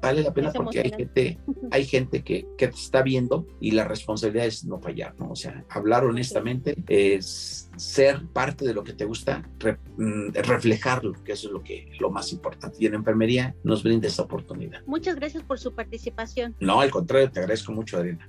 vale 0.00 0.22
la 0.22 0.32
pena 0.32 0.52
porque 0.52 0.80
hay 0.80 0.90
gente, 0.90 1.38
hay 1.70 1.84
gente 1.84 2.22
que, 2.22 2.46
que, 2.56 2.68
te 2.68 2.74
está 2.74 3.02
viendo 3.02 3.46
y 3.60 3.72
la 3.72 3.84
responsabilidad 3.84 4.46
es 4.46 4.64
no 4.64 4.80
fallar, 4.80 5.14
¿no? 5.18 5.30
O 5.30 5.36
sea, 5.36 5.64
hablar 5.68 6.04
honestamente 6.04 6.74
es 6.88 7.70
ser 7.76 8.26
parte 8.32 8.64
de 8.64 8.74
lo 8.74 8.84
que 8.84 8.92
te 8.92 9.04
gusta, 9.04 9.48
mm, 9.96 10.32
reflejarlo, 10.32 11.12
que 11.24 11.32
eso 11.32 11.48
es 11.48 11.52
lo 11.52 11.62
que 11.62 11.90
lo 11.98 12.10
más 12.10 12.32
importante. 12.32 12.76
Y 12.80 12.86
en 12.86 12.94
enfermería 12.94 13.54
nos 13.64 13.82
brinda 13.82 14.08
esa 14.08 14.22
oportunidad. 14.22 14.82
Muchas 14.86 15.16
gracias 15.16 15.42
por 15.42 15.58
su 15.58 15.74
participación. 15.74 16.54
No, 16.60 16.80
al 16.80 16.90
contrario, 16.90 17.30
te 17.30 17.40
agradezco 17.40 17.72
mucho, 17.72 17.96
Adriana. 17.96 18.28